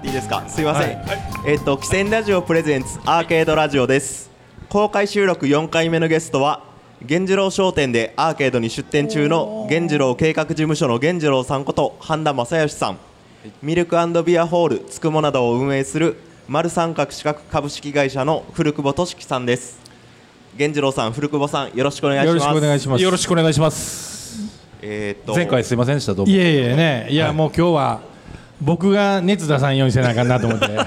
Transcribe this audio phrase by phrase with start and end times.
[0.00, 0.42] っていいですか？
[0.48, 0.98] すいません、
[1.46, 4.30] えっと汽船ラジオプレゼンツアーケードラジオです。
[4.70, 6.64] 公開収録4回目のゲストは
[7.02, 12.98] 源次郎商店でアーケードに出店中の源次郎計画事務所の源次郎さんこと半田正義さん。
[13.62, 16.16] ミルクビアホールつくもなどを運営する
[16.48, 19.80] 丸三角四角株式会社の古久保俊樹さんです。
[20.54, 22.36] 源次郎さん古久保さんよろしくお願いします。
[22.36, 23.02] よろしくお願いします。
[23.02, 24.60] よろしくお願いします。
[24.82, 25.34] えーっと。
[25.34, 26.32] 前回すいませんでしたどうも。
[26.32, 27.06] いえいえね。
[27.10, 28.09] いや、もう今日は
[28.60, 30.66] 僕が熱出さんようにせなあかんなと思って。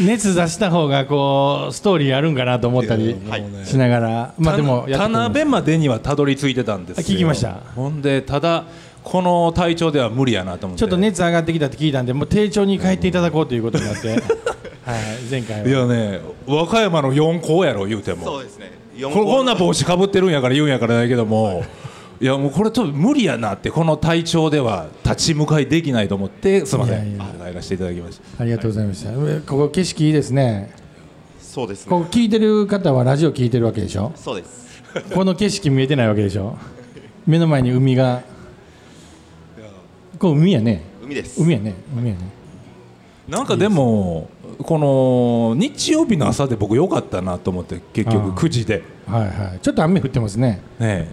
[0.00, 3.44] 熱出した方がこうストーリーあるんかなと思ったりはい。
[3.64, 7.04] しながら、まあでもや田辺までにはたどり着いてたんですよ。
[7.06, 7.60] あ聞きました。
[7.74, 8.64] ほんでただ
[9.02, 10.80] この体調では無理やなと思って。
[10.80, 14.20] ちょっと熱上がってきたって聞いたんでもう丁重に帰っていただこうということになって、 はい、
[15.30, 15.68] 前回は。
[15.68, 18.24] いやね和歌山の4校やろ言うても。
[18.24, 18.72] そうですね。
[18.96, 21.64] 四ここんな帽子かぶってるんやから言うんやからないけどもい
[22.20, 27.14] やもうこれちょっと無理やなってこの体調では立ち向かいできないと思ってすいません。
[27.14, 28.42] いやらせていただきました。
[28.42, 30.72] ありがとうございました、上ここ景色いいですね。
[31.40, 31.90] そうですね。
[31.90, 34.12] ここ聞いてる方はラジオ聞いてるわけでしょ？
[34.16, 34.82] そうです。
[35.12, 36.56] この景色見えてないわけでしょ？
[37.26, 38.22] 目の前に海が。
[40.18, 40.82] こう海やね。
[41.02, 41.42] 海です。
[41.42, 41.74] 海やね。
[41.94, 42.20] 海やね。
[43.28, 48.32] なんかでもこの日曜日の朝で僕良かったなと思って結局あー。
[48.34, 48.82] 9時で。
[49.06, 49.58] はいはい。
[49.60, 50.60] ちょっと雨降ってますね。
[50.78, 51.12] ね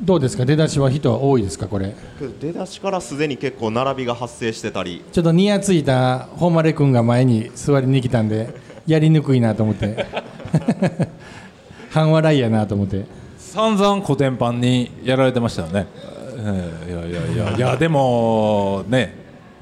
[0.00, 0.44] どうですか？
[0.46, 1.68] 出だしは人は多いですか？
[1.68, 1.94] これ。
[2.40, 5.04] 出だしからすでに結構並びが発生してたり。
[5.12, 8.54] ちょっとニヤついた誉れ君が前に座りに来たんで
[8.86, 10.06] やりにくいなと思って。
[11.90, 13.04] 半笑いやなと思って。
[13.38, 15.86] 散々コテンパンにやられてましたよね、
[16.36, 19.14] えーいやいやいやいやでもね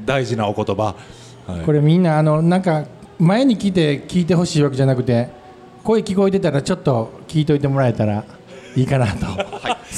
[0.05, 0.95] 大事なお言葉、
[1.47, 1.65] はい。
[1.65, 2.85] これみんなあのなんか
[3.19, 5.29] 前に来て聞いてほしいわけじゃなくて
[5.83, 8.25] 声聞こえてたらちょっと聞いといてもらえたら
[8.77, 9.27] いいかなと、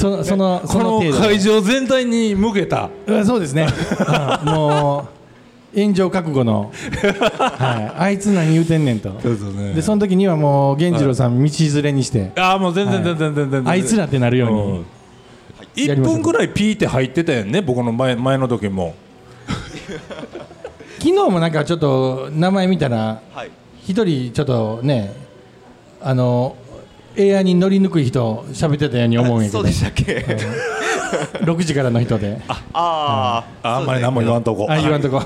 [0.00, 2.88] そのそのそこの会場全体に向けた。
[3.06, 3.66] うんそうですね、
[3.99, 5.21] うんもう
[5.72, 6.72] 炎上覚悟の、
[7.38, 9.10] はい、あいつ何言うてんねんと。
[9.22, 9.72] そうそうね。
[9.72, 13.72] でその時にはもう源次郎さん道連れにして、ああもう全然全然全然全然。
[13.72, 14.87] あいつらってなるように、うん。
[15.77, 18.94] 1やりましょう分ぐらいピーって入ってたよね僕の前前の時も。
[20.99, 23.50] 昨日もなんかちょっと名前見たらはい。
[23.87, 25.15] 一人ちょっとね
[26.03, 26.56] あの
[27.16, 29.59] エアに乗りにくい人喋ってたように思うんやけど。
[29.59, 30.25] そうでしたっけ
[31.44, 32.41] ？6時からの人で。
[32.48, 34.66] あああああんまり何も言わんとこ。
[34.69, 35.22] 言わんとこ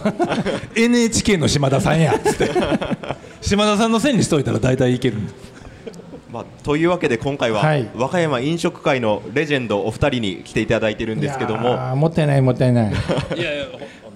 [0.75, 2.51] NHK の島田さんやつって
[3.41, 5.19] 島田さんのせいにしといたら大体いける。
[6.33, 7.89] まあ、というわけで今回は、はい。
[7.95, 12.93] 和歌山飲食界のレジェンドお二人に来ていただいてるんですけどいもやーもったいないもったいない。
[13.37, 13.67] いやいや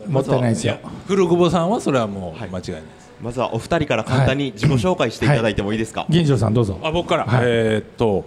[0.08, 0.78] もったいないですよ。
[1.06, 2.48] 古久保さんはそれはもうはい。
[2.48, 6.78] 間違いないです、まずはお二人から簡単に自己紹介していただいてもいいですか、源次郎さんどうぞ。
[6.82, 7.44] あ僕から、はい。
[7.46, 8.24] えーっと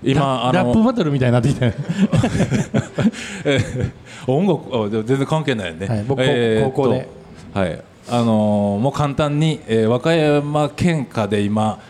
[0.00, 1.74] 今あララップのバトルみたいになってきたね
[3.44, 3.90] えー
[4.30, 6.04] 音楽あ全然関係ないよね、はい。
[6.06, 7.08] 僕えー高校で。
[7.52, 7.80] はい。
[8.10, 11.80] あのーもう簡単に、えー和歌山県下で今、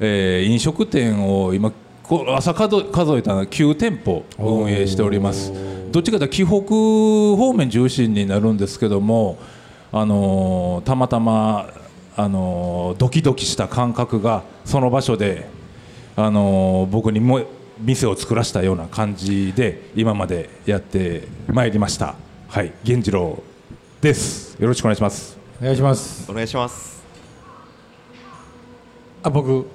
[0.00, 1.72] えー飲食店を今
[2.02, 5.52] こ朝数数えたのは9店舗運営しております。
[5.90, 6.52] どっちかというと紀北
[7.38, 9.38] 方面中心になるんですけども、
[9.90, 11.66] あのーたまたま、
[12.16, 15.48] あのードキドキした感覚がその場所で、
[16.16, 17.42] あのー僕にも
[17.80, 22.14] 店を作らせたような感じで今までやってまいりました。
[22.48, 23.42] はい源次郎
[24.00, 24.56] です。
[24.60, 25.36] よろしくお願いします。
[25.60, 26.30] お願いします。
[26.30, 27.02] お願いします。
[29.22, 29.66] あ僕。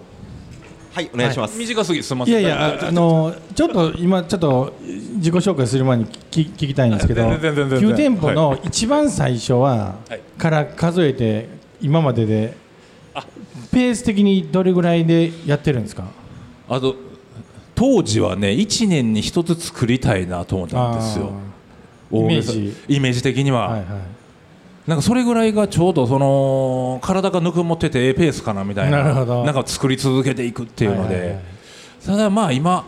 [0.92, 2.40] はいお願いします、短すぎすみません。
[2.40, 7.90] いやいやああのちょっと今ちょっと自己紹介する前に聞聞きたいんですけど全然全然全然。
[7.92, 10.20] 9店舗の一番最初は、はい。
[10.38, 12.58] から数えて今までで
[13.72, 16.06] ペース的にどれぐらいでやってるんですか？
[16.68, 16.96] あと
[17.76, 21.32] 当時はね1年に一つ作りたいなと思ったんですよ。
[22.12, 22.76] イメージ。
[22.88, 23.88] イメージ的には、はいはい。
[24.88, 29.04] なんかそれぐらいがちょうどその体がぬくもっててええペースかなみたいな。
[29.04, 31.42] なんか作り続けていくっていうので、はいはいはい。
[32.06, 32.86] ただまあ今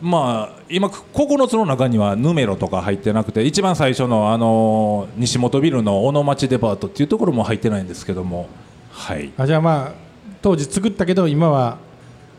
[0.00, 8.48] まあ今9つの中にはヌメロとか入ってなくて一番最初のあの西本ビルの小野町デパートっていうところも入ってないんですけども。
[8.90, 9.32] はい。
[9.36, 9.92] あじゃあまあ
[10.40, 11.78] 当時作ったけど今は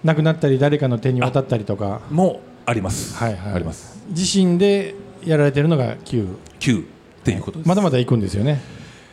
[0.03, 2.01] なくなったり誰かの手に渡ったりとか。
[2.09, 3.53] もあります、はいはい。
[3.53, 4.01] あります。
[4.09, 4.95] 自身で
[5.25, 6.85] やられてるのが9 9っ
[7.23, 8.61] ていうことです、まだまだ行くんですよね。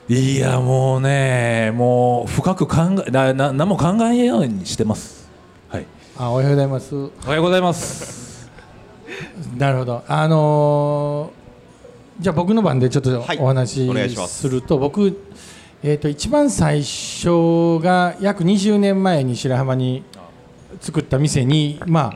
[0.08, 5.28] いやもうねもう深く考えなな何も考えんようにしてます。
[5.69, 5.87] はい。
[6.16, 6.94] あおはようございます。
[6.94, 8.36] おはようございます
[9.57, 10.03] なるほど。
[10.07, 11.47] あのー
[12.19, 13.39] じゃあ僕の番でちょっとはい。
[13.39, 15.21] お話しすすると、僕、
[15.83, 20.03] えー、と一番最初が約20年前に白浜に
[20.81, 22.13] 作った店にまあ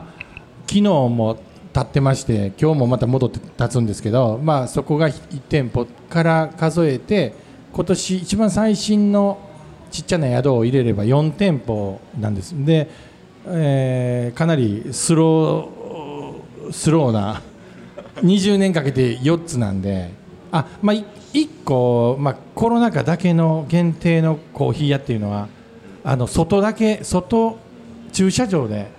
[0.61, 1.37] 昨日も
[1.73, 7.33] 立ってまして今日もまた戻って立つんですけど、まあ、そこが1店舗から数えて
[7.71, 9.37] 今年一番最新の
[9.91, 12.53] ちっちゃな宿を入れれば4店舗なんです。
[12.65, 12.89] で、
[13.45, 15.80] えーかなりスロー
[16.71, 17.41] スローな
[18.15, 20.11] 20年かけて4つなんで
[20.51, 25.47] あ、まあ、1個、まあ、コロナ禍だけの限定のコーヒー屋っていうのは
[26.03, 27.57] あの外だけ外
[28.11, 28.91] 駐車場で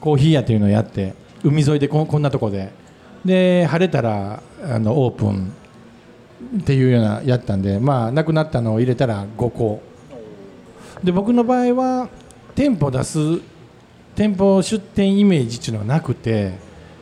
[0.00, 1.14] コーヒー屋っていうのをやって
[1.44, 2.78] 海沿いでここんなとこで。
[3.24, 5.52] で晴れたらあのオープン
[6.60, 9.82] っていうようなやったんでまあなくなったのを入れたら5個。
[11.04, 12.08] で僕の場合は
[12.54, 13.18] 店舗出す
[14.14, 16.52] 店舗出店イメージっていうのはなくて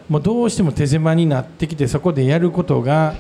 [0.09, 3.15] もうどうしても手狭になってきてそこでやることが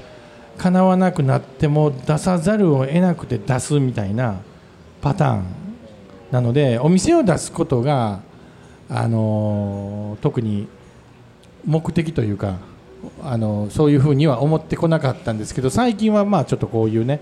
[0.56, 4.40] 叶わなくなっても出さざるを得なくて出すみたいな
[5.00, 5.44] パターン
[6.30, 8.20] なのでお店を出すことが、
[8.90, 10.68] あの特に
[11.64, 12.58] 目的というか、
[13.22, 17.20] あのそういうふうには思ってこなかったんですけど最近はまあちょっとこういうね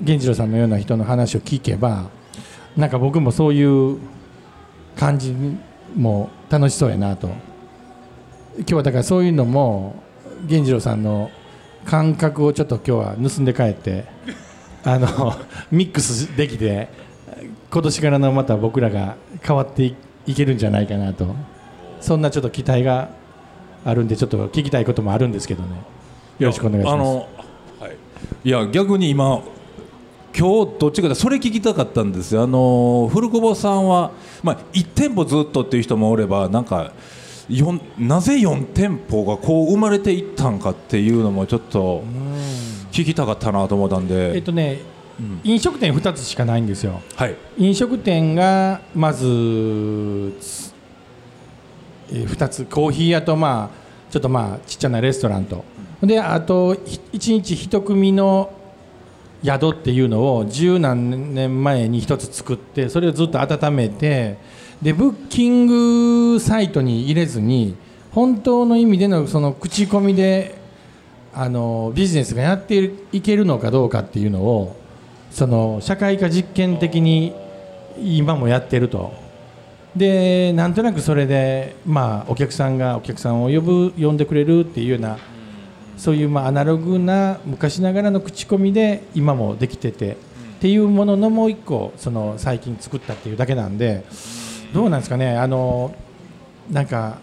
[0.00, 2.10] 源次郎さんのような人の話を聞けば
[2.76, 3.98] なんか僕もそういう
[4.96, 5.34] 感じ
[5.96, 7.30] も楽しそうやなと
[8.58, 10.02] 今日はだからそういうのも
[10.42, 11.30] 源次郎さんの
[11.84, 14.04] 感覚をちょっと今日は盗んで帰って
[14.84, 15.34] あの
[15.70, 16.88] ミックスできて
[17.70, 19.94] 今年からのまた僕らが変わって
[20.26, 21.34] いけるんじゃないかなと。
[22.00, 23.10] そんなちょっと期待が
[23.84, 25.68] あるんでちょっと聞きたいこともあるんですけどね。
[26.38, 27.90] よろしくお願いします。
[28.42, 29.42] い、や逆に今
[30.36, 32.42] 今日どっちかでそれ聞きたかったんですよ。
[32.42, 34.12] あの古久保さんは、
[34.42, 36.92] まあ、1店舗ずっとっていう人もおればなんか
[37.98, 42.04] なぜ4店舗がこう生まれていったんかっていうのもちょっと
[42.92, 44.78] 聞きたかったなと思ったんで、えっとね、
[45.18, 45.40] うん。
[45.44, 47.00] 飲食店2つしかないんですよ。
[47.16, 47.36] はい。
[47.58, 49.24] 飲食店がまず
[50.40, 50.74] つ
[52.12, 52.64] えー2つ。
[52.64, 55.64] コーヒー屋とまあちょっとまあちっちゃなレストランと。
[56.02, 57.00] であと1
[57.32, 58.50] 日1組の
[59.44, 64.38] 宿っていうのを十何年前に1つ作ってそれをずっと温めて
[64.82, 67.76] でブッキングサイトに入れずに
[68.12, 70.58] 本当の意味でのその口コミで
[71.34, 74.76] あのビジネスがやっていけるのかどうかっていうのを
[75.30, 77.34] その社会科実験的に
[77.98, 79.12] 今もやってると。
[79.94, 85.18] でなんとなくそれで、まあ、お客さんがお客さんを呼ぶ呼んでくれるっていうような
[85.96, 90.16] そういうまあアナログな昔ながらの口コミで今もできててっ
[90.60, 94.04] ていうもののもう一個その最近作ったっていうだけなんで
[94.72, 95.36] どうなんですかね？
[95.36, 95.94] あの
[96.70, 97.18] なんか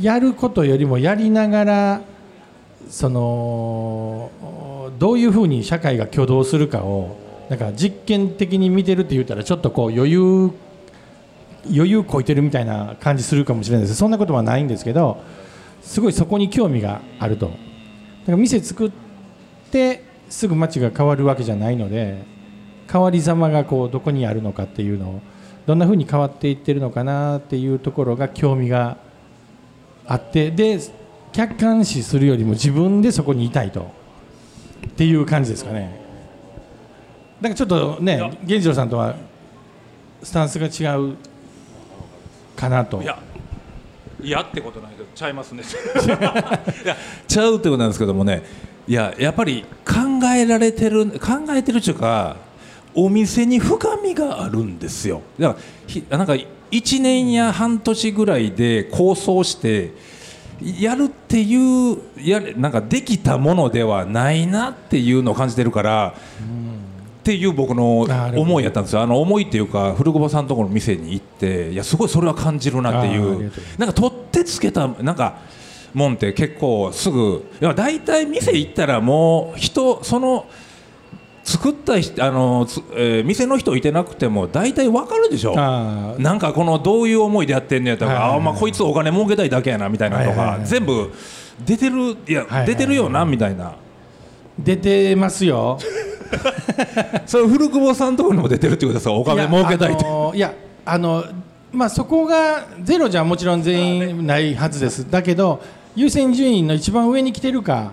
[0.00, 2.00] やることよりもやりながら
[2.88, 4.30] その
[4.98, 7.16] どういうふうに社会が挙動するかを
[7.48, 10.50] なんか実験的に見てるって言ったらちょっとこう余裕
[11.68, 13.96] 余裕こいてるみたいな感じするかもしれないです。
[13.96, 15.22] そんなことはないんですけど
[15.82, 17.46] すごいそこに興味があると。
[17.46, 17.58] だか
[18.32, 18.90] ら店作っ
[19.72, 22.24] てすぐ街が変わるわけじゃないので
[22.90, 25.20] 変わりざまがこうどこにあるのかっていうのを
[25.66, 28.96] どんなふうに変わっていってるのかなっていうところが興味が
[30.06, 30.78] あってで
[31.32, 33.96] 客観視するよりも自分でそこにいたいと。
[34.86, 36.00] っていう感じですかね。
[37.40, 39.14] だからちょっとね源次郎さんとは
[40.22, 41.16] スタンスが違う
[42.56, 43.02] かなと。
[43.02, 43.18] いや
[44.22, 45.62] いやってことないけどちゃいますね。
[46.84, 46.96] いや
[47.28, 48.42] ちゃうってことなんですけどもね。
[48.88, 52.36] いややっぱり考えられてる考えてるっていうか
[52.96, 55.22] お店に深みがあるんですよ。
[55.38, 56.32] だからひなんか
[56.70, 59.92] 1年や半年ぐらいで構想して
[60.80, 66.14] やるっていうやれなんかできたものではないなっていうのを感じてるから、
[67.20, 69.02] っていう僕の思いやったんですよ。
[69.02, 73.52] あの思いっていうか古久保さんのところの店に行っていやすごいそれは感じるなっていう。
[73.78, 75.38] なんか取ってつけたなんか
[75.92, 80.46] もんって結構すぐいや大体店行ったらもう人その
[81.48, 85.54] 作った人あの、つえー店の人いてなくても大体わかるでしょ。
[85.54, 90.66] なんかこのどういう思いでやってんねやとか、はいはいはいあまあこいつお金儲けたいだけやなみたいなのとか、はいはいはい。
[90.68, 91.12] 全部
[91.64, 93.76] 出てるいや、はいはい出てるよなみたいな。
[94.58, 95.78] 出てますよ。
[97.26, 99.12] それ古久保さんのところにも出てるってことですか？
[99.12, 100.04] お金儲けたいって。
[100.04, 101.24] いやあのいやあの
[101.72, 105.08] まあそこがゼロじゃもちろん全員ないはずです。
[105.08, 105.60] だけど
[105.94, 107.92] 優先順位の一番上に来てるか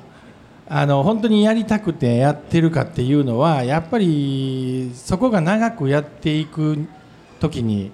[0.68, 6.88] あの本当にやりたくてやってるかっていうのはやっぱりそこが長くやっていく
[7.40, 7.92] 時に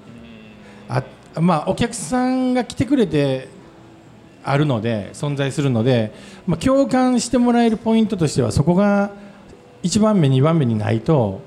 [0.87, 1.03] あ
[1.39, 3.47] まあお客さんが来てくれて
[4.43, 6.13] あるので存在するので、
[6.47, 9.11] まあ、共感してもらえるポイントとしてはそこが
[9.83, 11.41] 1番目2番目にないと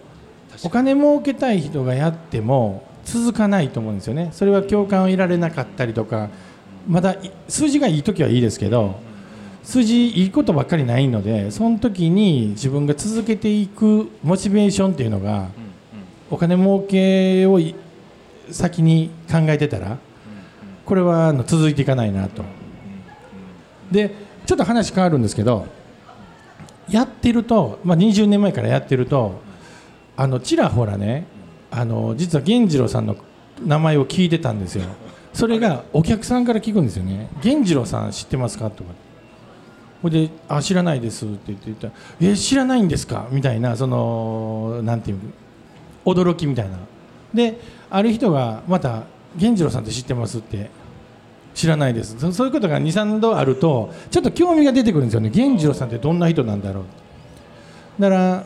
[0.64, 4.28] お金儲けたい人がやっても続かないと思うんですよね。
[4.32, 6.30] それは共感を得られなかったりとか
[6.86, 8.96] まだい数字がいい時はいいですけど
[9.62, 15.48] 数字いいことばっかりないのでその時に自分が続けていくモチベーションっていうのが、
[16.30, 17.74] お金儲けをい
[18.50, 19.98] 先に考えてたら
[20.84, 22.42] これはあの続いていかないなと。
[23.90, 24.10] で
[24.46, 25.66] ちょっと話変わるんですけど
[26.88, 29.40] やってると、まあ、20年前からやってると
[30.16, 31.26] あのちらほらね
[31.70, 33.16] あの実は源次郎さんの
[33.64, 34.84] 名前を聞いてたんですよ。
[35.32, 38.90] それがお客さんから聞くんですよね「源次郎さん知ってますか?」とか
[40.02, 45.18] ほいで「あ知らないです」って言って言ったら「え知らないんですか?」みたいなそのなんていう
[46.04, 46.72] 驚きみたいな。
[47.32, 49.04] である人がまた
[49.36, 50.70] 「源次郎さんって知ってます?」って。
[51.54, 52.16] 知らないです。
[52.18, 55.30] そそういうことが23度あるとちょっと興味が出てくるんですよね。
[55.34, 56.80] 源次郎さんってどんな人なんだろ
[57.98, 58.00] う。
[58.00, 58.44] だから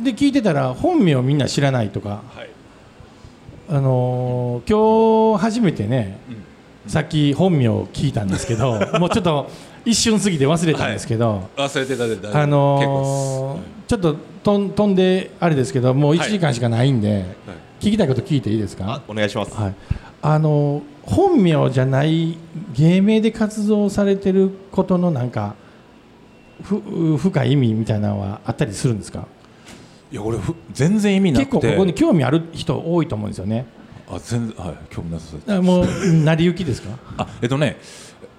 [0.00, 2.22] で聞いてたら本名みんな知らないとか、
[3.68, 4.70] あのー
[5.32, 6.18] 今日初めてね、
[6.86, 9.50] さっき本名を聞いたんですけどもうちょっと
[9.86, 17.24] 一瞬過ぎて忘れたんですけど、忘れてたであのーちょっととん飛んであれですけどもう1時間しかないんで、
[17.78, 19.74] 聞きたいこと聞いていいですか、あお願いします、はい、
[20.22, 22.36] あの本名じゃない
[22.74, 25.54] 芸名で活動されてることのなんか
[26.62, 26.80] ふ
[27.16, 29.28] 深い意味みたいなのはあったりするんですか？
[30.10, 31.50] いや俺ふ全然意味なくて。
[31.52, 33.66] 結構ここに興味ある人多いと思うんですよね。
[34.08, 35.40] あ全然はい興味なさそう。
[35.40, 35.86] ですあもう
[36.24, 36.88] 成り行きですか？
[37.18, 37.76] あえっとね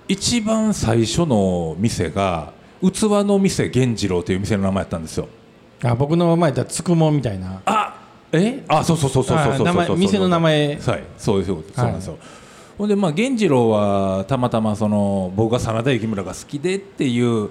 [0.07, 5.27] 一番最初の店が器の店源次郎という店の名前やったんですよ。
[5.83, 7.61] あ僕の前だつくもみたいな。
[7.65, 7.93] あ
[8.31, 8.63] え？
[8.67, 12.17] あそうそうそうそうそうそうあ名前そう店の名前はいそうですそうですそうなんですよ、
[12.77, 17.49] ほんでまあ源次郎はたまたまその僕が真田幸村が好きでっていう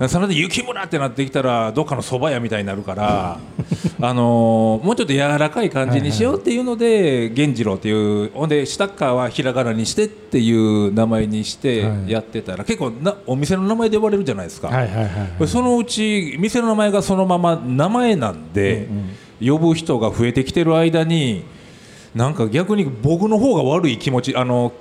[0.00, 3.38] あ真田幸村ってなってきたらどっかの蕎麦屋みたいになるから
[4.00, 12.10] あのーもうちょっと柔らかい感じにしようっていうので源次郎っていうほんで下っ側はひらがなにしてっていう名前にしてはい。
[12.10, 15.48] やってたら結構なお店の名前で呼ばれるじゃないですか、はいはいはいはい。
[15.48, 18.88] そのうち店の名前がそのまま名前なんで、
[19.40, 21.44] 呼ぶ人が増えてきてる間に
[22.14, 24.72] なんか逆に僕の方が悪い気持ちあの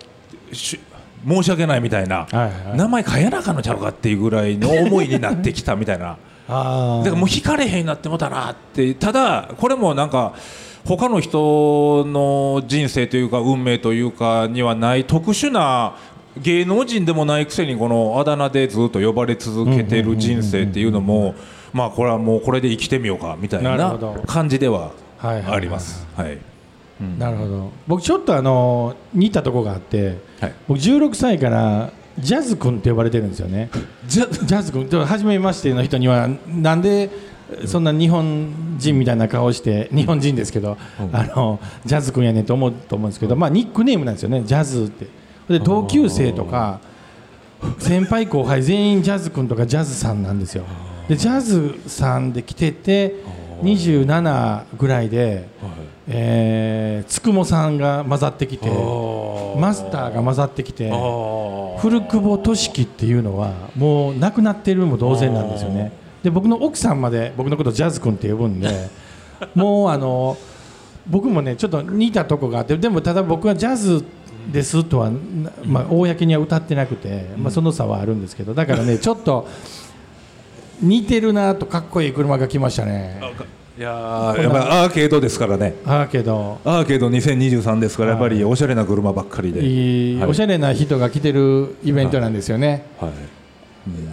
[0.52, 0.80] し
[1.28, 2.78] 申し訳ないみたいな、はいはい。
[2.78, 6.18] 名前変えなあかんのちゃうかっていうぐらいの思いになってきたみたいな。
[6.48, 10.34] あだからもう惹かれへんになってもたなってただこれもなんか
[10.86, 15.96] 他の人の人生というか運命というかにはない特殊な
[16.38, 21.36] 芸能人でもないくせにこのあだ名でずっと呼ばれ続けてる人生っていうのも
[21.72, 26.06] まあこれはもうこれで生きてみようかみたいな感じではあります。
[26.18, 26.53] はい
[27.20, 27.72] なるほど。
[27.88, 30.54] 僕ちょっとあの似たとこがあってはい。
[30.68, 33.70] 僕16歳からジャズ君って呼ばれてるんですよね。
[34.08, 37.10] ジャズ君と初めましての人にはなんで
[37.66, 40.78] そんな日本人みたいな顔して日本人ですけど、
[41.12, 45.08] あのジャズ君やねんと思うと思うんですけど、まあ、ニックネームなんですよねジャズって。
[45.50, 46.80] で同級生とか
[47.80, 50.66] 先輩後輩全員ジャズ君とかジャズさんなんですよ。
[51.08, 53.16] でジャズさんで来てて
[53.62, 55.48] 27ぐらいで、
[56.08, 58.68] えー、つくもさんが混ざってきて
[59.58, 60.90] マスターが混ざってきて
[61.80, 65.92] 古久保俊樹っていうのはもう亡くなってるも同然なんですよね。
[66.24, 68.90] で僕の奥さんまで僕のことジャズ君って呼ぶんで
[69.56, 70.38] もうあの
[71.08, 74.06] 僕もねちょっと似たとこがあってでもただ僕はジャズ
[74.52, 75.20] ですとは、な
[75.66, 79.48] まあ、公には歌ってなくて、まあ、その差はあるんですけどだからねちょっと
[80.82, 83.22] 似てるなとかっこいい車が来ましたね
[83.76, 85.74] いやーやっぱりアーケードですからね。
[85.84, 90.30] あーけどアーケード2023ですからやっぱりおしゃれな車ばっかりで、いいはい。
[90.30, 93.12] おしゃれな人が来てるイベントなんですよね、はい。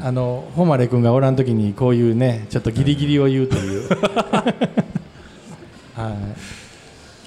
[0.02, 3.88] あの誉君がおらん時にこういうねちょっとギリギリを言うという。
[5.94, 6.14] はい。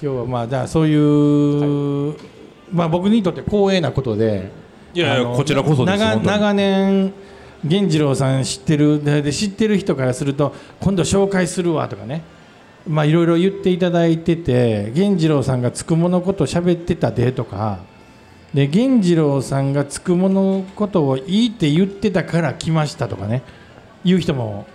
[0.00, 2.14] 日はまあじゃあそういう、
[2.72, 4.50] まあ僕にとって光栄なことで
[4.92, 7.12] いやいやこちらこそ長年
[7.64, 9.02] 源次郎さん知ってる？
[9.02, 12.22] でで知ってる人からすると今度紹介するわとかね。
[12.86, 17.80] まあいろいろ言っていただいてて源次郎さんがつくものこと喋ってたでとか。
[18.52, 23.42] で源次郎さんがつくものことをいいって言ってたから来ましたとかね。
[24.04, 24.66] 言う人も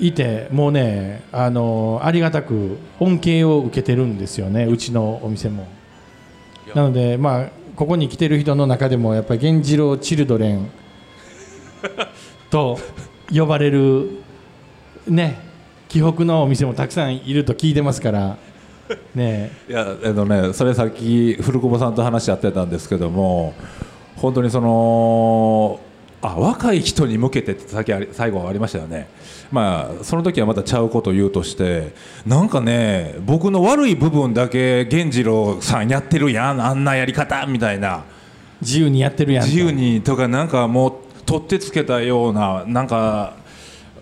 [0.00, 4.64] いてもうねあのありがたく恩恵を受けてるんですよね。
[4.64, 5.68] うちのお店も。
[6.74, 10.70] なのでまあここに来てる人の中でもやっぱり源次郎チルドレン
[12.50, 12.78] と
[13.32, 14.10] 呼ばれる
[15.06, 15.40] ね
[15.88, 18.36] 紀北のお店もたくさんいると聞いてますから
[19.14, 19.50] ね。
[19.68, 23.54] いやあのねそれさっき古久保さんと話し合ってたんですけども
[24.16, 25.80] 本当にその
[26.22, 29.08] あ若い人に向けてってさっき最後ありましたよね。
[29.50, 31.92] まあその時はまたちゃうこと言うとして
[32.26, 38.04] なんかね僕の悪い部分だけ源次郎さんやってるやんあんなやり方みたいな。
[38.60, 39.48] 自由にやってるやんと。
[39.48, 40.92] 自由にとかなんかもう
[41.30, 43.34] 取ってつけたようななんか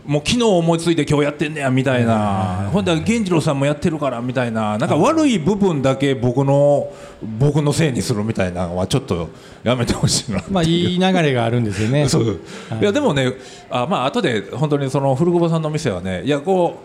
[0.06, 2.70] もう昨日思いついて今日やってんねやみたいな。
[2.73, 4.78] ほんで源次郎さんもやってるからみたいな。
[4.78, 6.90] なんか悪い部分だけ僕の
[7.38, 9.28] 僕のせいにするみたいなのはちょっと
[9.62, 12.08] やめてほしいなまあいい流れがあるんですよね。
[12.08, 12.40] そう。
[12.80, 12.82] い。
[12.82, 13.35] やでもね
[13.68, 16.78] あまあ後で本当にその古久保さんの店はねいやこ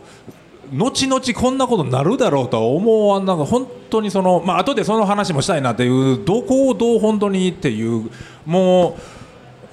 [0.69, 3.25] う後々こんなことになるだろうとは思わん。
[3.25, 8.09] なんか本当にそのまあ後でその話もしたいなっていうどこをどう本当にっていう
[8.45, 9.22] もう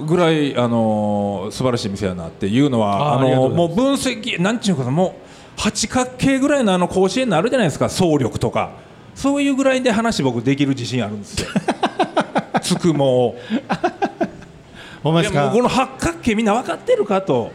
[0.07, 5.09] ぐらいあの素晴らしい店やなっていうのはあのもう分析なんちゅうかも
[5.57, 8.89] う八角形ぐらいのあの甲子園になるじゃないですか総力とか。
[9.15, 11.49] そういうぐらいで話僕できる自信あるんですよ。
[12.63, 13.37] つくもを。
[15.03, 15.51] ほんまですか？
[15.51, 17.51] この八角形みんな分かってるかと。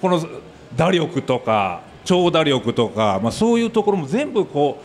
[0.00, 0.22] この
[0.76, 4.84] 打力とか長打力とか、まあ、そういうところも全部こう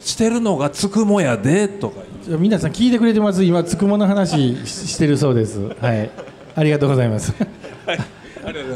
[0.00, 2.02] してるのがつくもやでとか
[2.38, 5.60] 皆さん聞いてくれてます今つくもの話ししてるそうです。
[5.80, 6.10] はい。
[6.54, 7.32] ありがとうございます。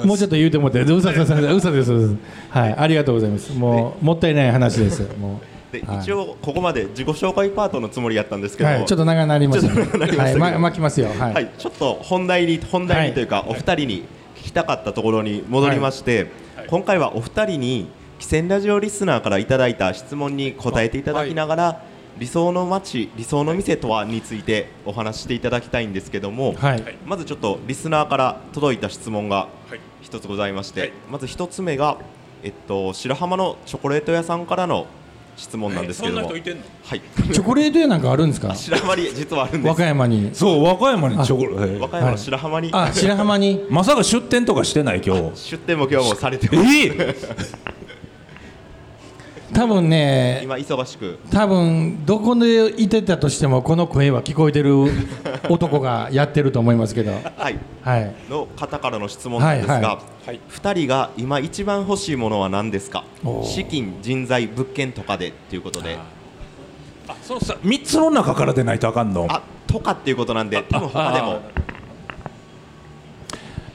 [0.04, 2.16] もうちょっと言うてもって嘘嘘嘘嘘嘘です嘘です。
[2.50, 2.74] はい。
[2.76, 3.52] ありがとうございます。
[3.52, 5.02] もうもったいない話です。
[5.18, 5.72] もう。
[5.72, 5.98] で、はい。
[6.00, 11.08] 一応ここまで自己紹介パートのつもりやったんですけど、はい、ちょっと長くなりました、ちょっと長くなりまはい、ま、巻きますよ。
[11.08, 11.34] はい。
[11.34, 14.04] はい、ちょっと本題に本題にというか、お二人に
[14.36, 16.26] 聞きたかったところに戻りまして、
[16.68, 17.88] 今回はお二人に
[18.22, 21.82] 汽船ラジオリスナーからいただいた質問に答えていただきながら、
[22.18, 26.84] 理想の街理想の店とはについてお話していただきたいんですけども、はい。
[27.04, 29.48] まずちょっとリスナーから届いた質問が
[30.02, 31.98] 一つございまして、はいまず一つ目が、
[32.44, 34.86] えっと、白浜のチョコレート屋さんからの
[35.36, 36.62] 質問なんですけども、はい、てんの
[37.32, 38.54] チョコレート屋なんかあるんですか。
[38.54, 40.30] 白浜に実はあるんで和歌山に。
[40.32, 43.66] そう和歌山にチョコレート和歌山の白浜に、あ、白浜に。
[43.68, 47.81] まさか出店とかしてない今日出店も今日もされてえますー
[49.54, 50.40] 多分ね。
[50.42, 51.18] 今忙しく。
[51.30, 54.74] 多分どこでいてたとしてもこの声は聞こえてる
[55.48, 57.12] 男がやってると思いますけど。
[57.12, 57.58] はい。
[57.82, 58.14] はい。
[58.30, 60.00] の方からの質問なんですが、はいは
[60.48, 63.04] 2人が今一番欲しいものは何ですか？
[63.44, 65.98] 資金人材物件とかでっていうことで。
[67.08, 69.26] あそのさ3つの中からでないとあかんの？
[69.28, 71.40] あとかっていうことなんで多分他でも。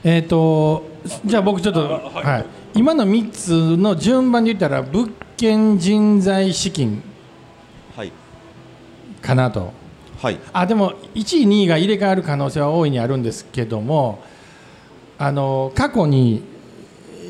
[0.04, 0.86] えっ、と
[1.26, 2.46] じゃあ僕ちょっとはい。
[2.74, 7.02] 今の三つの順番で言ったら物件人材資金
[7.96, 8.12] はい
[9.22, 9.72] かなと。
[10.20, 14.24] はいあでも1位2位が入れ替わる可能性は大いにあるんですけども
[15.20, 16.44] あの過去に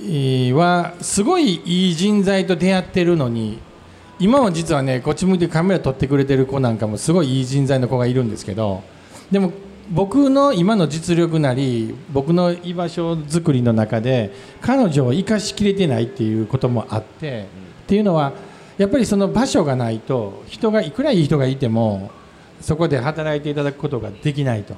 [0.05, 3.59] えーはすごいいい人材と出会ってるのに
[4.19, 8.83] 今も実はねこっち向いてカメラ撮ってくれてる子なんかもすごいいい人材の子がいるんですけど
[9.31, 9.51] でも
[9.91, 17.47] 僕の今の実力なり僕の居場所づくりの中で彼女を生かしきれてないっていうこともあって、
[17.87, 18.33] っていうのは
[18.77, 22.11] やっぱりその場所がないと人がいくらいい人がいても
[22.59, 24.75] そこで働いていただくことができないと。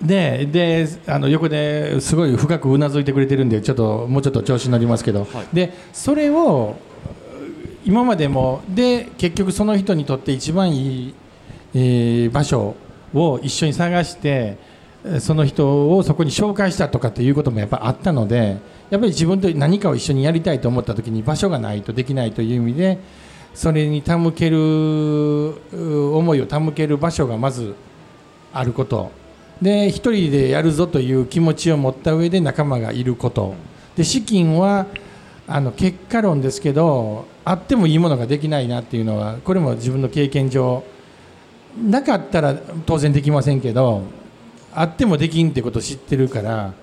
[0.00, 6.76] でであの横ですごい深くうなずいてくれてるんでちょっともうちょっと調子に乗りますけど、でそれを
[7.84, 11.14] 今までもで結局その人にとって一番いい、
[11.74, 12.76] えー場所
[13.12, 14.56] を一緒に探して
[15.04, 18.58] えーその人をそこに紹介したとかっていうこともやっぱあったので
[18.90, 22.98] やっぱり自分と何かを一緒にやりたいと思った時に場所がないとできないという意味で
[23.54, 24.58] それに手向ける
[26.14, 27.74] 思いを手向ける場所がまず
[28.52, 29.10] あること。
[29.60, 33.54] で一人でやるぞという気持ちを持った上で仲間がいること。
[33.96, 34.86] で資金は
[35.48, 40.84] あの結果論ですけどあってもいいものができないなっていうのはこれも自分の経験上
[41.82, 42.54] なかったら
[42.86, 44.02] 当然できませんけど
[44.74, 46.74] あってもできんってことを知ってるから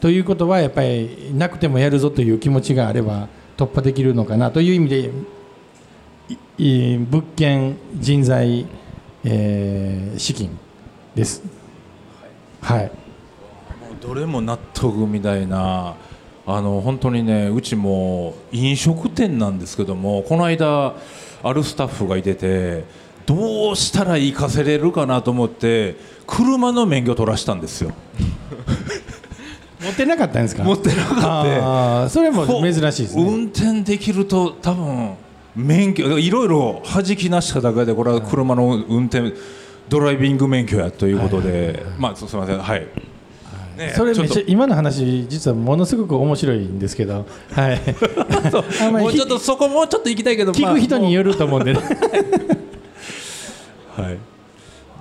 [0.00, 5.10] ということはやっぱりなくてもやるぞという気持ちがあれば突破できるのかなという意味で
[7.10, 8.66] 物件人材、
[9.24, 10.58] えー資金
[11.14, 11.42] です。
[12.60, 12.92] はい
[14.00, 15.94] どれも納得みたいな
[16.46, 20.94] あの本当にねうちも飲食店なんですけどもこの間
[21.42, 22.84] あるスタッフがいてて
[23.26, 27.92] どうしたら行かせれるかなと思って車の免許取らしたんですよ
[29.82, 30.62] 持ってなかったんですか？
[30.62, 31.44] 持ってなかっ
[32.04, 32.08] た。
[32.10, 33.22] それも珍しいですね。
[33.22, 35.14] 運転できると多分
[35.56, 39.32] 免許いろいろ弾き出しただけでこれは車の運転
[39.88, 42.58] ドライビング免許やということで、まあすすみません。
[42.58, 42.86] はい、
[43.76, 47.80] ねそれめっちゃ今の話実はものすごく面白いんですけど、はい。
[48.92, 51.80] もうちょっとそこもうちょっと行きたいけど聞く人によよると思うんで、ね、
[53.96, 54.18] はい、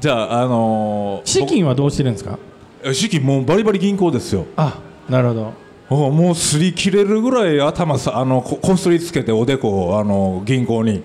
[0.02, 2.40] じゃああのー資金はどうしてるんですか？
[2.84, 4.46] 僕資金もうバリバリ銀行ですよ。
[4.56, 5.54] あ、なるほど。
[5.90, 11.02] おもうすり切れるぐらい頭さあのここすりつけておでこをあの銀行に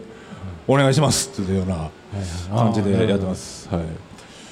[0.68, 1.90] お願いしますっていうような
[2.54, 3.68] 感じでやってます。
[3.68, 3.82] はい。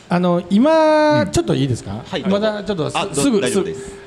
[0.09, 2.23] あの今、ちょっといいですか、はい。
[2.23, 4.03] まだちょっとすぐ大丈夫です。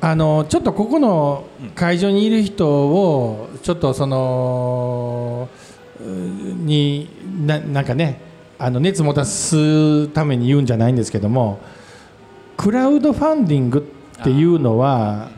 [0.00, 1.44] あのちょっとここの
[1.74, 5.48] 会場にいる人をちょっとその
[6.00, 7.08] うに
[7.46, 8.20] ななんかね
[8.58, 11.60] あの熱持たすために言うんじゃないんですけども
[12.58, 13.78] クラウドファンディング
[14.20, 15.30] っていうのは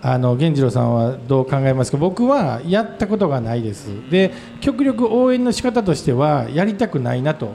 [0.00, 1.98] あの源次郎さんはどう考えますか？
[1.98, 3.88] 僕はやったことがないです。
[4.10, 7.52] で極力応援の仕方としてはやりたくないなと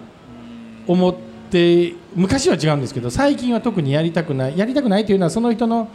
[0.85, 1.15] 思っ
[1.49, 5.89] て昔は違うんですけど最近は特にやりたくないやりたくないというのはその人の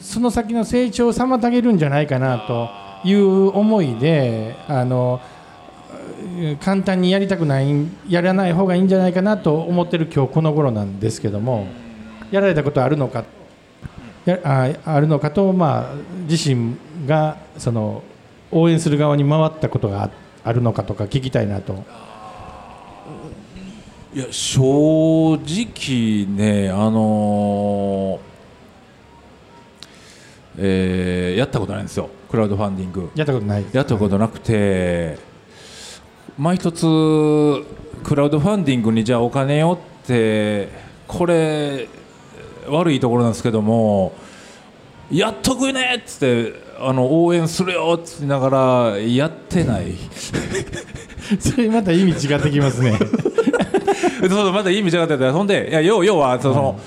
[0.00, 2.68] その先の成長を妨げるんじゃないかなと
[3.08, 5.20] いう思いであの
[6.60, 11.80] 簡単にやりたくないやらない方がいいんじゃないかなと思ってる今日この頃なんですけども。
[12.32, 13.24] やられたことあるのか
[14.24, 15.94] やああるのかと、まあ、
[16.28, 18.02] 自身がその
[18.50, 20.10] 応援する側に回ったことがあ
[20.44, 21.84] あるのかとか聞きたいなと。
[24.14, 28.32] いや正直ねあのー
[30.58, 32.10] えーやったことないんですよ。
[32.30, 33.10] クラウドファンディング。
[33.14, 33.64] やったことない。
[33.72, 35.18] やったことなくて
[36.38, 36.82] 毎一つ
[38.02, 40.68] クラウドファンディングにじゃあお金をって
[41.06, 41.88] これ
[42.68, 44.12] 悪いところなんですけども
[45.10, 49.94] やっとくねっつってあの応援するよっつってながらやってない
[51.38, 52.98] それまた意味違ってきますね。
[54.20, 56.78] そうそうまだいい意味違っててほんでいや要要はその、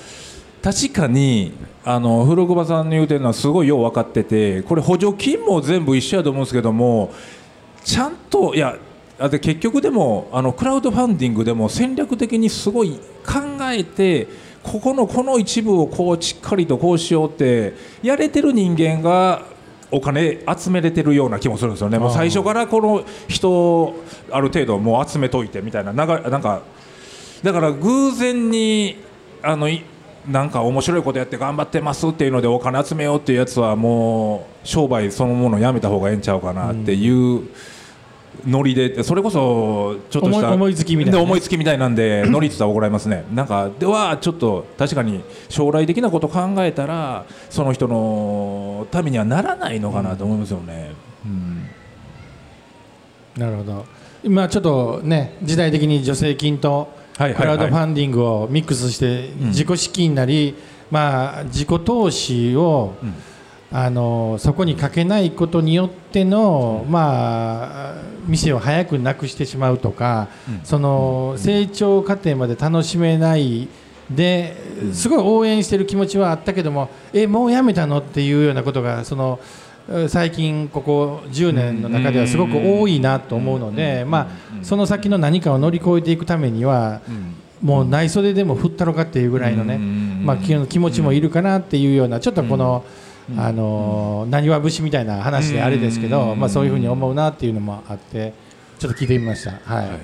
[0.62, 7.14] 確かにあの古久保さんの言うてるのはすごいよう分かっててこれ補助金も全部一緒やと思うんですけども
[7.84, 8.76] ちゃんといや
[9.20, 14.28] あで結局でもあのクラウドファンディングでも戦略的にすごい考えて
[14.65, 19.43] ここのこの一部をこうしっかりとこうしようってやれてる人間が
[19.91, 21.99] お金集めれてるような気もするんですよね。
[21.99, 26.63] もう最初からこの人をある程度もう集めといてみたいななんかなんか
[27.43, 28.97] だから偶然に
[29.43, 29.84] あのい
[30.28, 37.47] なんか面白いことやって頑張ってますっていうのでお金集めようっていうやつはもう商売そのものやめた方がええんちゃうかなっていう
[38.45, 43.26] ノリでそれこそちょっとした思いつきみたいな思いつきみたいなんで ノリって言ったら怒られますね。
[43.34, 50.91] なんかではちょっと確かに将来的なこと考えたらその人のためにはならないのかなと思いますよね。
[51.26, 51.63] うん。
[53.38, 53.86] なるほど。
[54.24, 59.48] 今ちょっとね時代的に助成金とクラウドファンディングをミックスしてん。
[59.48, 60.56] 自己資金なり、
[60.91, 62.93] まあ、自己投資を、
[63.78, 70.30] あのそこにかけないことによっての、まあ、店を早くなくしてしまうとか、
[70.64, 73.68] その成長過程まで楽しめない
[74.10, 74.56] で
[74.94, 79.42] すごい応援してる気持ちはあったけどもえもうやめたのっていうようなことがその
[79.90, 84.30] え最近ここ10年の中ではすごく多いなと思うので、ま
[84.62, 87.02] あ、その先の何かを乗り越えていくためには、
[87.62, 92.86] もう内袖でも振ったろかっていうぐらいのね、まあ、気気持ちもいるかなっていうようなちょっとこの。
[93.38, 98.34] あのなにわ節みたいな話であれですけど、まあ、そういうふうに思うなっていうのもあって
[98.78, 99.52] ちょっと聞いてみました。
[99.52, 100.00] はい、はい。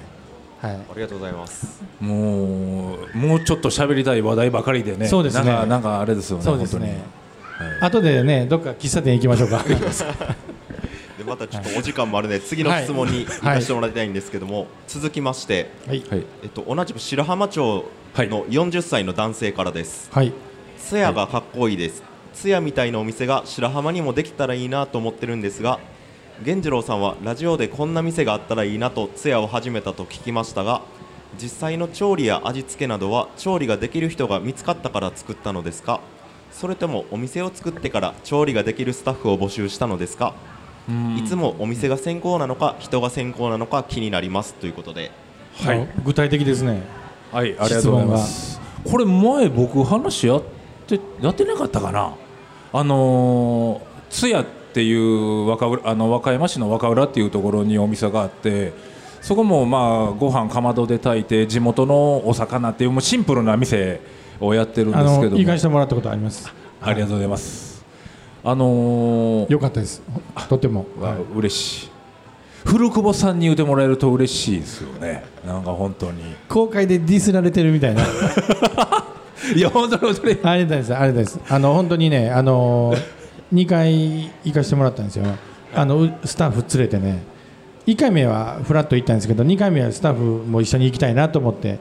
[0.64, 1.84] ありがとうございます。
[2.00, 5.46] もうもうちょっと喋りたい話題ばかりでねそうですね。
[5.46, 7.04] なんかなんかあれですよねそうですね。
[7.80, 9.64] 本後でねどっか喫茶店行きましょうか。
[11.18, 16.04] でまたちょっとお時間もあるので次の質問に行かせてもらいたいんですけども、続きまして、はい。
[16.12, 17.86] えっと、同じく白浜町
[18.18, 20.10] の40歳の男性からです。
[20.12, 20.34] はい。
[20.80, 25.80] ツヤがかっこいいですツヤみたいなお店が白浜にもできたらいいなと思ってるんですが
[26.40, 30.82] 源次郎さんはラジオでこんな店があったらいいなとツヤを始めたと聞きましたが
[31.40, 36.02] 実際の調理や味付けなどは調理ができる人が見つかったから作ったのですか？
[36.52, 40.34] それともお店を作ってから調理ができるスタッフを募集したのですか？
[41.18, 44.56] いつもお店が先行なのか人が先行なのか気になります。
[44.56, 45.12] ということで。
[45.64, 45.82] はい。
[45.84, 46.82] あ具体的ですね。
[47.32, 48.60] はいありがとうございます。
[48.84, 50.44] これ前僕話やっ
[50.88, 52.14] てやってなかったかな。
[52.74, 58.74] あのー津屋っていう若浦あの和歌山市の若浦っていうところにお店があって
[59.22, 64.02] そこもまあご飯かまどで炊いて地元のお魚っていうもうシンプルな店
[64.40, 65.36] をやってるんあですけども。
[65.38, 66.52] の行かしてもらったことあります。
[66.82, 67.86] ありがとうございます。
[68.44, 70.02] あのーよかったです。
[70.50, 71.92] とても、わ嬉しい。
[72.66, 75.24] 古久保さんに言うてもらえると嬉しいですよね。
[75.46, 76.36] なんか本当に。
[76.50, 78.04] 公開でディスられてるみたいな
[79.56, 80.40] いや本当に本当に。
[80.44, 80.96] ありがたいです。
[80.96, 81.40] ありがたいです。
[81.50, 82.96] あの本当にねあの
[83.54, 85.26] 2回行かしてもらったんですよ。
[85.74, 87.24] あのうスタッフ連れてね。
[87.88, 91.80] 1回目はフラッと行ったんですけど2回目はスタッフも一緒に行きたいなと思って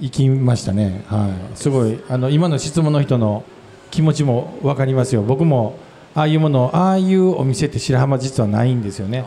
[0.00, 1.04] 行きましたね。
[1.08, 1.56] はい。
[1.56, 3.44] すごいあの今の質問の人の
[3.90, 5.22] 気持ちも分かりますよ。
[5.22, 5.76] 僕も
[6.14, 9.24] ああいうものああいうお店って白浜実はないんですよね。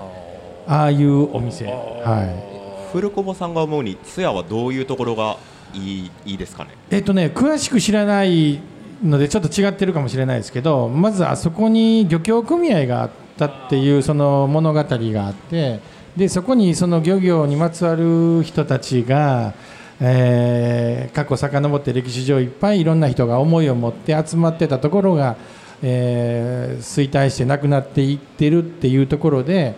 [0.67, 1.65] ああいうお店。
[1.65, 2.51] は
[2.91, 2.91] い。
[2.93, 5.37] 古久保さんが思うにツヤはどういうところが
[5.73, 6.71] いいいいですかね？
[6.89, 8.59] えっとね詳しく知らない
[9.03, 15.79] のでちょっと違ってるかもしれないですけどまずあそこに漁協組合があったっていうその物語があって
[16.15, 19.53] でそこにその漁業にまつわる人たちが、
[19.99, 25.35] えー、過去遡って歴史上いっぱいいろんな人が思いを持って集まってたところが、
[25.83, 29.75] えー、衰退してなくなっていってるっていうところで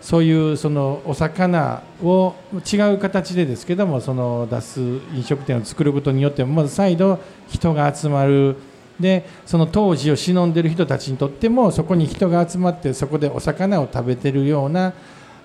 [0.00, 4.80] そういうそのお魚を違う形でですけどもその出す
[5.14, 8.56] 飲食店を作ることによってまず再度人が集まる。
[8.98, 14.92] でその当時を忍んでる人たちにとってもそこに人が集まってそこでお魚を食べてるような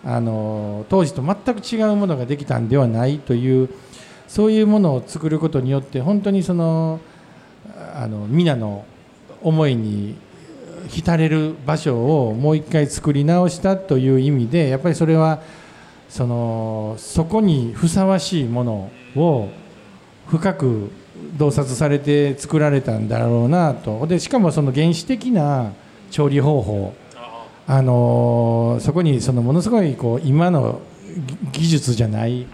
[0.03, 3.69] あの当時と全く違うものができたんではないという
[4.27, 6.99] そういうものを作ることによって本当にその
[7.93, 8.83] あの皆の
[9.41, 10.15] 思いに
[10.87, 15.41] 浸れる場所をもう一回作り直したという意味でやっぱりそれは
[16.09, 19.49] そのそこにふさわしいものを
[20.27, 20.91] 深く
[21.37, 24.05] 洞察されて作られたんだろうなと。
[24.07, 25.73] でしかもその原始的な
[26.11, 26.93] 調理方法
[27.67, 30.81] あのそこにそのものすごいこう今の
[31.51, 32.45] 技術じゃない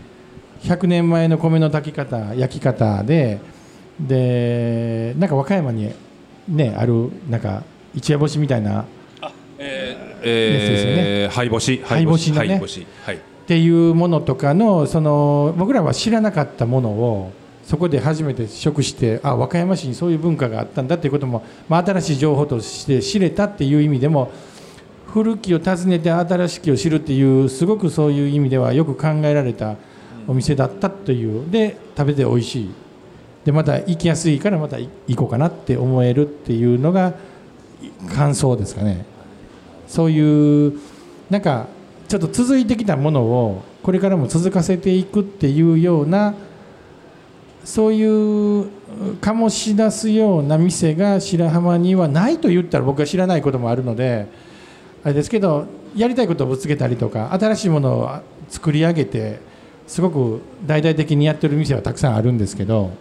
[0.64, 3.40] 100年前の米の炊き方焼き方で
[4.00, 5.94] でなんか和歌山に
[6.48, 7.64] ねあるなんか
[7.94, 8.86] 一夜干しみたいな
[9.64, 11.82] えーえー、灰干し。
[11.86, 12.32] 灰干し。
[12.32, 12.60] のね。
[13.06, 17.32] はい、っていうものとかのその僕らは知らなかったものを
[17.64, 24.32] そこで初めて食してあ和歌山市にそういう文化があったんだっていうことも、まあ、新しい情報として知れたっていう意味でも
[25.08, 29.76] 古きを訪ねて新しきを知るっていうすごくそういう意味ではよく考えられた
[30.28, 31.50] お店だったという。
[31.52, 32.72] で食べて美味しい。
[33.44, 37.14] でまた行きやすいからまた行こうかなって思えるっていうのが
[38.14, 39.06] 感想ですかね。
[39.88, 40.74] そういう
[41.30, 41.68] なんか
[42.08, 46.34] ちょっと続いてきたものをこれからも続かせていくっていうような
[47.64, 48.68] そういう
[49.22, 54.28] 醸し出すような店が白浜にはないと言ったら僕は知らないこともあるので
[55.04, 59.40] あれですけどやりたいことをぶつけたりとか新しいものを作り上げて
[59.88, 62.92] すごく大々的にやってる店はたくさんあるんですけど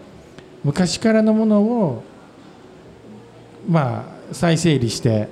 [0.65, 2.05] 昔からのものを
[3.69, 5.29] まあ再整理して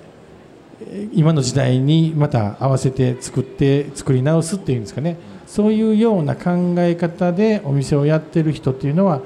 [1.12, 5.16] 今の時代にまた合わせて作って作り直すっていうんですかね。
[5.46, 9.22] そういうような考え方でお店をやってる人っていうのは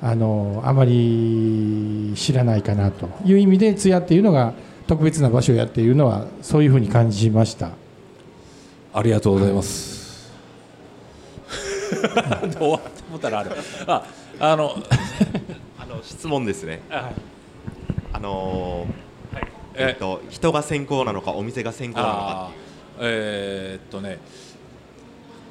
[0.00, 4.54] あのあまり知らないかなという意味で津屋っていうのが
[4.86, 7.70] 特別な場所をやっているのはそういうふうに感じました。
[8.94, 10.30] ありがとうございます、
[12.14, 13.50] はい、どう思ったらある。
[13.86, 14.04] あ
[14.40, 14.74] あの
[15.78, 17.14] あの質問ですね、はい、
[18.12, 22.50] あのーはい、えっと人が先行なのかお店が先行なのか。
[22.50, 24.18] っていうえー、っとね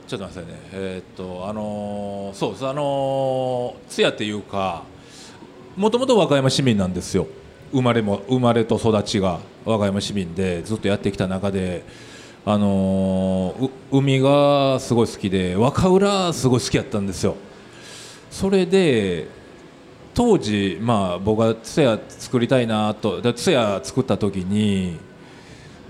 [0.07, 0.69] ちょっと待ってくださいね。
[0.73, 2.67] えー、っとあのー、そうです。
[2.67, 4.83] あの通夜っていうか
[5.75, 7.27] もともと和歌山市民なんですよ。
[7.71, 11.83] 生まれも生まれと育ちが和歌山市民でずっとやってきた中で
[12.45, 17.35] あのー、海がすごい好きで若浦すごい好きやったんですよ。
[18.29, 19.27] それで
[20.13, 24.99] 当時まあ僕が通夜作りたいなと通夜作った時に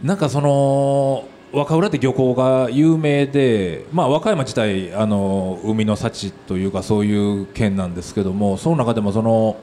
[0.04, 9.58] なんかその若浦って漁港が有名で、まあ、和歌山自体あの海の幸というかそういう県なんですけどもその中でもその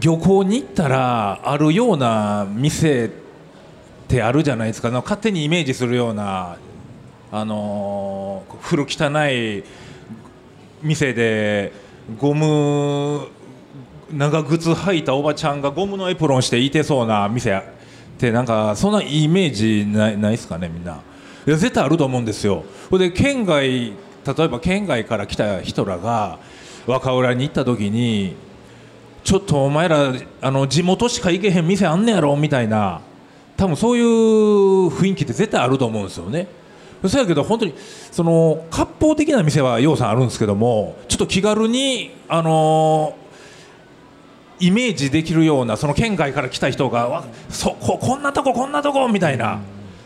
[0.00, 3.10] 漁港に行ったらあるような店っ
[4.08, 4.90] てあるじゃないですか。
[4.90, 6.56] 勝手にイメージするような
[7.30, 9.62] あの古汚い
[10.82, 11.72] 店で
[12.18, 13.28] ゴム
[14.12, 17.56] 長靴履いたおばちゃんがゴムのエプロンしていてそうな店。
[17.56, 17.62] っ
[18.16, 21.00] てなんかそんなイメージないないですかねみんな。
[21.46, 22.64] いや絶対あると思うんですよ。
[22.92, 23.94] で県外例
[24.38, 26.38] えば県外から来た人らが
[26.86, 28.36] 若浦に行った時に
[29.24, 33.00] ちょっとお前らあの地元しか行けへん店あんねやろみたいな。
[33.56, 34.04] 多分そういう
[34.88, 36.48] 雰囲気って絶対あると思うんですよね。
[37.08, 37.74] そやけど本当に
[38.10, 43.16] その割烹的な店はようさんあるんですけどもちょっと気軽にあの
[44.60, 49.60] イメージできるようなその県外から来た人がそここんなとここんなとこみたいな、っ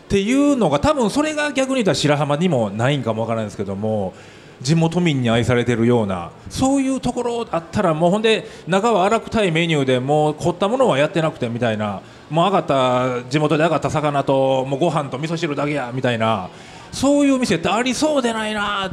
[0.09, 4.13] ていうのが多分それが逆に言ったら白浜にもないんかもわからないですけども
[4.59, 16.49] 地元民に愛されてるようなそういうところだったらもうほんで中は荒くたいメニューでもう凝ったものはやってなくてみたいなもう上がった地元で上がった魚ともうご飯と味噌汁だけやみたいな
[16.91, 18.91] そういう店ってありそうでないな。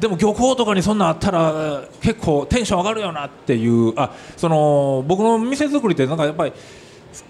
[0.00, 3.92] でも漁港とかにそんなあったら結構テンション上がるよなっていう。
[3.96, 6.52] あその僕の店作りってなんかやっぱり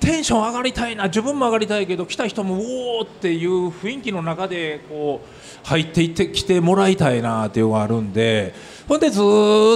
[0.00, 1.04] テンション上がりたいな。
[1.04, 8.54] 自分も上がりたいけど来た人もおおっていう雰囲気の中でこう入っていってきてもらいたいなっていうのがあるんで。
[8.88, 9.22] ほんでずっ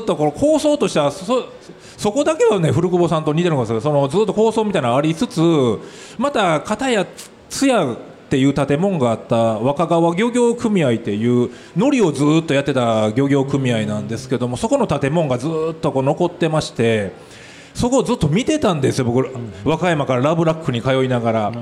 [0.05, 1.47] とこの構想としてはそ
[1.97, 3.83] そこだけはね古久保さんと似てるのかもしれない。
[3.83, 5.41] そのずっと構想みたいなのありつつ
[6.19, 7.07] また片や
[7.49, 17.13] 津屋っていう建物があった若川漁業組合っていう海苔をずーっとやってた漁業組合なんですけどもそこの建物がずーっとこう残ってまして
[17.73, 19.29] そこをずっと見てたんですよ僕、
[19.65, 21.53] 和歌山からラブラックに通いながら、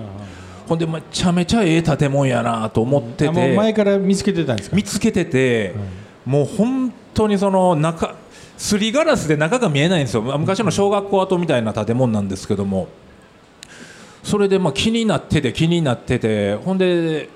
[0.68, 4.77] ほんでめちゃめちゃええ建物やなと思ってて、前から見つけてたんですか？
[4.77, 5.74] 見つけてて、
[6.24, 8.14] もう本当にその中
[8.57, 10.22] すりガラスで中が見えないんですよ。
[10.22, 12.87] まあ昔の小学校跡みたいな建物なんですけども
[14.25, 17.29] それでまあ気になってて気になっててほんで、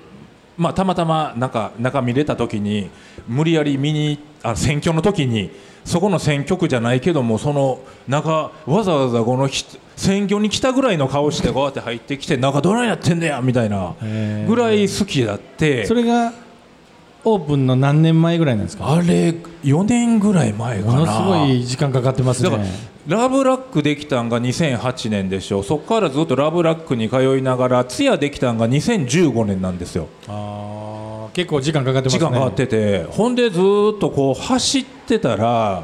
[0.57, 2.89] まあ、たまたま中中見れた時に
[3.27, 5.51] 無理やり見にあ選挙の時に
[5.85, 13.95] そこの選挙区じゃないけどもその中わざわざこのひ選挙に来たぐらいの顔してこうやって入ってきて中どないやってんだよみたいな
[14.47, 15.85] ぐらい好きだって。
[15.85, 16.33] それが
[17.25, 18.91] オープンの何年前ぐらいなんですか？
[18.91, 20.93] あれ4年ぐらい前かな。
[20.93, 22.49] ものすごい時間かかってますね。
[22.49, 25.63] だからラブラックできたんが2008年でしょ。
[25.63, 30.07] そこからずっとラブラックに通いながらツヤできたんが2015年なんですよ。
[30.27, 32.19] あー結構時間かかってますね。
[32.19, 33.61] 時間かかっててほんでずっ
[33.99, 35.83] とこう走ってたら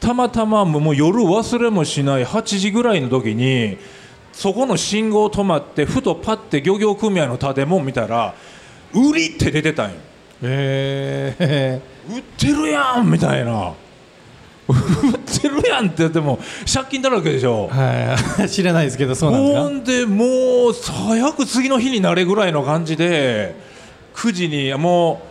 [0.00, 3.76] たまたまもう夜忘れもしない8時ぐらいの時に
[4.32, 8.34] そこの信号止まってふとパッて漁業組合の建物見たら
[8.94, 9.96] 売りって出てたんよ
[10.42, 13.72] え売ってるやんみたいな。
[14.68, 16.38] 売ってるやんって言っても
[16.72, 17.68] 借金だらけでしょ。
[17.68, 18.48] ー、はい。
[18.48, 19.62] 知らないですけどそうなんですか？
[19.62, 20.24] ほんでも
[20.68, 23.56] う早く次の日になれぐらいの感じで
[24.14, 25.22] 9時にも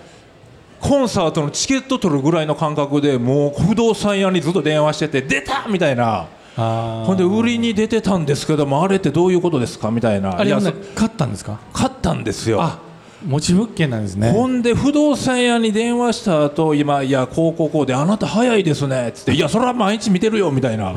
[0.82, 6.26] うコンサートのチケット取るぐらいの感覚でもう不動産屋にずっと電話してて出たみたいな。
[6.58, 9.89] ほんで売りに出てたんですけどもあれってどういうことですか？
[9.91, 10.38] みたいな。
[10.38, 11.58] あれほんないやそら買ったんですか？
[11.72, 12.62] 買ったんですよ。
[12.62, 12.80] あ
[13.25, 14.32] 持ち物件なんですね。
[14.32, 19.39] ほんで不動産屋に電話した後今いやこうこうこうであなた早いですねっつってい。
[19.39, 20.93] やそれは毎日見てるよみたいな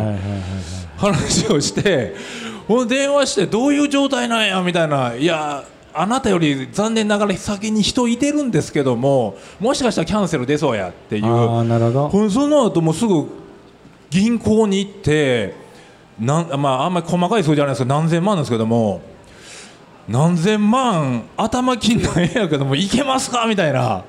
[0.97, 2.15] 話をして
[2.69, 11.27] ほんで電話してどういう状態なんやみたいないやあなたより残念ながら先に人いてるんですけどももしかしたらキャンセル出そうやっていう。
[11.27, 12.31] ああなるほど。
[12.31, 13.27] その後もすぐ
[14.11, 15.55] 銀行に行って
[16.21, 19.01] なん、まあ、あんまり細かい数字じゃないですけど何千万ですけども
[20.09, 23.47] 何千万頭金なんやけどもいけますか？
[23.47, 24.05] みたいな。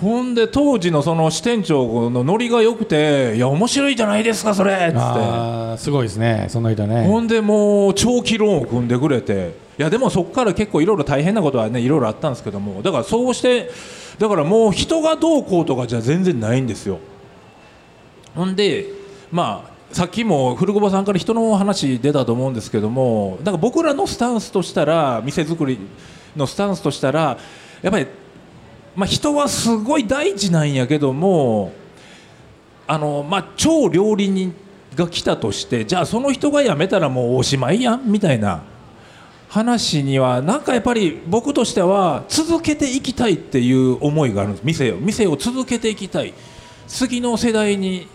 [0.00, 5.78] ほんで当時のその支店長のノリが良くて「いや面白いじゃないですかそれ」っつって。
[5.78, 7.06] すごいですねその人ね。
[7.06, 9.68] ほんでもう長期ローンを組んでくれて。
[9.78, 12.82] いやでもそこから結構いろいろ大変なことはねいろいろあったんですけども。
[12.82, 13.70] だからそうして
[14.18, 16.98] だからもう人がどうこうとかじゃ全然ないんですよ。
[18.34, 18.86] ほんで
[19.30, 25.78] まあさっきも古久保さんから人の話出たと思うんですけどもだか僕らのスタンスとしたら店作り
[26.36, 27.38] のスタンスとしたら
[27.82, 28.06] やっぱり、
[28.94, 31.72] まあ、人はすごい大事なんやけども
[32.86, 34.54] あの、まあ、超料理人
[34.94, 38.62] が来たとしてじゃあその人が辞めたらもうおしまいやんみたいな
[39.48, 44.64] 話にはなんかやっぱり僕としては続けていきたいっていう思いがあるんです。
[44.64, 46.32] 店を店を続けていきたい。
[46.86, 48.06] 次の世代に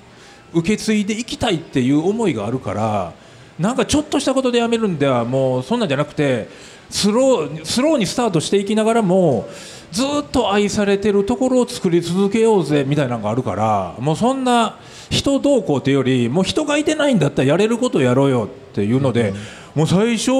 [0.53, 3.13] 受け継いでいきたいっていう思いがあるから
[3.59, 6.47] なんかちょっとしたことで辞めるんではもうそんなんじゃなくて
[6.89, 9.47] スロースローにスタートしていきながらも
[9.91, 14.77] ずっと愛されてるところを作り続けようぜみたいなのがあるからもうそんな
[15.09, 19.33] 人どうこうっていうよりもう人がいてないんだったらやれることやろうよっていうので、
[19.73, 20.31] もう最初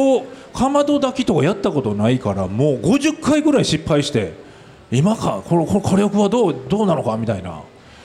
[0.54, 4.34] かまど炊きとかやったことないからもう50回ぐらい失敗して
[4.92, 7.62] 今かこのこの火力はどうどうなのかみたいな。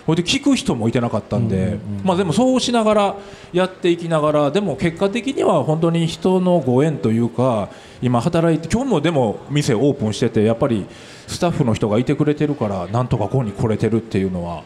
[0.07, 3.17] ほいで聞く人もいてなかったんで、まあでもそうしながら
[3.53, 7.69] やっていきながらでも結果的には本当に人のご縁というか
[8.03, 10.87] 今働いて今日もでも店オープンしててやっぱり
[11.27, 14.65] スタッフの人がいてくれてるからなんとかここに来れてるっていうのは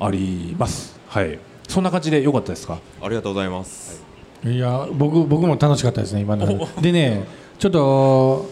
[0.00, 0.98] あります。
[1.08, 1.38] はい。
[1.68, 2.78] そんな感じでよかったですか？
[3.02, 4.02] ありがとうございます。
[4.44, 4.58] い。
[4.58, 6.66] や僕僕も楽しかったですね今の。
[6.80, 7.24] でね
[7.58, 8.48] ちょっと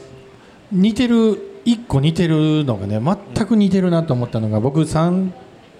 [0.70, 3.00] 似てる1個似てるのがね
[3.34, 5.30] 全く似てるなと思ったのが僕3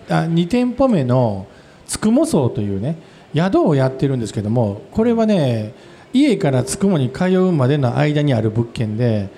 [0.08, 1.46] あ2店舗目の
[1.86, 2.96] つくも荘というね
[3.34, 5.74] 宿をやってるんですけどもこれはね
[6.12, 9.28] 家からつくもに通うまでの間にある物件で、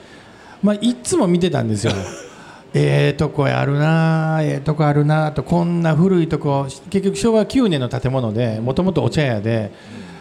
[0.63, 1.93] まあ、いつも見てたんですよ。
[2.75, 9.73] ええとこあるなええとこあるなとこんな古いとこ結局昭和9年の建物でもともとお茶屋で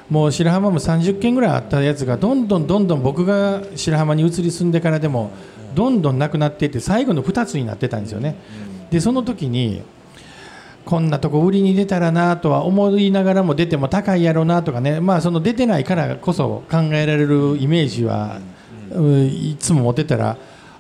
[0.09, 5.31] もう白浜も30軒ぐらいあったやつがどんどんどんどん僕が白浜に移り住んでからでも
[5.75, 8.35] どんどんなくなっていって最後の2つになってたんですよね。
[8.89, 9.81] でその時に
[10.87, 18.39] こんなとこ売りに出たらなとは思いながらも出ても高いやろなとかね、まあ、その出てないからこそ考えられるイメージは、
[18.91, 19.25] うん。
[19.27, 20.37] いつも持ってたら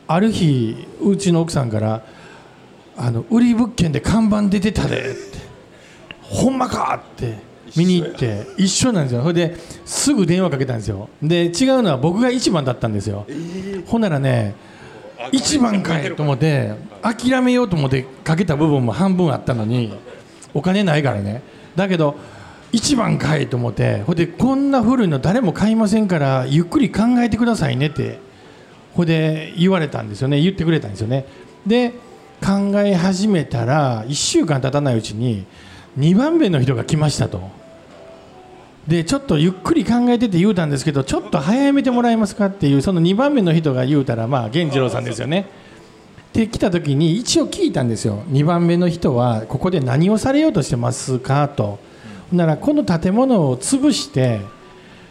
[0.07, 2.03] ある日うちの奥さんから
[2.95, 5.39] 「あの売り物件で看板出てたで」って
[6.23, 7.39] 「ほんまか!」って
[7.75, 9.23] 見に行って一緒なんですよ。
[9.23, 11.09] それですぐ電話かけたんですよ。
[11.21, 13.25] で違うのは僕が一番だったんですよ、
[13.85, 14.55] ほんならね
[15.31, 19.93] 一番かいと思って諦めようと思ってかけた部分も半分あったのに
[20.53, 21.41] お金ないからね。
[21.75, 22.15] だけど
[22.71, 28.19] 一番かいと思ってほでこんな古いの誰も買いませんからゆっくり考えてくださいねって
[28.93, 30.41] ほで言われたんですよね。
[30.41, 31.25] 言ってくれたんですよね。
[31.65, 31.93] で
[32.41, 35.45] 考え始めたら1週間経たないうちに
[35.97, 37.66] 2番目の人が来ましたと。
[38.87, 45.45] でちょっとゆっくり考えてて言うたんですけどちょっと早めてもらえますかっていうその2番目の人が言うたらまあ源次郎さんですよね。
[46.31, 48.23] で来た時に一応聞いたんですよ。
[48.29, 51.79] 2番目の人はここで何をされようとしてますかと、
[52.31, 54.41] ならこの建物を潰して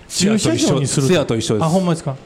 [0.09, 1.37] 駐車場にすると。
[1.37, 1.65] 一緒です。
[1.65, 2.13] あほんまですか。
[2.13, 2.17] っ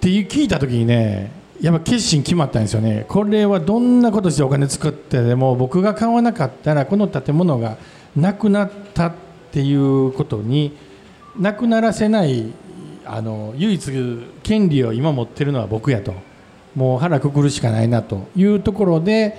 [0.00, 1.30] ていう聞いた時にね
[1.60, 3.06] やっぱ決心決まったんですよね。
[3.08, 7.78] これはどんなことしてお金作ってでも僕が買わなかったらこの建物が
[8.16, 10.76] なくなったってていうことに
[11.38, 12.52] なくならせない
[13.04, 13.92] あの唯一
[14.42, 16.14] 権利を今持ってるのは僕やと。
[16.76, 19.36] もう腹くくるしかないなというところで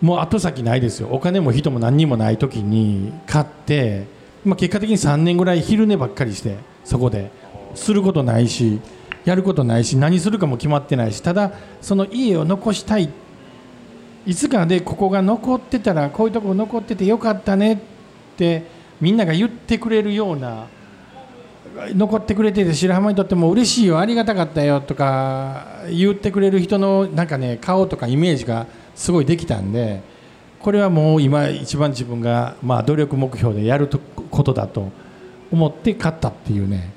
[0.00, 1.08] もう後先ないですよ。
[1.12, 4.06] お金も人も何にもない時に買って、
[4.44, 7.30] まあ、結果的に3年ぐらい昼寝ばっかりしてそこで。
[7.74, 8.80] することないし
[9.24, 13.10] やることないし何するかも決まってないしただその家を残したい。
[14.26, 17.78] いつかでここが残ってたらこういうところ残っててよかったねっ
[18.40, 18.64] て
[19.00, 20.66] みんなが言ってくれるような
[21.94, 30.02] 残ってくれてて白浜にとっても嬉しいよありがたかったよとか言ってくれる人のなんかね顔とかイメージがすごいできたんで
[30.58, 34.90] これはもう今一番自分がまあ努力目標でやることだと
[35.50, 36.92] 思って勝ったっていうね。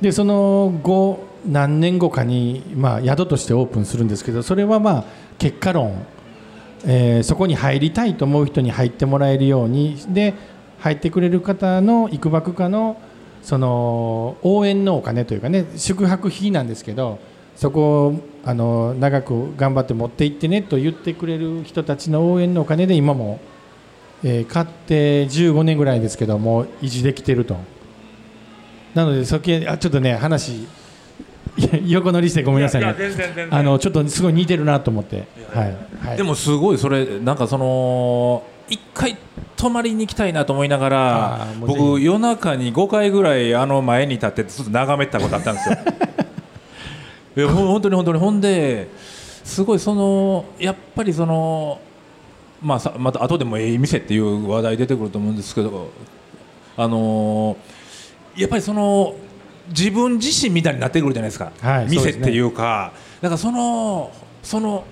[0.00, 5.04] でその後何年後かにまあ宿としてオープンするんですけどそれはまあ
[5.38, 6.06] 結果論。
[6.86, 9.96] えそこに入りたいと思う人に入ってもらえるように。
[10.10, 10.34] で
[10.78, 13.00] 入ってくれる方のいくばくかの
[13.42, 17.18] その応援のお金というかね宿泊費なんですけど
[17.56, 23.40] そこをあの長く頑張って持って行ってねと言ってくれる人たちの応援のお金で今も、
[24.22, 27.56] えー買って15年ぐらいですけどもう維持できてると。
[28.94, 30.62] なのでそあちょっとね話
[31.58, 32.94] いや 横乗りしてごめんなさいね。
[33.50, 35.24] あのちょっとすごい似てるなと思って。
[35.52, 39.16] はい、はい、でもすごいそれなんかその一回
[39.56, 45.76] 泊まりに行きたいなと思いながあら僕夜中に5回ぐらいあの前に立ってずっと眺めてたことあったんですよ。
[47.36, 48.18] いや本当に本当に。
[48.18, 48.88] ほんで
[49.44, 51.80] すごいそのやっぱりその
[52.62, 55.90] まあさまた後でもええ店っていう話題出てくると思うんですけど
[56.76, 57.56] あの
[58.36, 59.14] やっぱりその
[59.68, 62.92] 自分自身みたいになってくるじゃないですか、はい店っていうか。
[63.20, 64.12] だからその
[64.42, 64.84] その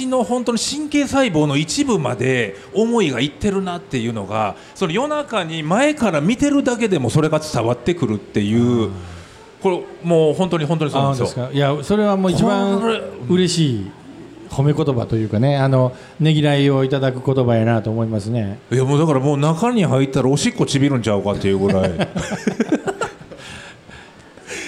[0.00, 8.90] 橋の本当に神経細胞の一部まで思いがいってるなっていうのがその夜中に前から見てるだけでもそれが伝わってくるっていう
[9.62, 11.02] これもう本当に本当にそう。
[11.02, 11.50] あなんですよ。
[11.52, 12.80] いやそれはもう一番
[13.28, 13.90] 嬉しい
[14.48, 18.58] 褒め言葉というかねあのねぎらいをいただく言葉やなと思いますね。
[18.72, 21.92] いやもうだからもう中に入ったらおしっこちびるんちゃうかっていうぐらい。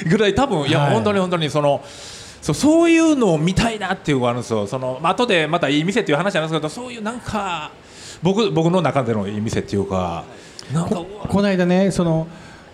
[0.09, 0.95] ぐらい多分いや、はい。
[0.95, 1.83] 本当に本当にその
[2.43, 4.67] そうそういうのを見たいなっていうのがあるんですよ。
[4.67, 7.71] その、まあ後でまたいい店っていう話なんですけどそういうなんか
[8.21, 10.25] 僕僕の中でのいい店っていうか
[10.75, 12.27] なんかここの間ねその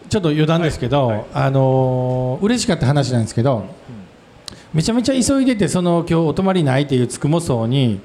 [0.09, 3.67] ちょっと余談ですけど、あのー嬉しかった話なんですけど、
[4.73, 8.01] めちゃめちゃ急いでてその今日お泊まりないっていうつくも荘に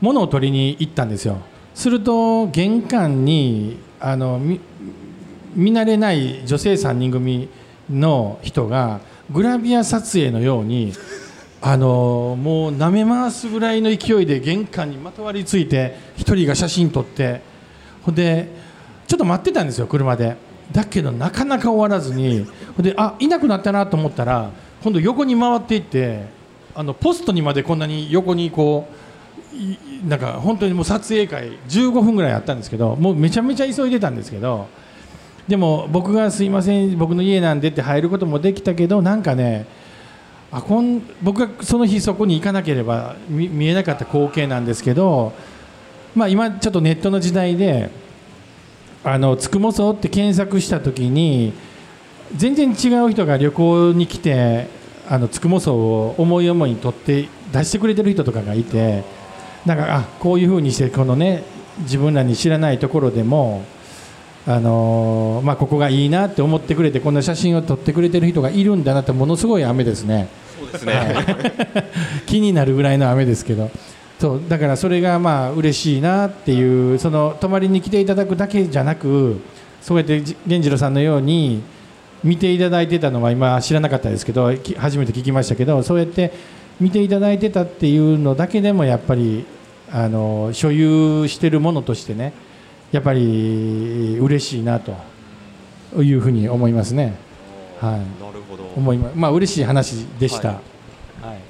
[0.00, 1.38] 物を取りに行ったんですよ。
[1.74, 4.60] すると玄関にあのみ
[5.54, 7.48] 見慣れない女性3人組
[7.88, 9.00] の人が
[9.30, 10.92] グラビア撮影のように
[11.60, 17.42] あのもう舐め回すぐらいの勢いで玄関にまとわりついて一人が写真撮って
[18.02, 18.48] ほんで
[19.06, 20.36] ちょっと待ってたんですよ車で。
[20.72, 22.44] だけどなかなか終わらずに
[22.76, 24.50] ほんであいなくなったなと思ったら
[24.82, 26.24] 今度横に回っていって
[26.74, 28.88] あのポストにまでこんなに横にこ
[30.04, 34.68] うなんか本当にもう撮影会15分ぐらいあったんですけどもうめちゃめちゃ急いでたんですけど
[35.48, 39.66] でも僕がすいません僕の家なんでって入ることもできたけどなんかね
[40.50, 45.32] あこん僕がその日そこに行かなければ見見えなかった光景なんですけど、
[46.14, 47.90] まあ、今ちょっとネットの時代で
[49.04, 51.52] あのつくも荘って検索した時に
[52.34, 54.68] 全然違う人が旅行に来て
[55.08, 59.04] あのつくも荘を思い思いに取って出してくれてる人とかがいて
[59.64, 61.44] なんかあこういうふうにしてこのね
[61.80, 63.64] 自分らに知らないところでも
[64.48, 70.28] あのまあ、ここがいいなって思ってくれてこんな写真を撮ってくれてる人がいるんだなってものすごい雨ですね。
[70.56, 71.16] そうですね、
[72.26, 73.70] 気になるぐらいの雨ですけど。
[74.20, 79.40] そうだからそれがまあ嬉しいなっていうその泊まりに来ていただくだけじゃなく
[79.82, 81.62] そうやって源次郎さんのように
[82.24, 86.32] 見ていただいてたのは今知らなかったですけどき初めて聞きましたけどそうやって
[86.80, 89.44] 見ていただいてたっていうのだけでもやっぱり
[89.92, 92.32] あの所有してるものとしてね
[92.92, 94.94] やっぱり嬉しいなと
[96.02, 97.14] いうふうに思いますね。
[97.80, 98.64] はい、なるほど。
[98.76, 100.48] 思いままあ嬉しい話でした。
[100.48, 101.24] ははい。
[101.24, 101.40] なんか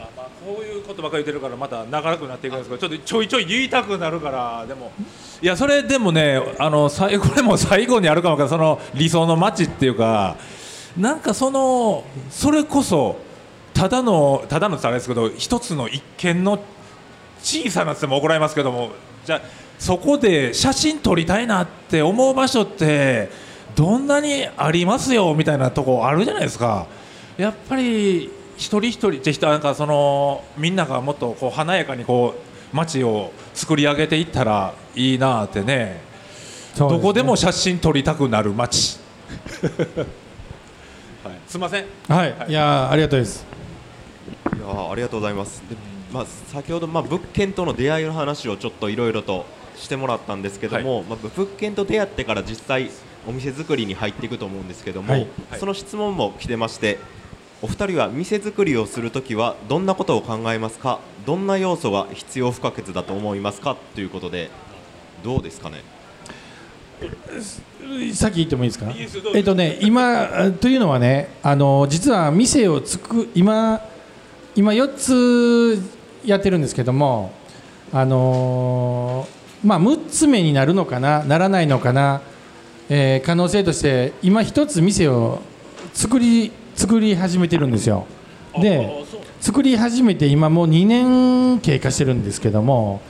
[0.00, 4.92] あまあ、こういうことばっかり言ってるからまた長くなっていくんですけどちょっとちょいちょい言いたくなるからでも
[5.40, 10.36] いやそれでもねあの最後 これも最後にあるかもからその理想の街っていうか
[10.96, 13.18] なんかそのそれこそ
[13.74, 16.58] ただのただのってあれですけど一つの一見の
[17.40, 18.90] 小さなっても怒られますけども
[19.24, 19.40] じゃあ
[19.78, 23.30] そこで写真撮りたいなって思う場所って
[23.76, 26.86] どんなにありますよみたいなとこあるじゃないですか。
[27.36, 28.24] やっぱり
[28.56, 32.34] 一人一人って人なんかそのみんながもっとこう華やかにこ
[32.72, 35.66] う街を作り上げていったらいいなってね。
[35.66, 36.00] ね。
[36.76, 38.98] どこでも写真撮りたくなる街、
[41.24, 41.86] はい、すいません。
[42.08, 42.52] はい、い。
[42.52, 43.46] やーありがとうです。
[44.56, 45.62] いやーありがとうございます。
[45.68, 45.76] で
[46.12, 49.44] まあ、先ほど、まあ、物件との出会いの話をちょっといろいろと
[49.78, 52.90] してもらったんですけども、まあ、物件と出会ってから実際
[53.26, 55.26] お店作りに入っていくと思うんですけども、はい。
[55.58, 56.98] その質問も来てまして
[57.62, 61.00] お二人は店作りをするときはどんなことを考えますか？
[61.26, 63.76] どんな要素が必要不可欠だと思いますか？
[63.94, 64.50] ということで
[65.24, 65.82] どうですかね？
[68.12, 68.92] さっき言ってもいいですか？
[69.34, 73.80] えっとね今あというのはねあの実は店をつく今
[74.54, 75.82] 今4つ
[76.24, 77.32] やってるんですけども
[77.92, 82.20] あのーまあ6つ目になるのかなならないのかな、
[82.88, 85.40] えー可能性として今1つ店を
[85.92, 88.06] 作り作り始めてるんですよ。
[88.60, 89.04] で
[89.40, 93.00] 作り始めて今もう2年経過してるんですけども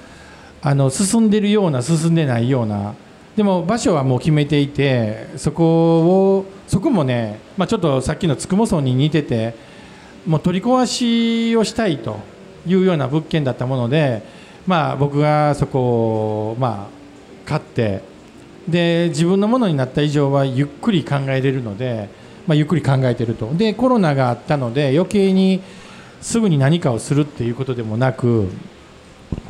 [0.61, 2.95] あの進んでるような進んでないような。
[3.37, 6.01] でも場所はもう決めていてそこ
[6.39, 9.55] をそこもね、まあ、ちょっとさっきのつくも荘に似てて
[10.27, 12.19] もう取り壊しをしたいと
[12.67, 14.23] いうような物件だったもので、
[14.69, 18.03] まあ、僕がそこを、まあ、買って
[18.69, 22.11] で自分のものになった以上はゆっくり考えれるので、
[22.47, 23.51] まあ、ゆっくり考えてると。
[23.55, 25.63] でコロナがあったので余計に
[26.21, 28.51] すぐに何かをするっていうことでもなく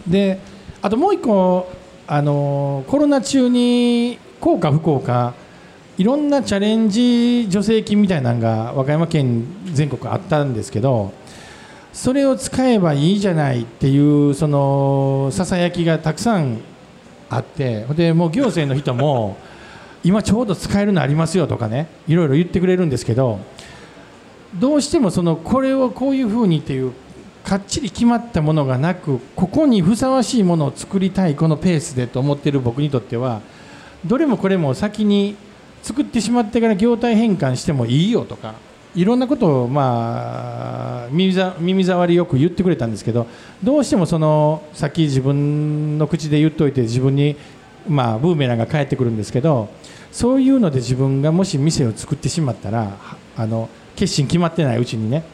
[0.06, 0.38] で
[0.82, 1.68] あともう一個
[2.06, 5.34] あのコロナ中に幸か不幸か
[5.96, 11.12] いろんなチャレンジ助成金みたいなのが和歌山県全国あったんですけど
[11.98, 16.60] それを使えばいいじゃないっていうそのささやきがたくさん
[17.28, 19.36] あってでもう行政の人も
[20.04, 23.40] 今ちょうど使えるのありますよとかねいろいろ言ってくれるんですけど
[24.54, 26.92] どうしてもそのこれをこういうふうにっていう
[27.42, 33.40] かっちり決まったものがなくここにふさわしいものを作りたいこのペースでと思ってる僕にとっては
[34.06, 35.34] どれもこれも先に
[35.82, 38.54] 作ってしまってから業態変換してもいいよとか
[38.94, 43.26] いろんなことをまあ耳耳障りよく言ってくれたんですけど
[43.62, 47.36] どうしてもそのさっき自分の口で言っといて自分に
[47.88, 49.68] まあブーメランが返ってくるんですけど
[50.10, 52.96] そういうので自分がもし店を作ってしまったら
[53.36, 55.24] あの決心決まってないうちにね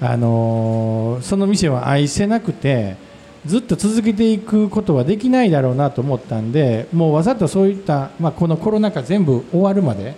[0.00, 2.96] あのその店を愛せなくて
[3.46, 10.14] ずっと続けていくことはできないだろうなと思ったんでもうわざとそういった、まあ、このコロナ禍全部終わるまで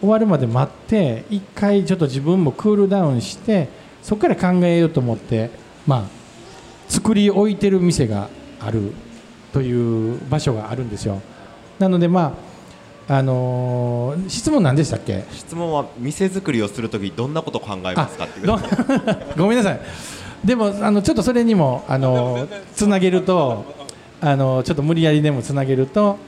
[0.00, 3.68] 終わるまで待って一回ちょっと自分もクールダウンして
[4.02, 5.50] そこから考えようと思って、
[5.86, 6.02] まあ、
[6.88, 8.28] 作り置いてる店が
[8.60, 8.92] ある
[9.52, 11.20] という場所があるんですよ。
[11.78, 12.36] なのでま
[13.08, 15.24] ああのー質問何でしたっけ？
[15.32, 18.46] 質問は店作りをするときどんなことを考えますかっていう。
[18.46, 18.58] ど
[19.36, 19.80] ごめんなさい。
[20.44, 23.64] でもあのちょっとそれにもあのつなげると
[24.20, 26.18] あのちょっと無理やりでもつなげると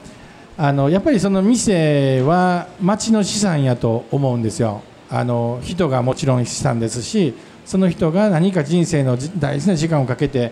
[0.59, 4.81] あのやっぱりその店は町の資産やと思うんですよ。
[5.07, 7.33] あの人がもちろん資産ですし
[7.63, 10.51] その人が何か人生の大事な時間をかけて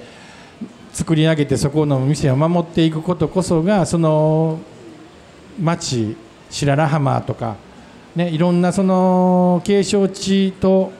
[0.94, 4.60] 作り上げてそこの店を守っていくことこそがその
[5.60, 6.16] 町
[6.50, 7.58] 白良浜とか、
[8.16, 10.94] ね、いろんなその景勝地と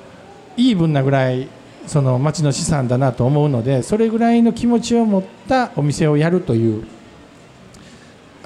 [0.58, 1.48] イーブンなぐらい
[1.88, 6.88] その町の資産だなと思うのでそれぐらいの気持ちを持ったお店をやるという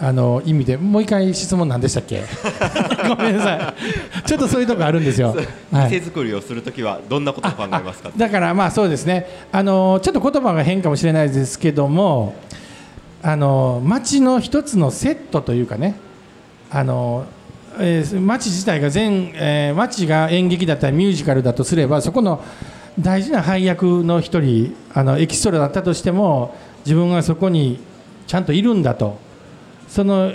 [0.02, 2.24] あの意味でもう一回質問何でしたっけ？
[3.10, 4.28] ごめんなさい。
[4.28, 5.36] ちょっとそういうとこあるんですよ。
[5.72, 5.92] はい。
[5.92, 8.10] 店作りをするときはどんなことを考えますか？
[8.10, 9.28] あだからまあそうですね。
[9.52, 12.36] あのちょっと言葉が変かもしれないですけども
[13.22, 15.96] あの街の一つのセットというかね
[16.72, 17.26] あの、
[17.78, 22.42] えー、街自体が全、えー、街が演劇だったりミュージカルだとすればそこの
[22.98, 27.80] 大事な配役の一人あのエキストラだったとしても自分がそこに
[28.28, 29.18] ちゃんといるんだと
[29.90, 30.34] その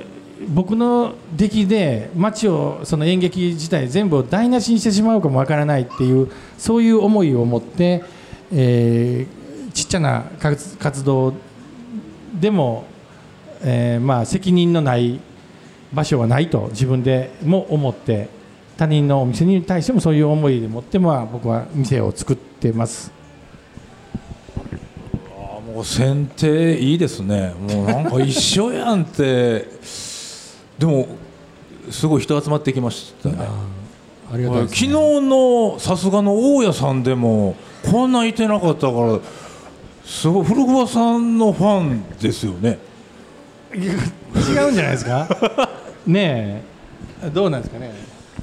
[0.48, 8.04] 僕の出来で街をその演劇自体全部を台無しにしてしまうかもわからないっていうそういう思いを持って、
[8.52, 11.34] えー、ちっちゃな活動
[12.40, 12.84] でも、
[13.62, 15.20] えー、まあ責任のない
[15.92, 18.28] 場所はないと自分でも思って
[18.76, 23.13] 他人のお店に対してもそういう思いで持ってまあ僕は店を作ってます。
[25.84, 27.54] あもう選定いいですね。
[27.60, 29.68] もうなんか一緒やんって。
[30.78, 31.06] でも
[31.90, 33.36] すごい人集まってきましたね。
[34.32, 37.54] ありがとう、ね、昨日のさすがの大家さんでも
[37.90, 39.18] こんないてなかったから
[40.04, 42.78] すごい古桑さんのファンですよね。
[43.74, 45.28] 違うんじゃないですか？
[46.06, 46.62] ね
[47.22, 47.30] え。
[47.32, 47.92] どうなんですかね？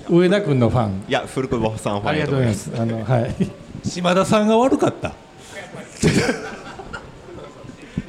[0.10, 1.04] 上田君のファン。
[1.08, 2.72] いや古久保さんファンありがとうございます。
[2.78, 3.36] あのはい。
[3.84, 5.14] 島田さんが悪かった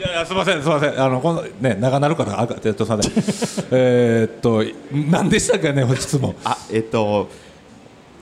[0.02, 1.00] いやいやすみませんすみません。
[1.00, 4.64] あのこのね長なるからあ えっとすみませんえっと
[5.10, 7.28] 何でしたかね質問あえっと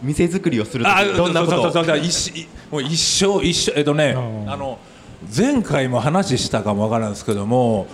[0.03, 1.53] 店作りをするとどんなこと？
[1.63, 4.15] そうそうそう一もう一生一生えっとね
[4.47, 4.79] あの
[5.37, 7.87] 前回も話したかもわからんですけども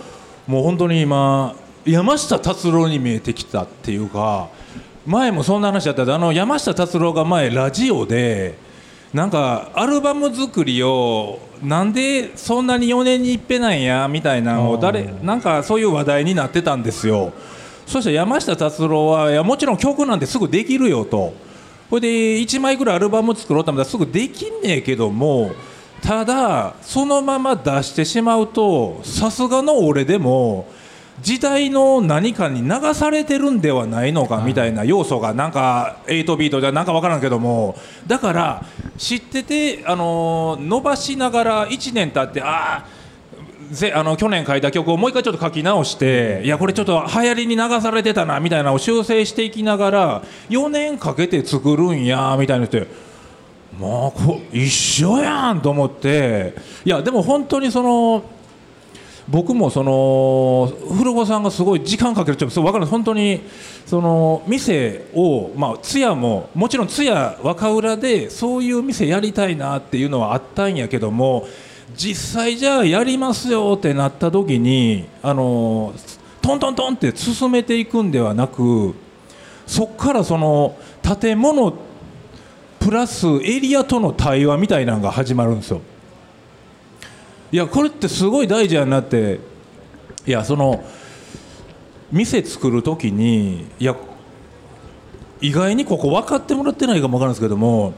[0.47, 4.47] もう本当に今山下達郎に見えてきたっていうか
[5.05, 8.57] 前もそんな話だったあの山下達郎が前ラジオで
[9.13, 17.33] なんかアルバム作りをなんでそんなに4年に一遍なんやみたいなのを誰なんかそういう話題になってたんですよ。
[17.85, 21.33] そしたら山下達郎はいやもちろん曲なんてすぐできるよと。
[21.89, 22.07] これで
[22.41, 25.51] 1枚ぐらいアルバム作ろうと思ったらすぐできんねえけども
[26.01, 30.67] ただそのまま出してしまうとさすがの俺でも
[31.21, 37.75] 時代の何かに流されてるんではないのかみたいな要素がなんか8ビートじゃなんか分からんけども。
[38.05, 38.65] だから
[38.97, 42.97] 知ってて、あの伸ばしながら1年経ってああ
[43.71, 52.87] ぜあの去年書いた曲をもう一回ちょっと書き直していやこれちょっと流行りに流されてたなみたいなのを修正していきながら4年かけて作るんやみたいなって
[53.77, 56.55] まあこ一緒やんと思って。
[56.85, 58.36] いやでも本当にその。
[59.29, 63.41] 僕もその古子さんがすごい時間かけるちょっと分かる本当に
[63.85, 71.45] その店をまあ通夜ももちろん通夜若浦でそういう店やりたいなっていうのはあったんやけども
[71.93, 75.93] 実際じゃあやりますよってなった時にあの
[76.41, 78.95] トントントンって進めていくんではなく
[79.65, 80.77] そこからその
[81.19, 81.73] 建物
[82.79, 85.81] プラスエリアとの対話みたいなのが始まるんですよ。
[87.51, 89.39] いやこれってすごい大事やなって
[90.25, 90.83] いやその
[92.11, 93.95] 店作る時にいや
[95.39, 97.93] 意外にここ分かってもらってないかも分かるんですけども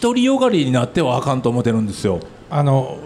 [0.00, 2.20] 独りよがりになってはあかんと思ってるんですよ。
[2.50, 2.98] あの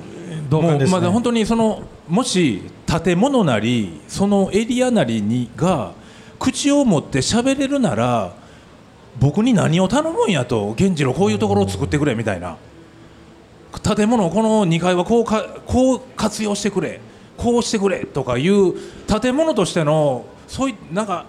[0.49, 5.93] 同感です、ね、まあ、本当にそのもし建物なりそのエリアなりにが
[6.39, 8.35] 口を持って喋れるなら
[9.19, 12.57] 僕に何を頼むんやと源次郎こういうところを作ってくれみたいな。
[13.81, 17.01] 建物この2階はこうかこう活用してくれ
[17.37, 18.75] こうしてくれとかいう
[19.21, 21.27] 建物としてのそういうなんか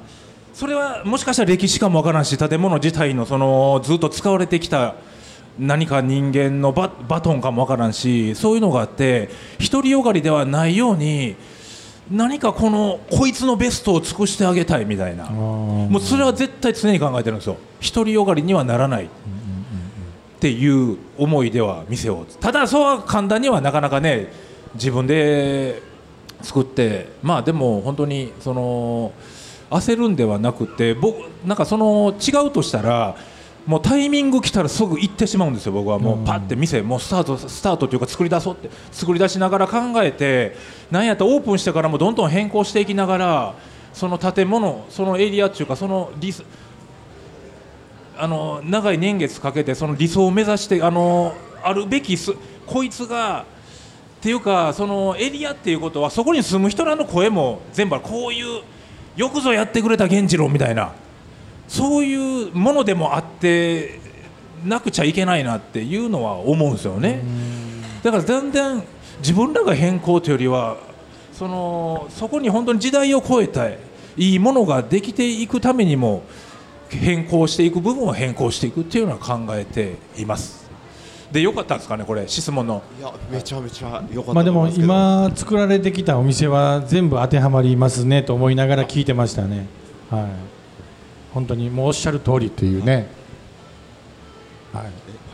[0.54, 4.96] それはもしかしたら歴史かもわからんし建物自体のそのずっと使われてきた
[5.58, 9.30] 何か人間のババトンかもわからんしそういうのがあって
[9.72, 11.36] 独りよがりではないように
[12.12, 15.26] 何かこのこいつのベストを尽くしてあげたいみたいな。
[15.30, 17.58] もうそれは絶対常に考えてるんですよ。
[17.94, 19.10] 独りよがりにはならない。
[20.44, 24.28] っていう思いでは店をただそうは簡単にはなかなかね
[24.74, 25.82] 自分で
[26.42, 29.14] 作ってまあでも本当にその
[29.70, 31.16] 焦るんではなくて僕
[31.46, 33.16] なんかその違うとしたら
[33.66, 40.58] もうタイミング来たらすぐ行ってしまうんですよ、僕はもうパって店、もうスタートスタートというか作り出そうって作り出しながら考えて
[40.92, 43.56] なんやったらオープンしてからもどんどん変更していきながら
[43.94, 46.44] その建物、そのエリアっていうかそのリス
[48.24, 52.32] あの長い年月かけてその理想を目指してあのあるべきす
[52.66, 53.46] こいつがっ
[54.22, 58.62] ていうかそのエリアっていうことはそこに住む人らの声も全部こういう
[59.18, 60.94] よくぞやってくれた源次郎みたいな。
[61.68, 64.00] そういうものでもあって
[64.64, 67.22] なくちゃいけないなっていうのは思うんですよね。
[68.04, 68.84] だからだんだん
[69.20, 70.78] 自分らが変更というよりは
[71.34, 73.80] そのそこに本当に時代を超えたい
[74.16, 76.24] いものができていくためにも
[76.98, 80.64] 変更していく部分は変更していくっていうのは考えています。
[81.32, 82.84] でよかったんですかねこれ質問の。
[83.00, 89.66] いやめちゃめちゃ良かったとまあでも思いますけど、今作られてきたお店は全部当てはまりますねと思いながら聞いてましたね。
[90.10, 90.28] はい。
[91.34, 93.08] 本当にもうおっしゃる通りというね。
[94.72, 94.84] は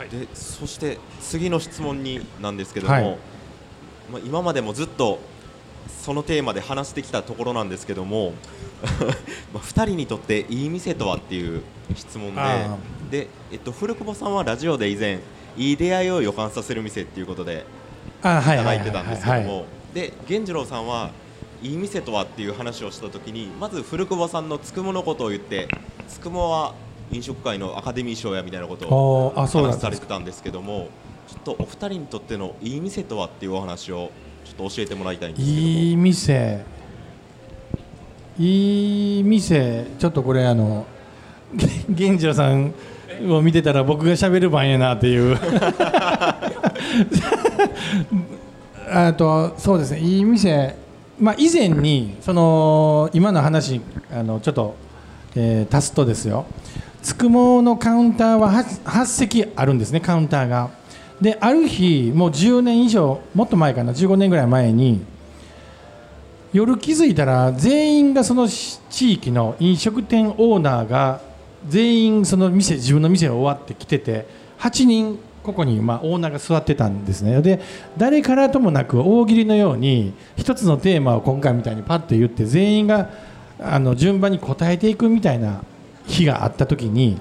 [0.05, 0.10] い。
[0.10, 3.18] でそして次の質問になんですけども、はい。
[4.12, 5.20] まあ、今までもずっと
[6.03, 8.33] そのテーマで話してきたところなんですけども
[9.53, 11.63] まあ2人にとっていい店とはっていう
[11.95, 12.77] 質問であ
[13.11, 15.19] で、えっと、古久保さんはラジオで以前
[15.57, 18.81] いい出会いを予感させる店っていうことでいいただい。
[18.81, 21.11] てたんですけどはいもで源次郎さんは
[21.61, 25.67] いい店とはっていう話をしたときにまず古久保さんのつくものことを言って
[26.07, 26.73] つくもは
[27.11, 30.89] 飲食界のアカデミー賞やみたいなことを話されてたんですけども
[31.27, 34.11] ちょっとお二人にとってのいい店とはっていうお話を
[34.60, 36.66] と教えてもらいたいんですけどいい店。
[38.38, 39.88] いい店。
[39.97, 40.86] ちょっとこれあの
[41.88, 42.74] 源次郎さん
[43.30, 45.38] を見てたら僕が喋る番やなっていう。
[48.91, 49.99] あとそうですね。
[49.99, 50.76] いい店。
[51.20, 53.80] まあ以前にその今の話
[54.12, 54.76] あのちょっと、
[55.36, 56.45] えー足すとですよ。
[57.01, 60.78] つくものカウンターは 8, 8席あるんですねカウンターが。
[61.22, 65.03] である日もう10年以上もっと前かな15年ぐらい前に
[66.53, 71.22] 夜気づいたら全員がその地域の飲食店オーナーが
[71.67, 74.28] 全員その店自分の店が終わってきてて
[74.59, 77.41] 8人ここにまあオーナーが座ってたんですね。
[77.41, 77.59] で
[77.97, 83.09] 誰からともなく大喜利のように一つのテーマを今回みたいにパッと言って全員が
[83.59, 85.61] あの順番に答えていくみたいな
[86.07, 87.20] 日があった時に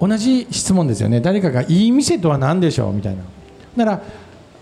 [0.00, 1.20] 同じ質問ですよね。
[1.20, 3.22] 誰かが「いい店とは何でしょう?」みたいな。
[3.76, 4.02] なら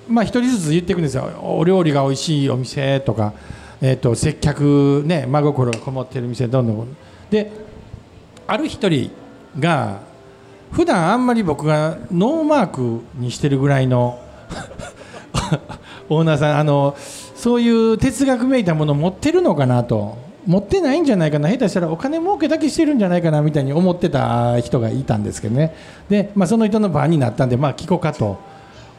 [0.09, 1.29] まあ一人ずつ言っていくんですよ。
[1.43, 3.33] お料理が美味しいお店とか、
[3.81, 6.97] えー、と接客ね真心がこもってる店どんどん
[7.31, 7.51] で
[8.47, 9.11] ある一人
[9.59, 10.01] が
[10.73, 14.19] 普段あんまり僕がノーマークにしてるぐらいの
[16.11, 16.95] オーナーさんあの
[17.35, 21.49] そういう哲学めいたものを持ってるのかなと持ってないんじゃないかな。
[21.51, 25.75] 下手したらお金儲けだけしてるんじゃないかなみたいに思ってた人がいたんですけどね。
[26.09, 28.39] で、まあ、その人の番になったんでまあ聞こうかと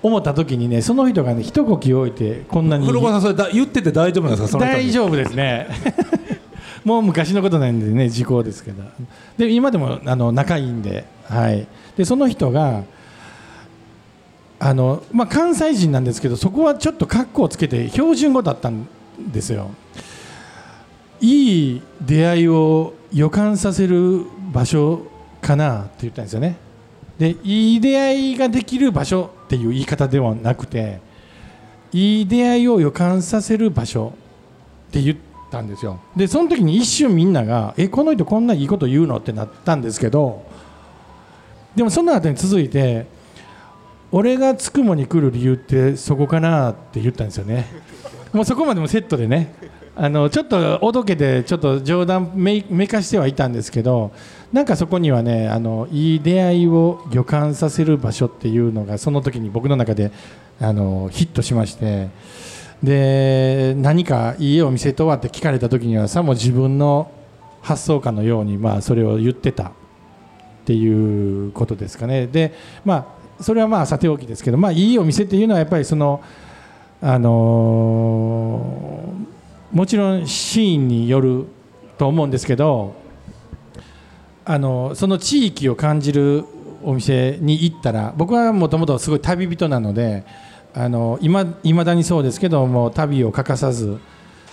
[0.01, 2.85] 思った時にねその人がね一呼吸置いてこんなに。
[2.85, 4.59] 古川さんそれだ言ってて大丈夫なんですか？
[4.59, 5.67] 大丈夫ですね。
[6.83, 8.83] もう昔のことなんでね時効ですけど。
[9.37, 11.67] で今でもあの仲いいんで,、はい、
[11.97, 12.83] でその人が
[14.59, 18.87] あの、まあ、関西人なんですけどそこはちょっと格好をつけて標準語だったん
[19.31, 19.71] ですよ
[21.21, 25.03] いい出会いを予感させる場所
[25.41, 26.57] かなって言ったんですよね
[27.17, 30.99] でいい出会いができる場所っていう言い方ではなくて
[31.93, 34.13] いい出会いを予感させる場所
[34.89, 35.17] って言っ
[35.49, 40.43] たんですよでその時に一瞬みんなが「えこの人こんないいこと言うの?」ってなったんですけど
[41.75, 43.05] でもその後に続いて
[44.11, 47.65] 「俺がつくもに来る理由ってそこかな?」って言ったんですよね
[48.33, 49.53] もうそこまでもセットでね
[49.97, 54.11] あのちょっとおどけてちょっと冗談めめかしてはいたんですけど
[54.51, 60.11] なんかそこにはねあのいい出会いを予感させる場所っていうのがその時に僕の中で
[60.59, 62.09] あのヒットしまして
[62.83, 67.09] で何かいいお店とはって聞かれた時にはさも自分の
[67.61, 69.71] 発想感のようにまあそれを言ってたっ
[70.65, 72.27] ていうことですかね。
[72.27, 76.21] でまあそれはまあさておきですけどまあいいお店っていうのはやっぱりその
[77.01, 79.34] あのー
[79.75, 81.47] もちろんシーンによる
[81.97, 82.95] と思うんですけど
[84.45, 86.45] あのその地域を感じる
[86.81, 90.23] お店に行ったら僕はもともとすごい旅人なので
[90.73, 91.43] あのいま
[91.83, 93.99] だにそうですけども旅を欠かさず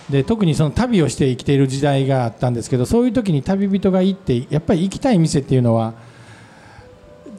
[0.09, 5.93] で特にその旅をして生きている時代があったんですけどそういう時に旅人が行ってやっぱり行きたい店っていうのは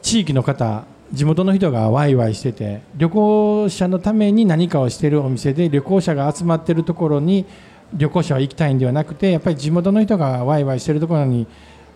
[0.01, 7.45] 地域の方地元の人がワイワイしてて旅行者のために何かをしているお店で旅行者が集まってるところに
[7.93, 11.47] 旅行者は行きたいんではなくてやっぱり地元の人がワイワイしてるところに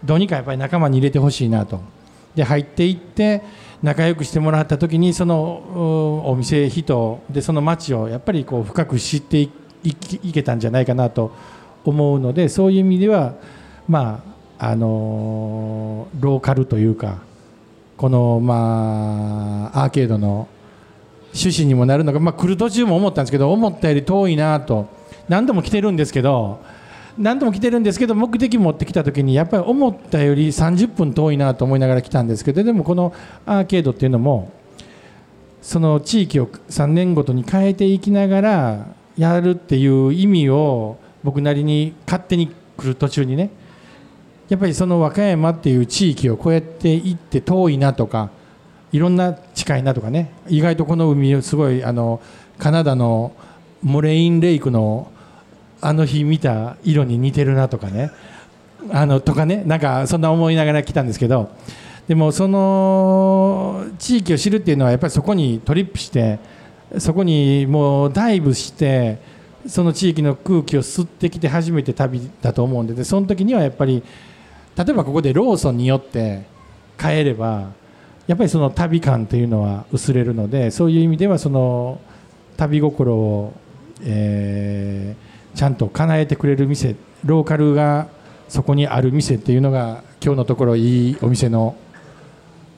[0.04, 1.80] どうにかやっぱり仲間に入れてほしいなと。
[2.34, 3.42] で入っていって
[3.82, 9.50] 仲良くしてもらった時にそのお店人でその街をやっぱりこう深く知ってい
[9.84, 9.90] い
[10.24, 11.32] いけたんじゃないかなと
[11.84, 13.34] 思うのでそういう意味では
[13.88, 14.22] ま
[14.58, 17.18] ああのローカルというか
[17.96, 20.48] このまあアーケードの
[21.34, 24.88] 趣旨にもなるのが、まあ、来る途中も思ったんですけど思ったより遠いなと
[25.28, 26.60] 何度も来てるんですけど
[27.16, 33.12] 何度も来てるんですけど目的持ってきた時にやっぱり思ったより30分遠いなと思いながら来たんですけどでもこの
[33.44, 34.52] アーケードっていうのも
[35.62, 43.50] その地域を3年ごとに変えていきながらやるっていう意味を僕なりに勝手に来る途中にね
[44.48, 48.30] やっぱりその和歌山っていう地域をこうやって行って遠いなとか
[48.92, 52.22] いろんな近近いなとかね意外とこの海すごいあの
[52.58, 53.32] カナダの
[53.82, 55.12] モレインレイクの
[55.80, 58.10] あの日見た色に似てるなとかね。
[58.90, 59.62] あのとかね。
[59.66, 61.50] なんかそんな思いながら来たんですけど。
[62.08, 66.38] でもその地域を知るっていうのはやっぱりそこにトリップして
[66.96, 69.18] そこにもうダイブして
[69.66, 72.94] その地域の空気を吸ってきて初めて旅だと思うんで。
[72.94, 74.02] でその時にはやっぱり
[74.74, 76.44] 例えばここでローソンによって
[76.98, 77.72] 帰れば
[78.26, 82.00] やっぱりその旅感というのは薄れるのでそういう意味ではその
[82.56, 83.52] 旅心を、
[84.02, 85.27] えー、
[85.58, 86.94] ちゃんと叶えてくれる店
[87.24, 88.06] ローカルが
[88.48, 91.74] そこにある店っていうのが今日のところいいお店の、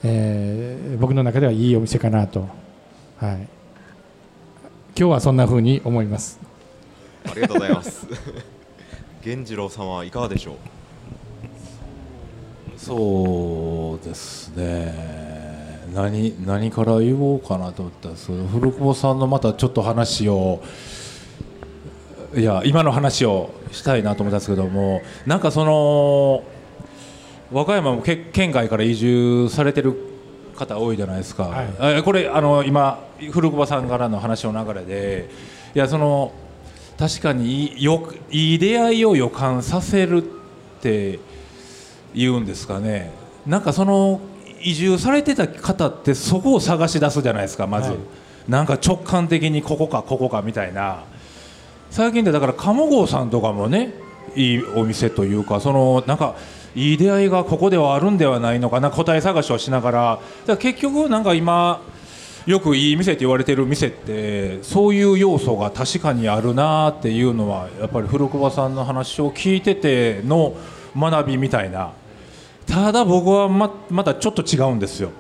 [0.03, 2.49] えー、僕の中ではいいお店かなと、
[3.19, 3.49] はい、今
[4.95, 6.41] 日はそんなふうに思います。
[7.31, 8.07] ありがとうございます。
[9.23, 10.57] 源次郎さんはいかがでしょう？
[12.79, 15.83] そうですね。
[15.95, 20.63] 何何から言おうかなと思ったんですけど古久保さんのまたちょっと話を
[22.35, 26.45] いや今の話をしたいなと思ったんですけどもなんかその
[27.53, 29.97] 和歌山もけ県外から移住されてる
[30.55, 35.29] 方多いじゃないですか、はい、これあの今古久保さんからの話の流れで
[35.75, 36.33] いやその
[36.97, 40.23] 確かによいい出会いを予感させるっ
[40.83, 41.19] て
[42.15, 43.11] 言うんですかね。
[43.47, 44.21] なんかその
[44.61, 47.99] 移住されてた方ってそこを探し出すじゃないですかまず、はい、
[48.49, 51.05] なんか直感的にここかここかみたいな
[51.91, 53.93] 最近でだから鴨郷さんとかもね
[54.37, 56.37] いいお店というかそのなんか
[56.75, 60.21] いい出会いがここではあるんではないのかな答え探しをしながら。
[60.47, 61.83] ら結局なんか今
[62.47, 70.55] よくいい店って言われてる店ってそういう要素が確かにあるなっていうのはやっぱり古久保さんの話を聞いてての
[70.97, 71.93] 学びみたいな。
[72.67, 75.11] ただ僕はままたちょっと違うんですよ。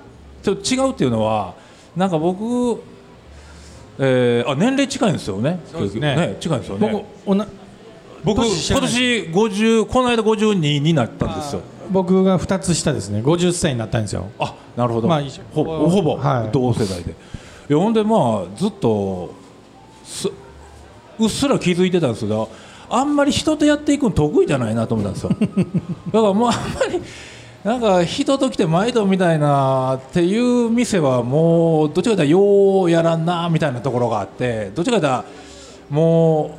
[0.42, 1.54] ちょっと違うっていうのは
[1.96, 2.80] なんか僕、
[4.02, 5.60] えー、あ年齢近いんですよね。
[5.74, 6.16] ね。
[6.16, 7.06] ね近いんですよね。
[7.26, 7.46] 僕
[8.24, 11.62] 僕今年50この間52になったんですよ。
[11.90, 13.20] 僕が2つ下ですね。
[13.20, 14.30] 50歳になったんですよ。
[14.38, 15.22] あなるほど、まあ、
[15.52, 16.18] ほぼほぼ
[16.52, 17.14] 同世代で、い
[17.68, 19.34] やほんでまあずっと
[21.18, 22.48] うっすら気づいてたんですけど
[22.88, 25.30] あんまり人とやっていくの得意じゃないなと思ったんですよ。
[26.12, 27.02] だからもうあんまり
[27.64, 35.24] なんか人と来て毎度みたいなっていう店はもうどっちかというとようやらんなみたいなところがあってどっちかというと
[35.94, 36.58] も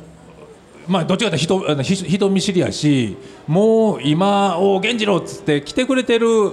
[0.88, 3.16] うまあどっちかというと人人見知りやし
[3.48, 6.52] もう今お源次郎っつって来てくれてる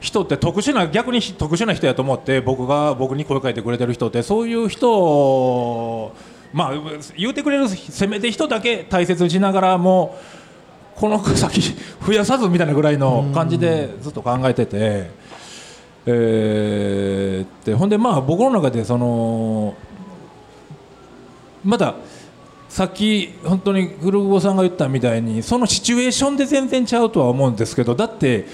[0.00, 6.12] 人って特殊な逆に特殊な人やと思って僕が僕に声かけてくれてる人ってそういう人
[6.52, 6.72] まあ
[7.16, 10.18] 言うてくれるせめて人だけ大切にしながらも
[10.96, 11.60] この先
[12.04, 15.10] 増やさずみたいなぐらいの感じでずっと考えてて、
[16.06, 19.74] えー、でほんでまあ僕の中でその
[21.62, 21.94] まだ
[22.68, 28.46] さっき本当に古久保さんが言ったみたいにそのシチュエーションで全然ちゃうとは思うんですけどだって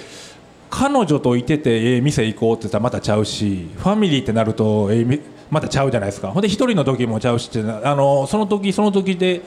[0.68, 5.20] 彼女といててええ店行こうって言ったらまたちゃうしファミリーってなるとええ
[5.50, 6.28] またちゃうじゃないですか。
[6.30, 9.42] ほんで一人の時もちゃうしってあのその時その時で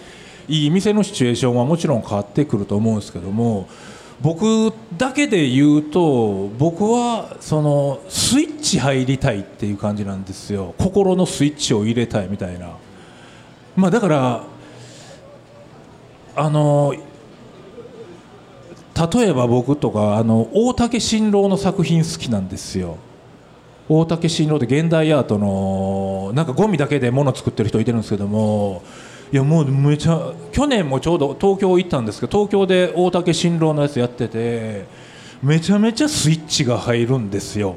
[0.47, 3.67] いい店のシチュエーションはもちろん変わってくると思うんですけども
[4.21, 10.73] 僕だけで言うと僕はそのスイッチ入りたいっていう感じなんですよ。
[10.77, 12.69] 心のスイッチを入れたいみたいな。
[13.75, 14.43] まあだから
[16.37, 16.95] あの
[19.13, 22.97] 例えば僕とかあの大竹新郎の作品好きなんですよ。
[23.89, 28.81] 大竹新郎って現代アートのなんかゴミだけで物作ってる人いてるんですけども
[29.33, 34.85] いやもうめちゃ去年もちょうど東京行ったんですけど東京で大竹新郎のやつやってて
[35.41, 37.75] めちゃめちゃスイッチが入るんですよ。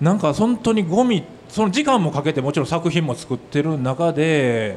[0.00, 4.76] なんか本当にゴミその時間もかけてもちろん作品も作ってる中で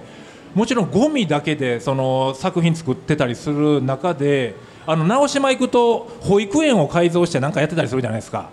[0.55, 4.55] もちろんゴミだけでその作品作ってたりする中で
[4.85, 8.49] あの直島行くと保育園を改造して何かやってたりするじゃないですか。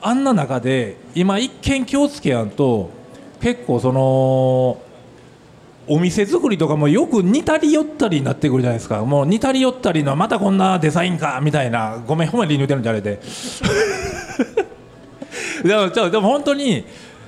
[0.00, 2.90] あんな中で今一見気をつけやんと
[3.40, 4.78] 結構その
[5.86, 9.04] お店作りとかもよく似たり寄ったりになってくるじゃないですか。
[9.04, 12.02] もう似たり寄ったりのまたこんなデザインかみたいな。
[12.06, 13.20] ごめんほんまに言うてるんじゃあれで。
[15.64, 16.84] でもでも本当に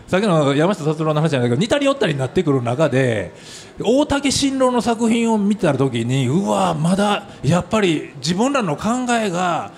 [0.07, 3.33] さっきの山下達郎の話じゃないけど似たり寄ったりになってくる中で
[3.81, 9.73] 大竹新郎の作品を見てた時にうわまだやっぱり自分らの考えが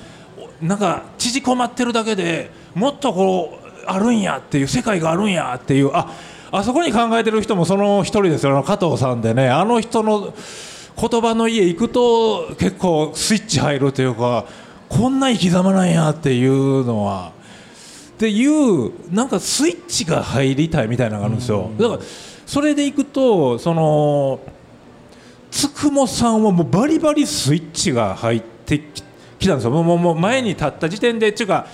[0.61, 6.12] なんか縮こまってるだけでもっとこうあるんやっていう世界があるんやっていうあ
[6.51, 8.62] あそこに考えてる人もその一人ですよ。
[8.62, 9.49] 加藤さんでね。
[9.49, 10.32] あの人の
[11.01, 14.46] 言葉の家行くと結構スイッチ入るというか
[14.88, 17.32] こんな生き様なんやっていうのは。
[18.18, 21.70] っていうなんかスイッチが入りたいみたいなのがあるんですよ。
[21.78, 22.01] だから
[22.46, 24.40] それでいくとその
[25.51, 28.80] つくもさんはもうバリバリスイッチが入って
[29.38, 29.70] きたんですよ。
[29.70, 31.66] もうもう前に立った時点でっていうか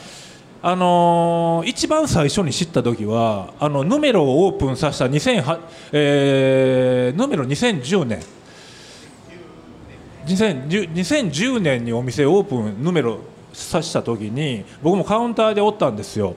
[0.67, 5.61] あのー一番最初に知った時はあのヌメロをオープンさせた2008、
[5.93, 8.23] えー、ヌメロ2010年
[10.25, 13.19] 2010 2010年にお店オープンヌメロ
[13.53, 16.35] させた時に僕もカウンターでおったんですよ。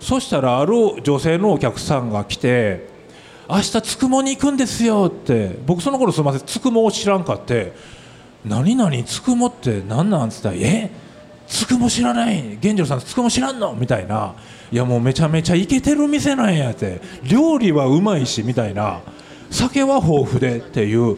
[0.00, 2.88] そしたらある女性のお客さんが来て
[3.48, 7.72] 「明日つくもに行くんですよ」って僕その頃すみませんつくもを知らんかって
[8.44, 10.90] 「何々つくもって何なん?」つったら「え？
[10.94, 11.01] っ
[11.52, 14.34] つくも知らない源次郎さんつくも知らんの?」みたいな
[14.72, 17.00] 「いやもうめちゃめちゃイケてる店なんや」って
[17.30, 19.00] 「料理はうまいし」みたいな
[19.50, 21.16] 「酒は豊富で」っていう。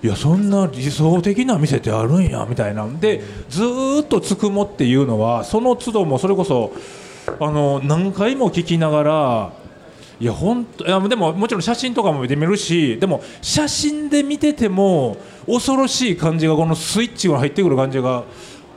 [0.00, 2.46] いやそんな理想的な店ってあるんや？
[2.48, 2.86] みたいな。
[3.00, 3.20] で
[3.50, 3.64] ず
[4.02, 6.72] っとつくもっていうのはその都度もそれこそ
[7.40, 9.50] あの何回も聞きながら
[10.20, 15.16] いや本当いやでももちろん写真とかも見てみるしでも写真で見てても
[15.46, 18.22] 恐ろしい感じがこのスイッチが入ってくる感じが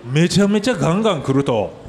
[0.06, 1.82] めちゃめちゃガンガンくると。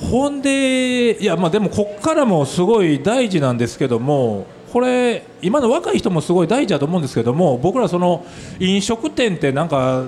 [0.00, 8.26] ほんでいやまあでもこっからもすごい大事なんですけどもこれ今の若い人もすごい大事だと思うんですけども僕らその
[8.58, 10.06] 飲食店ってなんか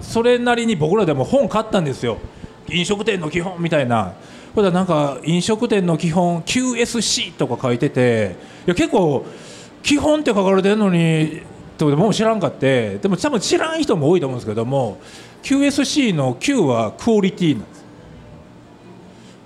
[0.00, 2.18] それなりに僕らでも本買ったんですよ
[2.68, 4.14] 飲食店の基本みたいな
[4.54, 8.36] これなんか飲食店の基本 QSC とか書いてて
[8.66, 9.24] いや結構
[9.82, 11.42] 基本って書かれてるのに
[11.86, 14.98] ってもう知らんかってでも多分知らん人も多いと思うんですけども
[15.42, 17.84] QSC の Q はクオリティなんです。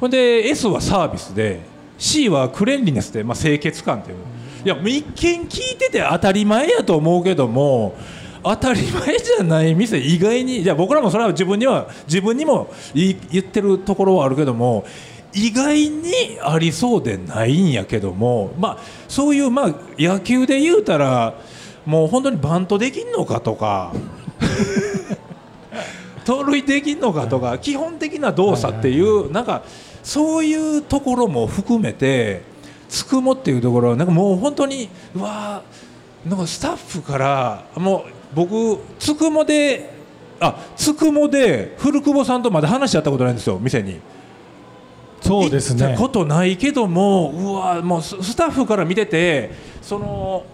[0.00, 1.60] ほんで S はサービスで
[1.98, 4.18] C はクレンリネスで、まあ、清潔感っていう。
[4.64, 7.94] いや一見聞いてて当たり前やと思うけども
[8.42, 14.86] 当たり前じゃない店意外にいや僕らもそれは自分には自分にも言ってるところはあるけども
[15.34, 18.78] 意外にありそうでないんやけども、まあ、
[19.08, 21.34] そういう、まあ、野球で言うたら
[21.84, 23.92] もう本当にバントできんのかとか。
[26.24, 29.62] 盗塁できんのかとか基本的な動作っていうなんか
[30.02, 32.42] そういうところも含めて
[32.88, 39.92] つくもっていうところはなんかもう本当にうわーなんかスタッフからもう僕つくもで
[40.40, 44.00] あつくもで古久保さんとまだ話し合ったことないんですよ店に。
[45.20, 45.86] そうですね。
[45.86, 50.44] 行ったことないけどもうわもうススタッフから見ててその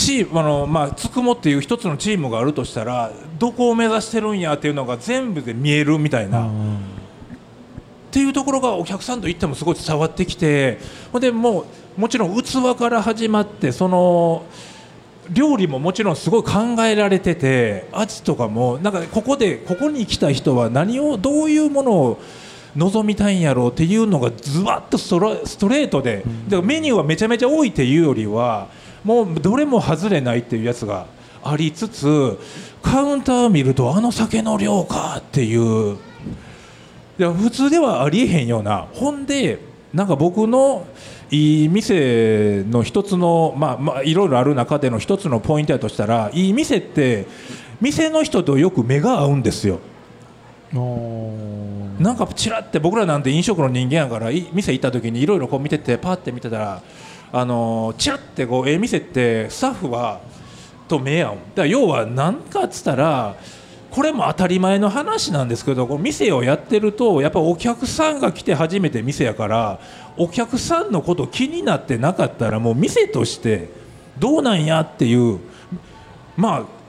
[0.00, 6.46] チームあのまあつくもっていう一つのチームがあるとしたらどこを目指してるんやっていうのが全部で見えるみたいな。
[6.46, 6.48] っ
[8.12, 10.80] ていうところがお客さんと行ってもすごい伝わってきて
[11.20, 11.64] でも
[11.96, 14.46] うもちろん器から始まってその
[15.30, 22.20] 料理ももちろんすごい考えられてて味とかもなんかここでここに来た人は何をどういうものを
[22.74, 28.68] 望みたいんやろうっていうのがズワッとストラストレートで,、でメニューはめちゃめちゃ多いっていうよりは
[29.04, 31.06] もうどれも外れないっていうやつが
[31.42, 32.38] ありつつ
[32.82, 35.96] カウンター見るとあの酒の量かっていう。
[37.18, 38.86] いや普通ではありえへんような。
[38.92, 39.58] ほんで
[39.92, 40.86] なんか僕の
[41.30, 47.26] いい店の一つのまあまあいろいろある中での一つのポイントやとしたらいい店って
[47.80, 49.80] 店の人とよく目が合うんですよ。
[50.72, 56.82] なんかちらって僕らなんて飲食の人間やからい店行った時にいろいろこう見ててパッて見てたら
[57.32, 60.20] あのちらってこうええ店ってスタッフは
[60.88, 63.36] と目合うんだ要は何かっつったら
[63.90, 69.80] これも当たり前の話なんですけどこの店をやってるとやっぱお客さんが来て初めて店やから
[70.16, 73.68] お客さんのこと気になってなかったらもう店として
[74.18, 75.40] どうなんやっていう
[76.36, 76.80] まあ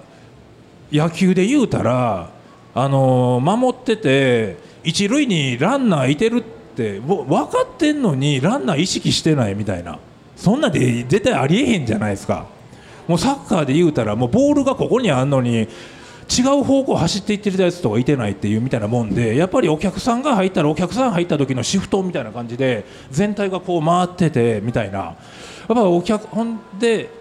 [0.92, 2.30] 野球で言うたら、
[2.74, 10.00] あの守ってて一塁にランナーいてるって分かってんのにランナー意識してないみたいな。
[10.42, 12.48] そんなで絶対ありえへんじゃないですか。
[13.08, 15.68] もうサッカーで言うたらもうボールがここにあんのに
[16.32, 24.98] 違う方向走っていってるやつとかいてないっていうみたいなもんでやっぱりお客さんが入ったらお客さん入った時のシフトみたいな感じで全体がこう回っててみたいな。
[24.98, 25.16] やっ
[25.68, 27.12] ぱお客ほんで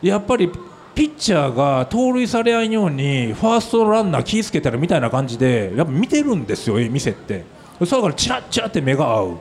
[0.00, 0.50] やっぱり
[0.94, 7.44] ピッチャーが盗塁されないようにファーストランナー気ぃつけたらみたいな感じでやっぱ見てるんですよ店って。
[7.84, 9.36] それからチラッチラって目が合う。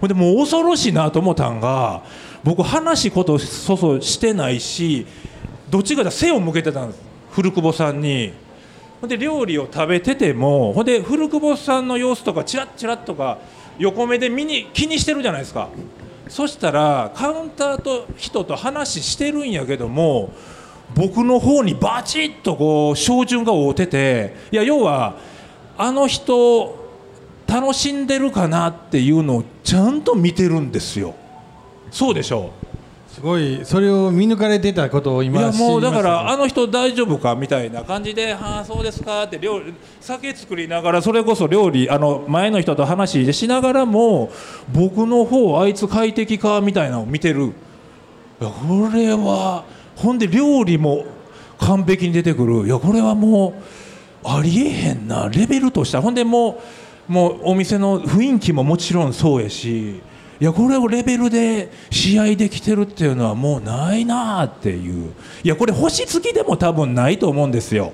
[0.00, 2.02] ほんでもう恐ろしいなと思ったんが
[2.42, 5.06] 僕話ことそそしてないし
[5.68, 7.02] どっちかというと背を向けてたんです。
[7.30, 8.32] 古久保さんに。
[9.00, 13.38] ほんで料理を食べててもほんで古久保さんの様子とかチラッチラッとか
[13.78, 15.68] 横目で見に気にしてるじゃないですか。
[16.28, 20.32] そしたらカウンターと人と話してるんやけども
[20.94, 25.16] 僕の方にバチッとこう照準が合うてていや要は
[25.76, 26.78] あの人
[27.48, 31.14] 楽しんでるかなっていうのをちゃんと見てるんですよ。
[31.90, 32.50] そうでしょ
[33.08, 44.30] すごいそれを見抜かれてたことをい今やもうだからああの人大丈夫かみたいな感じで「はあそうですか」って料理酒作りながらそれこそ料理あの前の人と話しながらも
[44.72, 47.52] 僕の方あいつ快適かみたいなのを見てる。
[48.40, 49.64] いやこれは
[49.96, 51.04] ほんで料理も
[51.58, 52.66] 完璧に出てくる。
[52.66, 53.54] いやこれはも
[54.24, 56.00] うありえへんなレベルとした。
[56.00, 56.58] ほんでも
[57.08, 60.00] うもうお店の雰囲気ももちろんそうやし
[60.40, 65.12] いやこれをレベルで試合できてるっていうのはもうないなあっていう。
[65.44, 67.92] いやこれ星付きでも多分ないと思うんですよ。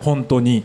[0.00, 0.64] 本当に。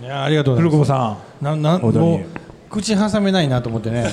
[0.00, 0.70] いやありがとうございます。
[0.70, 1.44] 古久保さん。
[1.44, 2.24] ななもう
[2.70, 4.06] 口挟めないなと思ってね。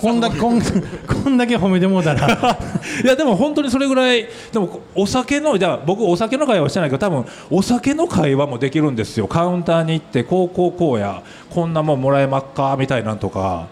[0.00, 2.28] こんだけこんこんだけ褒めてもうたら。
[3.02, 9.26] いやでも本当にそれぐらいでもお酒のじゃあ僕お酒の会話してないけど多分お酒の会話もできるんですよ。
[9.26, 11.20] カウンターに行ってこうこうこうや。
[11.50, 13.66] こんなもんもらえまっかみたいなんとか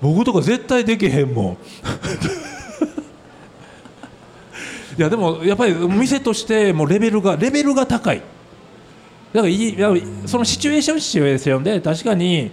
[0.00, 1.56] 僕とか絶対できへんもん。
[4.98, 8.18] いやでもやっぱり店としてもうレベルがレベルが高い。
[9.32, 9.76] だからいい
[10.26, 12.50] そのシチュエーションシチュエーションで確かに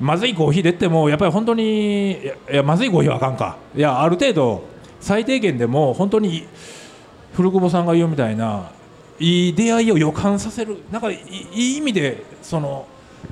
[0.00, 2.18] まずいコーヒーでってもやっぱり本当にい
[2.50, 3.56] やまずいコーヒーはあかんか。
[3.74, 4.64] いやある程度
[5.00, 6.46] 最低限でも本当に
[7.34, 8.70] 古久保さんが言うみたいな
[9.18, 10.78] いい出会いを予感させる。
[10.90, 11.20] なんかい
[11.52, 12.86] い意味でその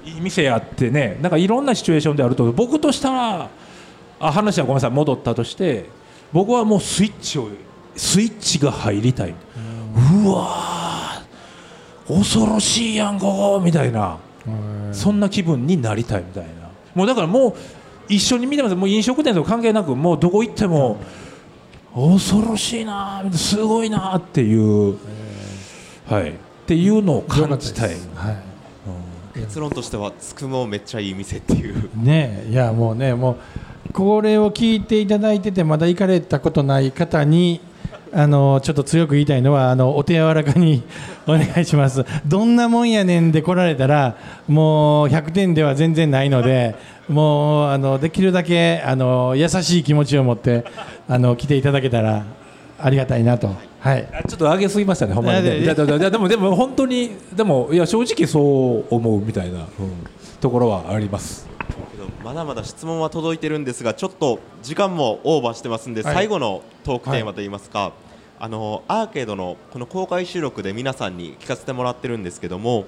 [0.05, 3.51] いい店やってねなんかいろんなシチュエーションであると僕としたら
[4.21, 5.87] あ話はごめんなさい戻ったとして
[6.33, 7.49] 僕はもうスイッチを
[7.97, 9.35] スイッチが入りたい。
[10.25, 14.19] うわー恐ろしいやんここみたいな。
[14.93, 16.71] そんな気分になりたいみたいな。
[16.95, 17.55] もうだからもう
[18.09, 18.75] 一緒に見てます。
[18.75, 20.99] もう飲食店とか関係なくもうどこ行っても
[21.95, 24.97] 恐ろしいなすごいなっていう。
[26.07, 26.31] はい。
[26.31, 26.35] っ
[26.67, 27.91] ていうのを感じたい。
[28.15, 28.52] はい
[29.35, 31.91] 結論としてはつくもめっちゃいい店っていう。
[31.97, 33.39] ねいやもうねも
[33.89, 37.61] うこれを聞いていただいててまだ行かれたことない方に
[38.15, 40.83] あのちょっと強く言いたいのはあのお手柔らかに
[41.27, 42.05] お願いします。
[42.27, 44.17] どんなもんやねんで来られたら
[44.49, 46.75] もう100点では全然ないので
[47.09, 50.65] もうあのできるだけあの優しい気持ちを持って
[51.09, 52.25] あの来ていただけたら
[52.83, 53.49] ありがたいなと。
[53.81, 54.09] はい。
[54.13, 55.59] あちょっと上げすぎましたねほんまにね。
[55.59, 55.97] いやいやいや。
[55.97, 59.67] いやでもでも本当にでもいや正直そう思うみたいな、うん
[60.41, 61.49] ところはあります。
[62.25, 66.15] まだまだ質問は届いてるんですがちょっと時間もオーバーしてますんで、はい。
[66.15, 67.93] 最後のトークテーマといいますか、
[68.41, 72.87] あのアーケードのこの公開収録で皆さんに聞かせてもらってるんですけども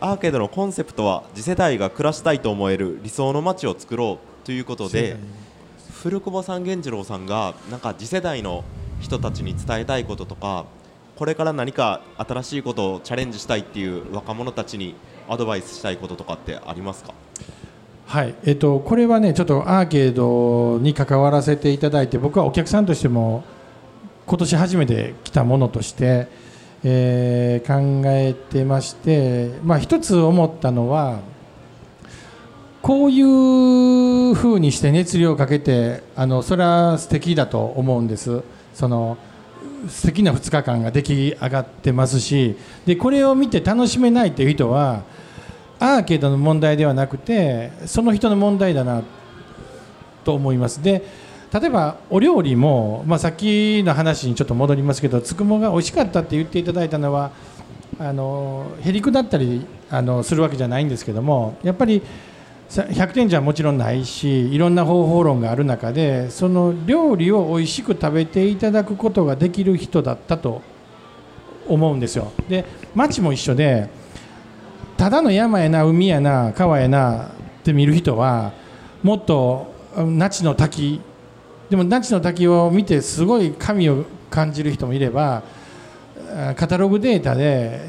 [0.00, 5.18] アーケードのコンセプトは次世代が暮らしたいと思える理想の街を作ろうということで
[6.02, 8.64] 古久保さん源次郎さんがなんか次世代の
[9.00, 10.66] 人たちに伝えたいこととか
[11.16, 14.94] これから何か新しいことをチャレンジしたいっていう若者たちに
[15.28, 17.14] アドバイスしたいこととかってありますか？
[18.06, 18.34] はい。
[18.44, 23.44] えっと、これはねちょっとアーケードに関わらせていただいて僕はお客さんとしても
[24.26, 26.28] 今年初めて来たものとして、
[26.84, 31.20] えー考えてまして、まあ、一つ思ったのは
[32.82, 38.42] こういうふうにして熱量をかけてあのそれは素敵だと思うんです。
[38.76, 39.16] その
[39.88, 45.02] 素敵な2日間が出来上がってますしでこれを見て楽しめないという人は
[45.78, 49.02] アーケードの問題ではなくてその人の問題だな
[50.24, 50.82] と思います。
[50.82, 51.02] で
[51.52, 57.30] 例えばお料理も、まあ、さっきの話にちょっと戻りますけどつくもが美味しかったって言っていただいたのは
[57.98, 62.02] あのへりくだったりあのするわけじゃないんですけどもやっぱり
[62.68, 70.62] 100点じゃもちろんないしいろんな方法論がある中でその料理を美味しく食べていただくことができる人だったと
[71.68, 72.32] 思うんですよ。
[72.48, 72.64] で
[72.94, 73.88] 町も一緒で
[74.96, 77.28] ただの山やな海やな川やなっ
[77.62, 78.52] て見る人は
[79.02, 81.00] もっと那智の滝
[81.70, 85.42] でも那智の滝を見てすごい神を感じる人もいれば
[86.56, 87.80] カタログデータで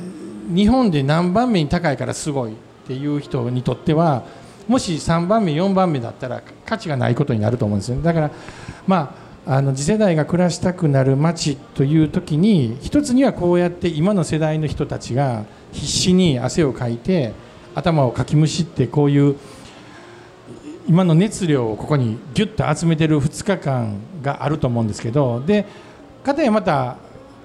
[0.48, 2.56] 日本で何番目に高いからすごいっ
[2.88, 4.24] ていう人にとっては
[4.68, 8.02] もし3番目4番目だったら価値がないことになると思うんですよ。
[8.02, 8.32] だから
[8.86, 17.32] まああの次世代が暮らしたくなる街という時に一つにはこうやって今の世代の人たちが必死に汗をかいて
[17.74, 19.38] 頭をかきむしってこういう
[20.86, 25.66] 今の熱量をここにギュッと集めてる2日間があると思うんですけどで
[26.26, 26.98] かたやまた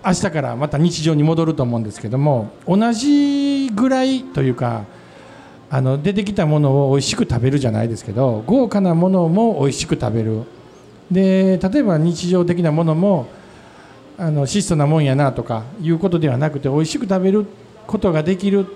[0.04, 4.84] 明日からまた日常に戻ると思うんですけども同じぐらいというか
[5.74, 10.42] あの出てきたものを美味しく食べるじゃないですけど豪華なものも美味しく食べる。
[11.10, 13.26] で例えば日常的なものも
[14.18, 17.46] あの質素なもんやなとかいうことではなくて美味しく食べる
[17.86, 18.66] ことができる。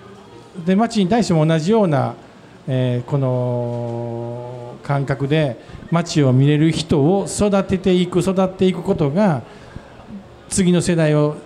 [0.65, 2.15] で町に対しても同じような
[2.67, 5.61] えーこの感覚で
[5.91, 9.43] 街を見れる人を育てていく育っていくことが
[10.49, 11.37] 次の世代を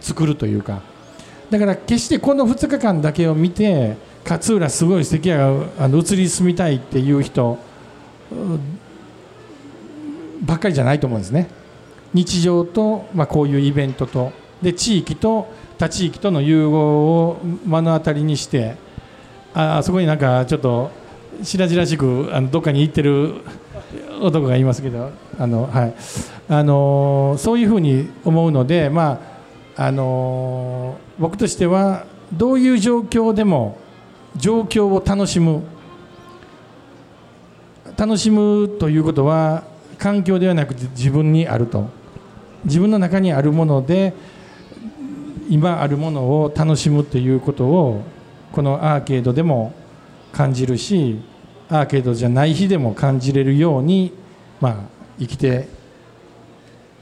[0.00, 0.82] 作るというか。
[1.50, 3.96] だから決してこの2日間だけを見て
[4.28, 7.58] 勝浦すごい素敵やがあの移り住みたいっていう人
[10.42, 11.48] ばっかりじゃないと思うんですね。
[12.12, 14.32] 日常と、まあ、こういうイベントと。
[14.62, 18.76] で地域と他地域との融合を目の当たりにして
[19.52, 20.90] あそこになんかちょっと
[21.42, 23.34] 白々しくあのどっかに行ってる
[24.22, 25.94] 男がいますけどあの、はい。
[26.48, 29.20] あのそういうふうに思うので、ま
[29.76, 33.76] ああの僕としてはどういう状況でも
[34.36, 35.62] 状況を楽しむ。
[37.96, 39.64] 楽しむということは
[39.98, 41.88] 環境ではなくて自分にあると。
[42.64, 44.12] 自分の中にあるもので
[45.48, 48.02] 今あるものを楽しむということを
[48.52, 49.72] このアーケードでも
[50.32, 51.20] 感じるし
[51.68, 54.12] アーケードじゃない日でも感じれるように、
[54.60, 54.74] まあ、
[55.18, 55.68] 生きて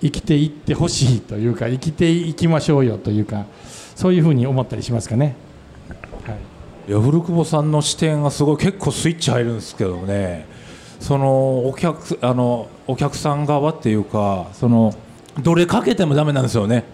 [0.00, 3.46] 生きていってほしいというか生きていきましょうよというか
[3.96, 5.36] そういうふうに思ったりしますかね。
[6.26, 6.53] はい。
[6.86, 10.46] いや古久保さんの視点がすごい結構スイッチ入るんですけどね。
[11.00, 14.94] そのお客あのお客さん側っていうかその
[15.42, 16.84] どれかけてもダメなんですよね。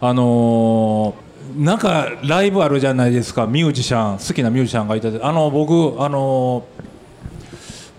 [0.00, 6.88] あのーなんかライブあるじゃないですかミュージシャン好きなミュージシャンがいててあの僕あのー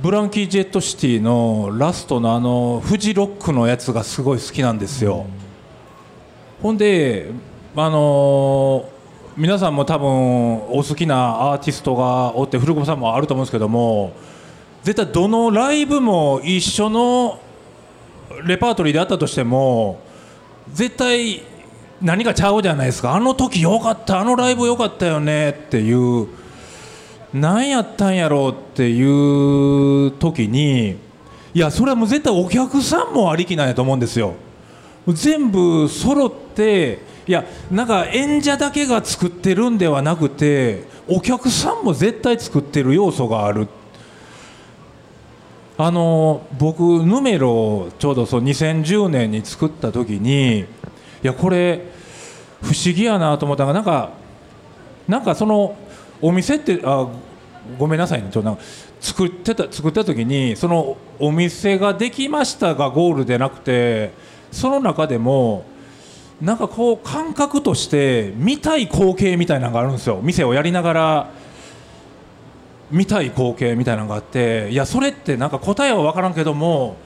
[0.01, 5.25] ブランキー・ジェット・シティのラストのあのフジロックのやつがすごい好きなんですよ、
[6.61, 7.31] ほんで
[7.75, 8.98] あのー
[9.39, 14.11] 皆さんも多分お好きなアーティストがおって古久保さんもあると思うんですけども
[14.83, 17.39] 絶対どのライブも一緒の
[18.45, 20.01] レパートリーであったとしても
[20.73, 21.41] 絶対
[22.01, 26.27] 何かちゃうじゃないですかあの時よかったあのライブよかったよねっていう
[27.33, 30.97] 何やったんやろうっていう時に
[31.53, 34.33] いやそれはもう絶対お客さんもありきなんやと思うんですよ。
[35.07, 43.67] 全部揃っていやなんか演者だけが作ってるんではなくてお客さんも絶対作ってる要素がある。
[45.77, 50.65] あの僕ヌメロをちょうどそう2010年に作った時にい
[51.21, 51.85] やこれ
[52.63, 54.11] 不思議やなと思ったのがなんか
[55.07, 55.77] なんかその
[56.19, 57.07] お店ってあ
[57.77, 58.29] ごめんなさいね。
[58.31, 58.57] ちょっと
[58.99, 64.13] 作ってた作った時にそのお店ができましたがゴールでなくて
[64.51, 65.63] その中でも
[66.41, 70.19] なんかこう感覚として見たい光景みたいなのがあるんですよ。
[70.23, 71.29] 店をやりながら
[72.91, 76.97] 見たい光景みたいなのがあっていやそれってなんか答えは分からんけども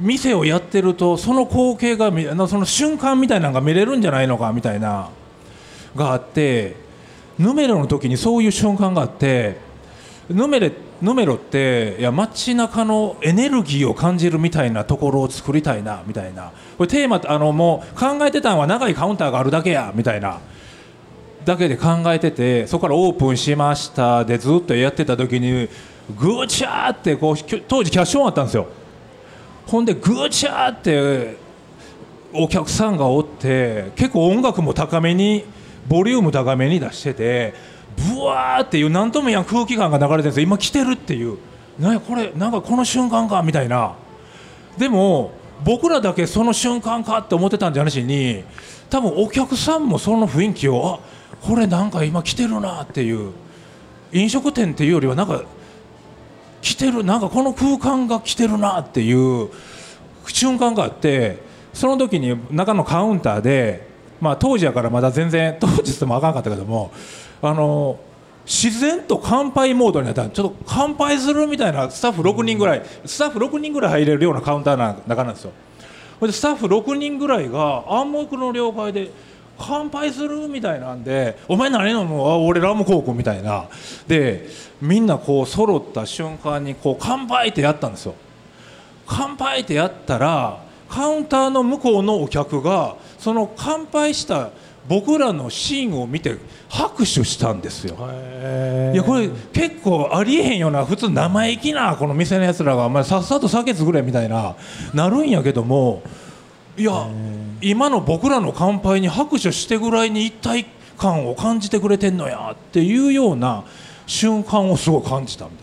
[0.00, 2.10] 店をやってるとその光景が
[2.46, 5.08] その瞬間みたいなのが見れるんじゃないのかみたいな
[5.96, 6.76] があって
[7.38, 9.58] ヌメロの時にそういう瞬間があって
[10.30, 16.52] ヌメレヌメロっていや街中のエネルギーを感じるみたいなところを作りたいなみたいな。
[16.78, 20.40] これテーマあのもう考えてたのは長いカウンターがあるだけやみたいな。
[21.44, 25.68] だけで考えててそこからオープンしましたでずっとやってた時に
[26.18, 27.36] ぐちゃーってこう
[27.68, 28.66] 当時キャッシュオンあったんですよ。
[29.66, 31.36] ほんでぐちゃーって
[32.32, 35.44] お客さんがおって結構音楽も高めに
[35.88, 37.54] ボリューム高めに出してて
[37.96, 40.42] ブワーっていう何とも言えん空気感が流れてるんですよ。
[40.44, 41.38] 今来てるっていう。
[41.78, 43.94] なんやこれなんかこの瞬間かみたいな。
[44.78, 45.32] でも
[45.64, 48.44] 僕らだけその瞬間かって思ってたんじゃなしに
[48.90, 53.32] 多分お客さんもその雰囲気をあこれなんか今来てるなっていう。
[54.12, 55.42] 飲食店っていうよりはなんか
[56.62, 59.50] 来てるなんかこの空間が来てるなっていう。
[60.32, 61.42] 瞬間があって
[61.72, 63.88] その時に中のカウンターで、
[64.20, 66.90] まあ、当時やからまだ全然当時って言ってもあかんかったけども
[67.42, 67.98] あの
[68.44, 75.52] 自然と乾杯モードになったちょっと乾杯するみたいなスタッフ6人ぐらいスタッフ6人ぐらい入れるようなカウンターの中なんですよ。
[76.20, 79.10] でスタッフ6人ぐらいが暗黙の了解で
[79.58, 82.20] 乾杯するみたいなんで「お前何飲む？
[82.22, 83.66] あ俺ラムコーク」みたいな。
[84.06, 84.46] で
[84.80, 88.14] みんなこう揃った瞬間にこう乾杯ってやったんですよ。
[89.06, 90.58] 乾杯ってやったら
[90.88, 94.50] カウンターの向こうのお客がその乾杯した
[94.88, 96.36] 僕らのシーンを見て
[96.68, 97.96] 拍手したんですよ。
[98.92, 104.56] いやこれ結構ありえへんような普通生意気なこの店のやつらがお前さっさと酒作れみたいな
[104.94, 106.02] なるんやけども
[106.76, 107.06] いや
[107.60, 113.64] 今の僕らの乾杯に拍手してぐらいに一体感を感じてくれてんのやっていうような
[114.06, 115.56] 瞬間をすごい感じたみた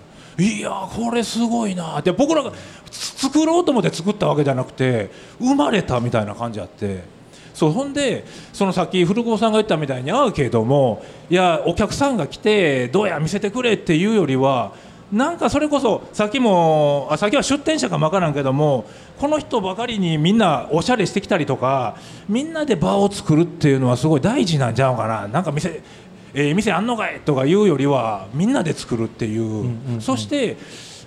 [0.43, 0.53] いな。
[0.57, 2.11] いやこれすごいなって。
[2.11, 2.51] 僕らが
[2.89, 7.03] つ作ろうと思って作ったわけじゃなくて生まれたみたいな感じあって
[7.53, 14.73] そうほんでそのさっき古久保さんが言ったみたいにアーケードもいやお客さんが来てどうや見せてくれっていうよりは
[15.11, 18.85] なんかそれこそさっきもあさっきは出店者かもわからんけども
[19.19, 21.97] この人ばかりにみんなおしゃれしてきたりとか
[22.27, 25.27] みんなで場を作るっていうのはすごい大事なんちゃうかな。
[25.27, 25.81] なんか店
[26.35, 30.57] えー、店あんのかいとか言うよりはみんなで作るっていう,、そして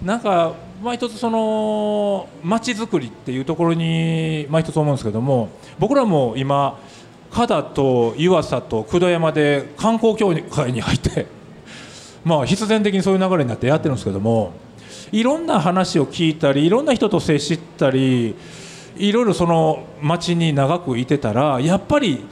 [0.00, 5.48] なんか毎一つその街づくりっていうところに毎一つ思うんですけども
[5.78, 6.78] 僕らも今
[7.30, 11.26] 加田と湯浅と九度山で観光協会に入って
[12.24, 14.52] まあ必然的にそういう流れになってやってるんですけども
[15.12, 18.34] いろんな話を聞いたりいろんな人と接したり
[18.96, 22.24] いろいろその街に長くいてたらやっぱり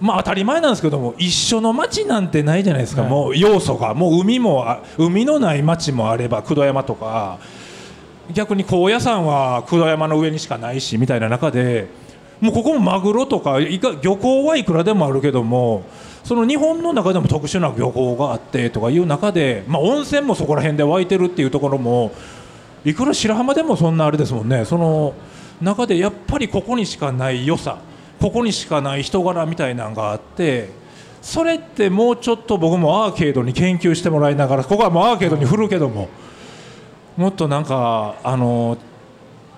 [0.00, 4.64] まあ当たり前なんですけども一緒の町なんてないじゃないですか、はい、もう要素がもう海も
[4.96, 7.38] 海のない町もあれば九度山とか
[8.32, 11.88] 逆に高野山は九度山の上にしかないしみたいな中で
[12.40, 15.84] もうここもマグロとか漁港はいくらでもあるけども
[16.24, 22.12] その日本の中でも特殊な漁港があってとかいう中で、まあ、温泉もそこら辺で湧いてるっていうところも
[22.84, 24.64] いくら白浜でもそんなあれですもんね。
[24.64, 25.14] その
[25.60, 27.78] 中でやっぱりここにしかない良さ
[28.20, 30.70] ここにしかない人柄みたいなのがあって
[31.20, 36.08] それってもうちょっと僕もアーケードに研究してもらいながらここはもうアーケードに振るけども
[37.18, 38.78] もっとなんかあの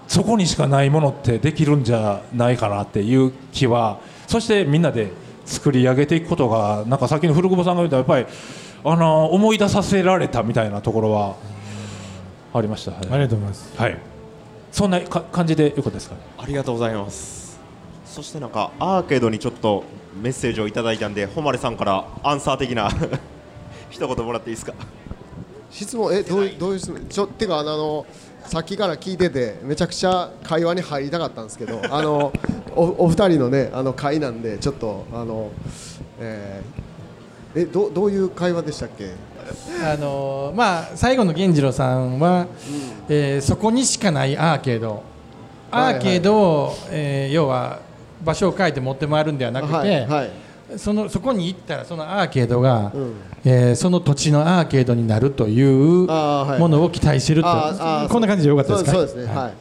[0.09, 5.13] そこにしかないものってできるんじゃないかなっていう気はそしてみんなで
[5.45, 8.27] 作り上げていくことがなんかさっきの古久保さんが言ったやっぱり
[8.83, 11.37] あの思い出させられたみたいなところは
[12.55, 13.99] ありました、はい、ありがとうございます、はい、
[14.73, 17.61] そんな感じでよかったですか、ね、ありがとうございます。
[18.07, 19.85] そしてなんかアーケードにちょっと
[20.21, 22.91] メッセージをいただいたんで誉さんからアンサー的な
[23.91, 24.73] 一言もらっていいですか？
[25.71, 26.15] 質問。
[26.15, 27.07] えどうどういう質問？
[27.09, 28.07] ちょってかあの
[28.45, 32.33] さっきから聞いててめちゃくちゃ会話に入りたかったんですけど あの
[32.75, 35.51] おお二人のねあの会なんでちょっとあの、
[36.19, 39.11] えー、えどどういう会話でしたっけ？
[39.85, 42.47] あのまあ最後の源次郎さんは、うん、
[43.09, 45.03] えー、そこにしかないアーケード。
[45.73, 47.79] アーケードを、はいはい、えー、要は
[48.25, 50.31] 場所を変えて持って回るんではなくて、はいはい、
[50.77, 53.15] そのそこに行ったらそのアーケードが、うん、
[53.45, 58.93] えー、その土地のアーケードになるというものを期待してると、はい、こんな感じでよかったですか？
[58.93, 59.55] そうですね、はい。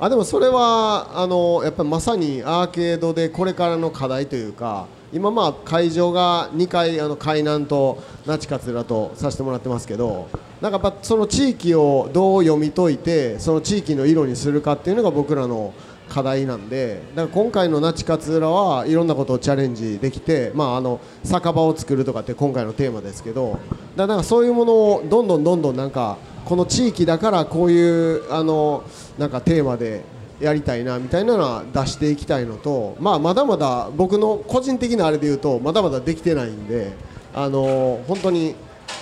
[0.00, 10.28] あでもそれはあのやっぱりまさにアーケードでこれからの課題というか今まあ会場が2回あの海南と那智勝浦とさせてもらってますけど
[10.60, 15.72] なんかやっぱその地域をどう読み解いてその地域の色にするかっていうのが僕らの
[16.14, 23.58] 課題なんでだから今回の那智勝浦はいろんなことをチャレンジできて、まあ、あの酒場を作るとかって今回のテーマですけど
[23.96, 28.84] だからそういうものをどんどんどんどんなんかこの地域だからこういうあの
[29.18, 30.04] なんかテーマで
[30.40, 36.92] やりたいなみたいなのは出していきたいのと、まあ、まだまだ僕の個人的なあれで言うとまだまだできてないんで
[37.34, 38.54] あの本当に。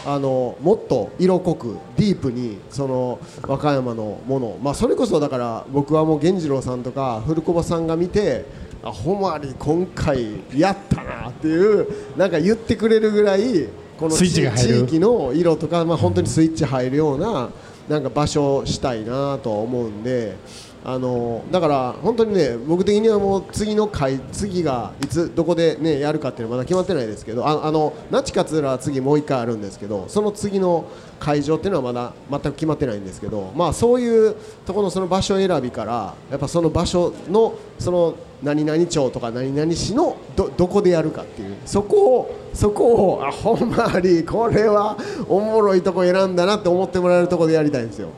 [0.04, 8.44] あのもっと色濃くディープにその和歌山のもの、まあ、それこそだから僕はもう源次郎さんとか古久保さんが見て
[8.82, 17.50] あほまり今回やったなっていうなんか言ってくれるぐらいこの地域の色とか、まあ、本当にスイッチ入るような
[17.88, 20.36] なんか場所をしたいなと思うんで。
[20.84, 30.86] あのだから本当にね僕的にはもう次の回次がいつどこでねやるかっていうのはまだ決まってないですけどああの那智勝浦は次もう1回あるんですけどその次の
[31.20, 34.34] 会場っていうのはまだ全く決まってないんですけどまあそういう
[34.66, 44.96] ところのその場所選びからやっぱその場所のその何々町とか何々市のどどこでやるかっていうそこをそこをあほんまにこれは
[45.28, 48.08] おもろいとこ選んだなって思ってもらえるところでやりたいんですよ。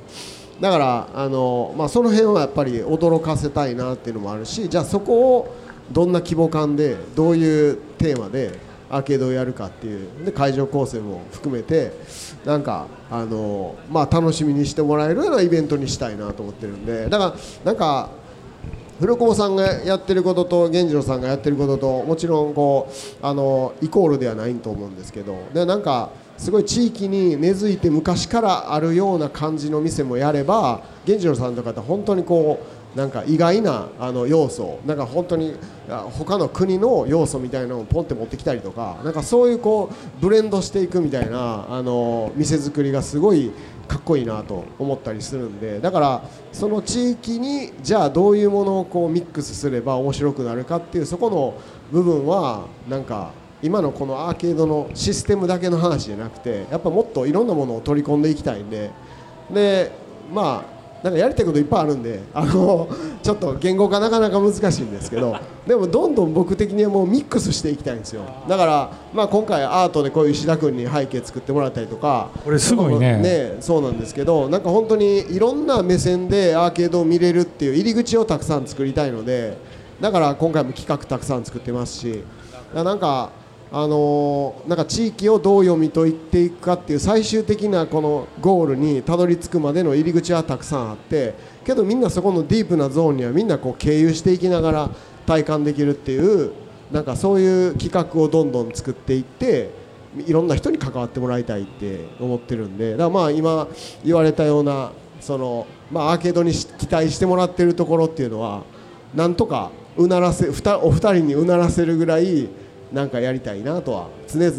[0.60, 5.56] だからあの、まあ、その辺はやっぱり驚かせたいなっていうのもあるしじゃあそこを
[5.90, 8.58] どんな規模感でどういうテーマで
[8.90, 11.92] アーケードをやるかっていうで会場構成も含めて
[12.44, 18.10] なんかあの、まあ、楽しみにしてもらえるようなイベントにしたいなと思ってるんでだからなんか
[19.00, 35.56] 古久保さんがやってることと源次郎さんがやってることともちろんこうあのイコールではないと思うんですけどでなんかすごい地域に根付いて昔からあるような感じの店もやれば源次郎さんとかって本当にこうなんか意外なあの要素なんか本当に
[35.88, 43.50] 他の国の要素みたいなのをポンって持ってきたりとかなんかそういうこうブレンドしていくみたいなあの店作りがすごい
[43.88, 51.54] かっこいいなと思ったりするんでだからその地域にじゃあどういうものをこうミックスすれば面白くなるかっていうそこの
[51.90, 53.32] 部分はなんか
[53.64, 58.90] 今のこのアーケードのシステムだけの話じゃなくてやっぱもっといろんなものを取り込んでいきたいんで。
[59.50, 59.90] で
[60.32, 60.74] まあ
[61.04, 62.88] なんかやりたいこといっぱいあるんであの
[63.22, 65.36] ちょっと言語化なかなか難しいんですけど
[65.66, 68.22] でもどんどん僕的にはもうミックスしていきたいんですよ。
[68.48, 72.28] だから、まあ、今回アートでこういう石田君に背景作ってもらったりとか。
[72.42, 73.18] これすごいね。
[73.18, 79.58] ねそうなんですけどなんか本当にいろんな目線でアーケードを見れるっていう入り口をたくさん作りたいので
[80.00, 82.24] だから今回も企画たくさん作ってますし
[82.74, 83.30] なんか
[83.76, 91.34] あのなんか地域をどう読み解いていくかっていう最終的なこのゴールにたどり着くまでの入り口はたくさんあって
[91.64, 94.90] けどみんなそこのディープなゾーンにはみんなこう経由していきながら
[95.26, 96.52] 体感できるっていう
[96.92, 99.70] なんかそういう企画をどんどん作っていって
[100.24, 103.66] いろんな人に関わってもらいたいって思ってるんでだからまあ今
[104.04, 108.62] 言われたようなその、まあ、アーケードに期待してもらってるところっていうのは
[109.16, 112.48] なんとかうならせお二人にうならせるぐらい
[112.94, 114.52] なんかやりたいなとは常々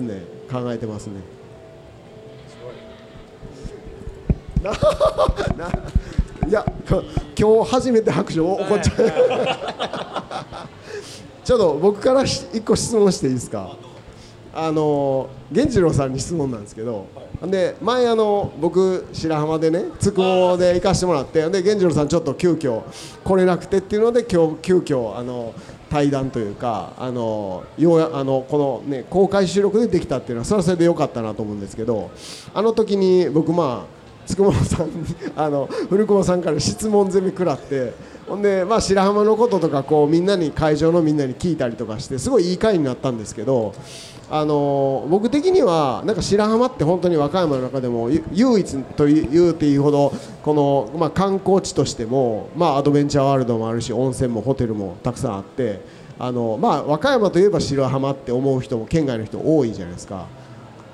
[0.51, 1.13] 考えてますね。
[6.47, 6.65] いや
[7.39, 8.97] 今日初めて拍手を起こっちゃう
[11.45, 13.75] ちょっと僕からし一個質問していいですか？
[14.53, 17.05] あの源次郎さんに質問なんですけど、
[17.45, 22.81] で前あの僕白浜でねつくもで行かしてもらってで源次郎さんちょっと急遽
[23.23, 25.53] 来れなくてっていうので今日急遽あの
[25.89, 32.11] 対談というかあのようやあのこのね公開収録でできたっていうのはそれはそれで良かったなと思うんですけど
[32.53, 33.95] あの時に僕まあ
[34.25, 34.93] つくもさんに
[35.35, 37.93] あの古久保さんから質問攻め食らって
[38.27, 43.75] ほんで、まあ、白浜のこととかこうみんなに会場のみんなに聞いたりとかしてすごいいい回になったんですけど、
[44.29, 50.11] あの僕的にはなんか白浜って本当に和歌山の中でも唯一と言うていいほど
[50.41, 55.81] この、まあ、観光地としても、まあ、アドベンチャーワールドもあるし温泉もホテルもたくさんあって
[56.17, 60.25] あの、まあ、和歌山といえば白浜って思う人も県外の人多いじゃないですか。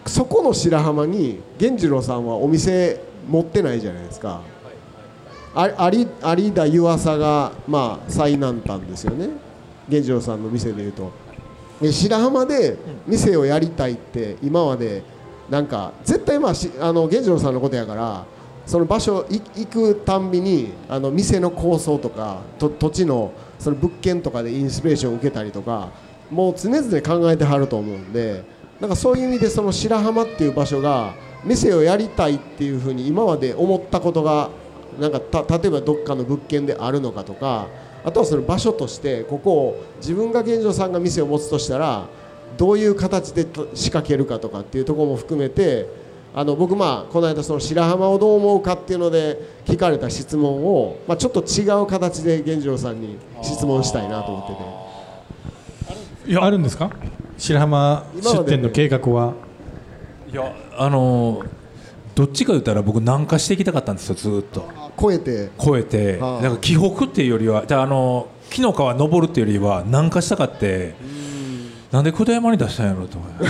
[0.07, 2.99] そこの白浜に源次郎さんはお店
[3.29, 4.41] 持ってないじゃないですか。
[5.53, 9.29] 有田湯浅が、まあ、最南端ですよね
[9.89, 11.11] 源次郎さんの店でいうと
[11.89, 12.77] 白浜で
[13.07, 15.03] 店をやりたいって今まで
[15.49, 18.25] なんか絶対まあしあの源次郎さんのことやから
[18.65, 25.89] その場所い行くたんびにあの店の構想とかと土地のその物件とかでインスピレーションを受けたりとか
[26.29, 28.43] もう常々考えてはると思うんで
[28.79, 31.13] なんかそういう意味でその白浜っていう場所が
[31.43, 34.49] 店をやりたいっていうふうに今まで思ったことが
[34.99, 37.67] なんかた例えばどっかの物件であるのかとか
[38.03, 42.07] あとはその場所としてここを自分が現状さんが店を持つとしたら
[42.57, 45.87] どういう形でと仕掛けるかとかっていうところも含めて
[46.33, 56.31] あの僕まあこの間その白浜をどう思うかっていうので聞かれた質問を、まあ、ちょっと違う形で源次郎さんに質問したいなと思ってて。
[56.31, 56.89] いやあるんですか？
[57.37, 59.33] 白浜出店の計画は？
[60.31, 61.43] いやあの
[62.15, 64.65] どっちか言ったら僕南下していきたかったんですよずーっと
[65.01, 65.49] 超えて。
[65.59, 66.41] 超えてはあ。
[66.41, 70.93] なんか紀北っていうよりはじゃああの木の川登るっていうよりは南下したかって
[71.91, 73.31] なんで久土山に出したんやろうと思う。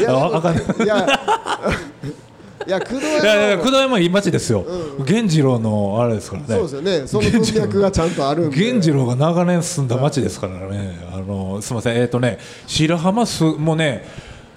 [0.00, 1.06] いやああかんいや
[2.66, 4.64] いや工藤山久土山いい町ですよ、
[4.98, 6.48] 源次郎のあれですからね。
[6.48, 7.06] そうですよね。
[7.06, 14.06] その文脈がちゃんとある源次郎が長年住んだ町ですからね、あのすみません、えっ、とね、白浜す、もうね、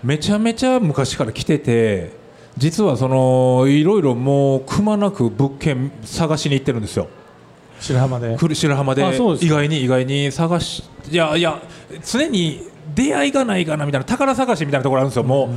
[0.04, 2.12] めちゃめちゃ昔から来てて、
[2.58, 7.08] 実はそのいろいろもうくまなく物件探しに行ってるんですよ、
[7.80, 8.38] 白浜で。
[8.38, 9.02] 白浜で。
[9.42, 11.62] 意外に意外に探し、いやいや、
[12.04, 15.50] 常に出会いがないかなみたいな、宝探しみたいなところあるんですよ、も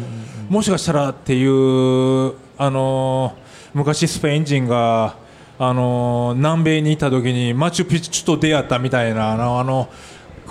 [0.50, 3.34] う、もしかしたらっていう、あの
[3.72, 5.16] 昔、スペイン人が、
[5.62, 9.90] あの南米に行った時にマチュピチュと出会ったみたいな、あのあの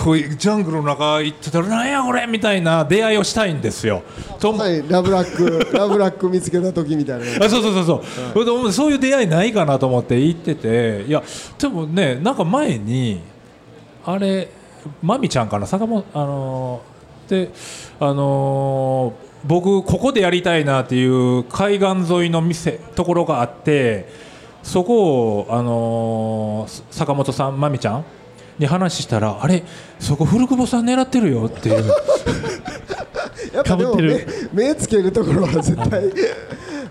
[0.01, 4.01] こういうジャングルの中行ってたら、なんやこれみたいな出会いをしたいんですよ。
[4.39, 7.45] とまさにラブラック ラブラック見つけた時みたいな。
[7.45, 8.01] あそうそうそうそう、
[8.33, 11.03] それでもそういう出会いないかなと思って行ってて。
[11.05, 11.21] いや
[11.59, 13.19] でもねなんか前に
[14.05, 14.49] あれ
[15.01, 15.67] まみちゃんかな？
[15.67, 17.51] 坂本あのーで
[17.99, 24.09] あのー僕ここでやりたいなっていう海岸沿いの店ところがあって
[24.63, 28.05] そこをあのー坂本さんまみちゃん
[28.59, 29.63] に話したらあれ
[29.99, 31.85] そこ古久保さん狙ってるよっていう。
[33.53, 34.27] やっぱでも被ってる。
[34.53, 36.03] 目目つけるところは絶対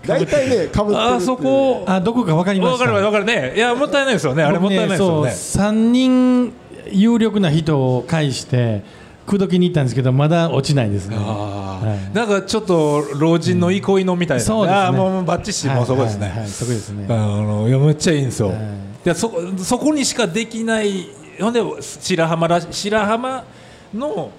[0.05, 1.85] 大体ねかぶってるあそこ。
[1.87, 2.85] あどこかわかりまわした。
[2.85, 3.25] かるわかる。
[3.25, 3.53] ね。
[3.55, 4.43] いやもったいないですよね。
[4.43, 5.29] あれもったいないですよね。
[5.29, 6.53] 僕三人
[6.91, 8.83] 有力な人を介して
[9.27, 11.15] 口説きに行ったんですけどまだ落ちないですね。
[11.15, 12.15] はい。
[12.15, 14.81] なんかちょっと老人の憩いのみたいな、そうですね。
[14.81, 17.05] あーもうバッチシ、もうそこですね、はいはいはいそこですね。
[17.07, 18.57] あのいやめっちゃいいんですよ、はい。
[18.57, 18.59] い、
[19.05, 21.07] やそこそこにしかできない
[21.39, 23.43] ほんで白浜ら白浜
[23.93, 24.31] の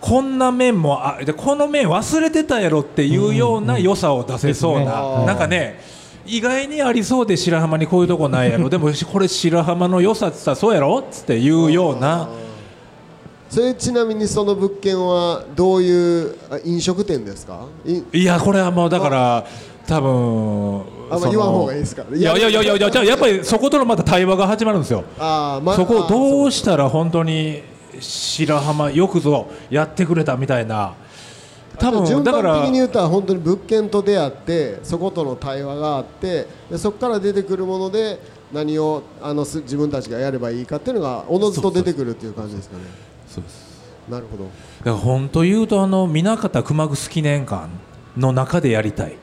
[0.00, 5.26] こんな面もあでこの面忘れてたやろっていうような良さを出せそうな、ですね。
[5.26, 5.80] なんかね
[6.26, 8.68] 意外にありそうで白浜にこういうとこないやろ。
[8.70, 12.28] でもこれ白浜の良さって言ったらそうやろっつって言うような。
[13.50, 17.66] それちなみにその物件はどういうあ飲食店ですか？
[17.86, 19.46] いいやこれはもうだから
[19.86, 20.80] 多分
[21.10, 25.04] あんま言わん方がいいですかいやいやいやいやいやじゃあやっぱりそことのまた対話が始まるんですよ。
[25.18, 27.62] あー、まそこをどうししたら本当に
[28.00, 30.94] 白浜よくぞやってくれたみたいな。
[31.78, 38.20] 多分だから順番的に言ったら本当に物件と出会ってそことの対話があってでそこから出てくるもので
[38.52, 42.84] 何をあのす自分たちがやればいいかっていうのがおのずと出てくるっていう感じですかね。
[43.26, 43.74] そうです。
[44.08, 44.44] なるほど。
[44.44, 47.68] だから本当言うとあの南方熊楠記念館
[48.16, 49.16] の中でやりたい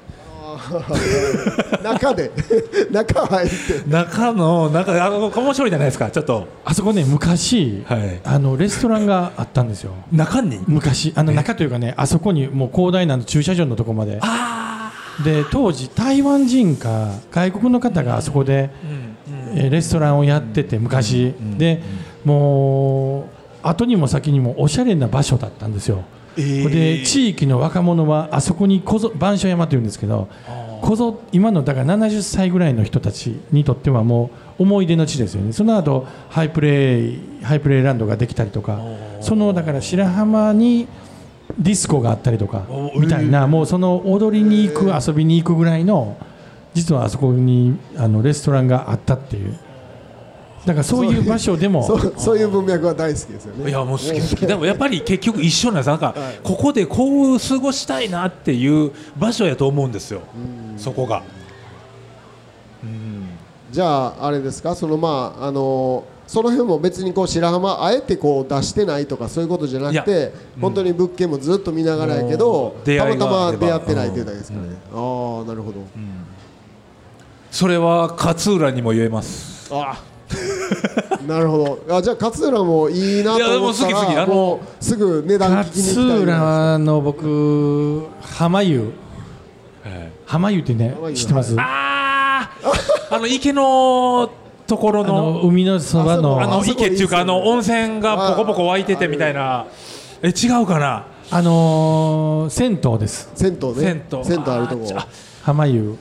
[1.83, 2.31] 中で。
[2.91, 3.89] 中入って。
[3.89, 6.47] 中の中あの面白いじゃないですかちょっと。
[6.65, 8.19] あそこね昔、はい。
[8.23, 9.93] あのレストランがあったんですよ。
[10.11, 10.59] 中に？
[10.67, 11.13] 昔。
[11.15, 14.19] あの中というかねあそこにもう広大な駐車場のとこまで。
[15.23, 18.69] で当時台湾人か外国の方があそこで、
[19.53, 21.83] えーレストランをやってて昔、で
[22.23, 23.23] もう
[23.61, 26.03] 後にも先にもおしゃれな場所だったんですよ、
[26.35, 30.27] で地域の若者はあそこにこぞ番所山というんですけど
[30.81, 35.53] こぞ今のだから70歳ぐらいの人たちにとってはもう思い出の地ですよね。
[35.53, 38.79] その後ハイプレイハイプレイランドができたりとか
[39.21, 40.87] そのだから白浜に
[41.59, 46.17] ディスコがあったりとかみたいなもうその踊りに行く遊びに行くぐらいの
[46.73, 49.57] 実はあそこにあのレストランがあったっていう
[50.65, 51.83] だからそういう場所でも。
[52.17, 53.69] そういう文脈は大好きですよね。
[53.69, 54.45] いやもう好き好き。
[54.45, 56.13] でもやっぱり結局一緒なんですなんか
[56.43, 60.21] ここでこう過ごしたいなっていう場所やと思うんですよ。
[60.77, 61.23] そこが。
[63.71, 64.75] じゃああれですか？
[64.75, 74.63] そのまああのその辺も別にこう白浜あえてこう出してないとかそういうことじゃなくいて本当に物件もずっと見ながらやけどたまたま出会ってないというだけですかね。
[74.93, 75.79] ああなるほど。
[77.49, 79.69] それは勝浦にも言えます。
[79.73, 80.01] あ
[81.27, 81.97] なるほど。
[81.97, 88.91] あじゃあ勝浦もいいなと思ったいやもう好き好きあのらもうすぐ値段聞きに行きたい勝浦の僕浜湯。
[90.25, 91.15] 浜湯ってね浜湯。
[91.15, 91.55] 知ってます？
[91.59, 92.49] ああ
[93.11, 94.31] ああの池の
[94.65, 96.41] ところのの海のそばの。
[96.41, 99.67] あの池っていうかあの温泉がポコポコ湧いててみたいな。
[100.23, 101.07] え違うかな？
[101.29, 103.29] あのー銭湯です。
[103.35, 103.75] 銭湯ね。
[103.75, 104.23] 銭湯。
[104.25, 104.87] 銭湯あるとこ。
[104.95, 105.07] あ
[105.43, 105.97] 浜湯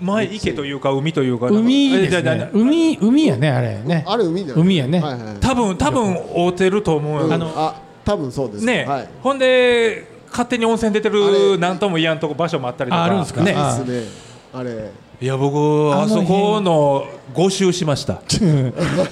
[0.00, 2.50] 前池というか海というか海ですね。
[2.52, 4.04] 海海やねあれね。
[4.06, 5.00] あれ海じゃない海やね。
[5.00, 7.32] はいはい多分多分合うてると思うよ。
[7.32, 8.64] あのあ多分そうです。
[8.64, 9.08] ね、はい。
[9.22, 13.02] ほんで勝手に温泉出てるなんとも言わんとこ場所もあったりとか。
[13.02, 13.42] ああるんですか？
[13.42, 14.04] ねすね。
[14.52, 14.90] あれ。
[15.20, 18.22] いや僕あそこの5周しました。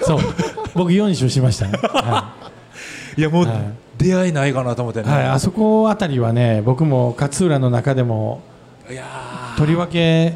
[0.03, 0.19] そう。
[0.75, 2.33] 僕4周しましたね、 は
[3.17, 3.21] い。
[3.21, 3.59] やもうはい。
[3.99, 8.41] 出会いないかなと思ってね、いはい、あそこあたりはね僕も勝浦の中でも
[8.89, 9.05] いや
[9.59, 10.35] とりわけ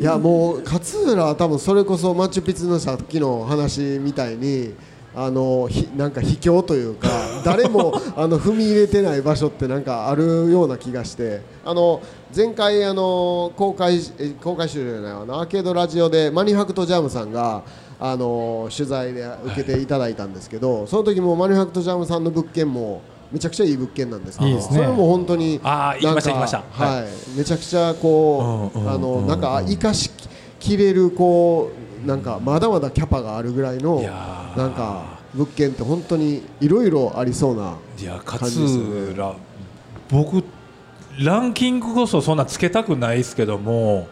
[0.00, 4.74] いやもう勝浦は多分それこそマチュピチュのさっきの話みたいに
[5.14, 7.08] あのひなんか秘境というか
[7.44, 11.42] 誰もあの踏み入れてない場所ってなんかあるような気がして。
[11.64, 12.00] あの
[12.36, 17.62] 前回あの公開え公開収録じゃないあのアーケードラジオでマニファクトジャムさんが
[18.00, 23.02] あの取材で受けていただいたんですけど、その時もマニファクトジャムさんの物件も
[23.34, 24.76] めちゃくちゃいい物件なんですけどいいですね。
[24.76, 26.62] それも本当にあー行きましたなんか行きました。
[26.84, 29.26] はい、めちゃくちゃこう、うんうんあのうん。
[29.26, 30.10] なんか生かし
[30.60, 31.72] きれるこ
[32.04, 34.58] うなんかまだまだキャパがあるぐらいのいやー。
[34.58, 38.90] なんか物件って本当にいろいろありそうないや感じですよね。
[38.90, 39.34] 勝浦
[40.10, 40.44] 僕
[41.18, 44.06] ランキングこそそんなつけたくないですけども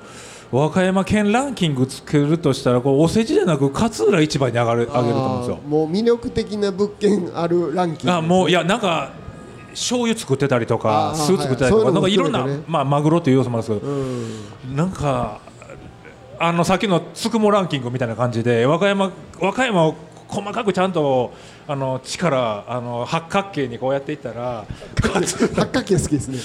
[0.53, 5.57] 和歌山県ランキングつけるとしたらこうお世辞じゃなく勝浦一番に上がる上げると思うんですよ。
[5.67, 8.13] もう魅力的な物件あるランキング。
[8.13, 9.13] あもういやなんか
[9.71, 12.63] 醤油作ってたりとか酢作ってたりとか、はいなんかいろんな、ね。
[12.69, 14.77] まあ、マグロという要素もあるんですけど、うん。
[14.77, 15.41] なんか
[16.39, 19.11] あのさっきのつくもランキングみたいな感じで和歌山
[19.41, 19.95] 和歌山を
[20.33, 21.31] 細かくちゃんと
[21.69, 24.65] あの力あの八角形にこうやっていったら
[25.13, 26.39] 八角形好きですね。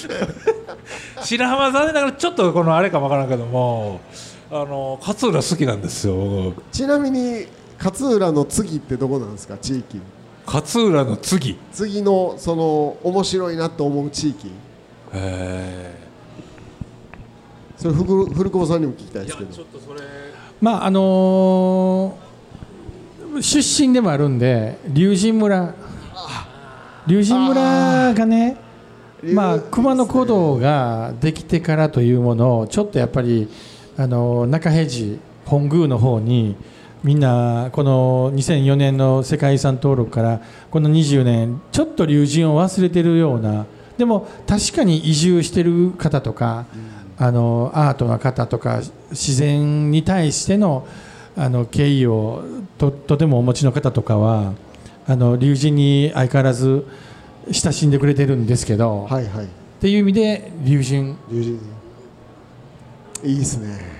[1.22, 4.00] 白浜残念ながらちょっとこのあれかもわからんけども
[4.50, 6.14] あの勝浦好きなんですよ。
[6.50, 7.46] 僕ちなみに
[7.82, 10.02] 勝浦の次ってどこなんですか地域？
[10.46, 11.58] 勝浦の次。
[11.72, 14.50] 次のその面白いなと思う地域？
[15.14, 15.94] へ
[17.78, 19.50] それ古古久保さんにも聞きたいですけど。
[19.50, 20.00] っとそれ。
[20.60, 22.27] まああのー
[23.42, 25.74] 出身でもあるんで龍神村
[27.06, 28.56] 龍神村がね
[29.24, 33.48] まあ熊野古道ができてからというものをちょっとやっぱり
[33.96, 36.56] あの中平寺本宮の方に
[37.02, 40.40] みんなこの2004年の世界遺産登録から
[40.70, 43.66] この20年ちょっと龍神を忘れてるような
[43.96, 46.66] でも確かに移住してる方とか
[47.16, 50.86] あのアートな方とか自然に対しての
[51.36, 52.42] あの敬意を
[52.78, 54.54] ととてもお持ちの方とかは
[55.06, 56.86] あの龍神に相変わらず
[57.50, 59.44] 親しんでくれてるんですけど、はいはい。
[59.44, 59.48] っ
[59.80, 61.16] ていう意味で龍神。
[61.30, 61.58] 龍
[63.22, 63.30] 神。
[63.30, 63.98] いいですね。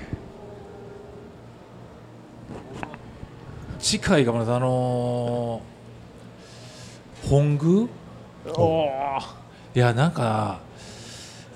[3.81, 7.89] 近いかもなあのー本宮？
[9.75, 10.61] いやなんか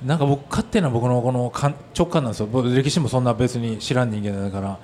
[0.05, 2.47] なんか僕勝手な僕のこの感直感なんですよ。
[2.47, 4.79] 僕歴史もそんな別に知らん人間だから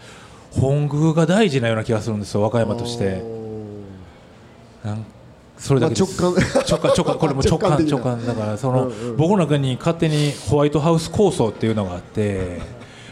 [0.60, 3.22] 本宮が大事なような気がするんですよ和歌山として。
[4.84, 5.04] なん
[5.58, 6.32] それだけ直感。
[6.34, 7.18] 直感直感。
[7.18, 9.16] これも直感直感だからその、うんうん。
[9.16, 12.60] 僕の中に勝手にホワイトハウス構想っていうのがあって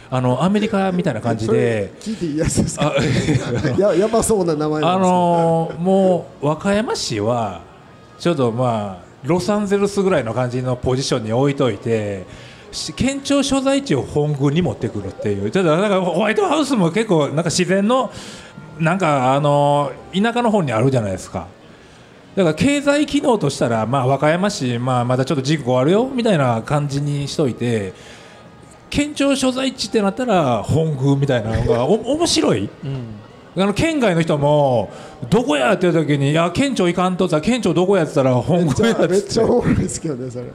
[0.09, 1.91] あのアメリカみたいな感じで。
[1.99, 2.93] 聞いていいやつですか？
[2.95, 2.95] あ
[3.79, 7.61] ややばそうな名前なあんですのーもう和歌山市は
[8.17, 12.46] ちょっとまあロサンゼルスぐらいの感じのポジションに置いといてし
[12.95, 18.11] 県庁所在地を本宮に持ってくるっていうただなんかホワイトハウスも結構なんか自然の
[18.79, 21.47] なんかあのー田舎の方にあるじゃないですか
[22.35, 27.93] だから経済機能としたらまあ和歌山市まあまだちょっと人口あるよみたいな感じにしといて
[28.89, 32.69] 県庁所在地ってなったら本宮みたいなのがお 面白い。
[33.59, 34.91] あの県外の人も
[35.31, 40.45] どこやって言う時に「いや県庁行かんとさ県庁どこや?」って言ったら本宮やっゃめっちゃおもろいですけどねそれ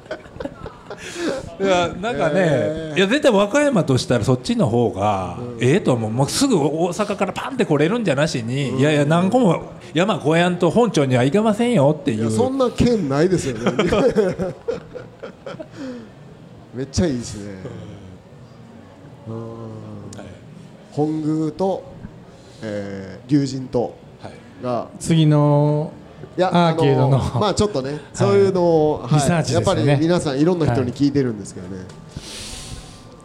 [1.60, 2.98] いやなんかね、へー。
[2.98, 6.10] いや絶対和歌山としたらそっちの方がええと思う。
[6.10, 12.22] もうすぐ大阪からパンって来れるんじゃなしに、いやいや何個も山越えやんと本庁には行けませんよっていう。
[12.22, 13.72] いやそんな県ないですよね。
[16.74, 17.54] めっちゃいいですね。
[19.28, 19.36] うん。
[20.92, 21.84] 本宮と、
[22.62, 24.32] えー、龍神とはい。
[24.62, 24.88] が。
[24.98, 25.92] 次の
[26.36, 27.18] いやアーケードの。
[27.18, 29.14] あまあちょっとね そういうのを、はい。
[29.14, 31.84] リサーチやっぱり皆さんいろんな人に聞いてるんですけどね、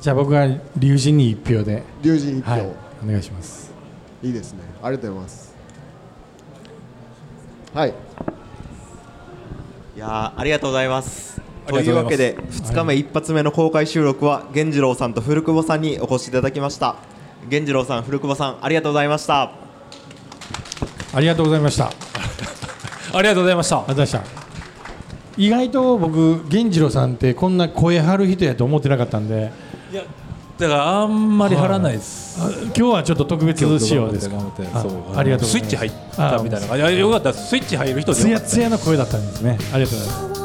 [0.02, 0.46] じゃあ僕は
[0.78, 2.68] 龍神に一票で、龍神一票、はい、
[3.06, 3.72] お願いします。
[4.24, 4.60] いいですね。
[4.84, 5.56] ありがとうございます。
[7.74, 7.90] はい。
[7.90, 7.94] い
[10.00, 11.42] やーありがとうございます。
[11.68, 12.18] ありがとうございます。
[12.18, 16.96] というわけで2日目一発目の公開収録は源次郎さんと古久保さんにお越しいただきました。
[17.50, 19.52] 源次郎さん古久保さんありがとうございました。
[21.14, 22.07] ありがとうございました
[23.18, 23.76] ありありがとうございました。
[23.78, 24.48] がとうございました。
[25.38, 26.18] 意外と僕
[26.50, 29.52] 源次郎さんってこんな声張る人やと思ってなかったんで。
[29.92, 30.04] いや
[30.58, 34.38] だからあんまり張らないです、あ今日はちょっと特別仕様ですか。
[35.16, 37.00] ありがとうスイッチ入ったみたいな感じ。
[37.00, 37.32] よかった。
[37.32, 39.60] スイッチ入る人でつやつやの声だったんですね。
[39.72, 40.37] ありがとうございます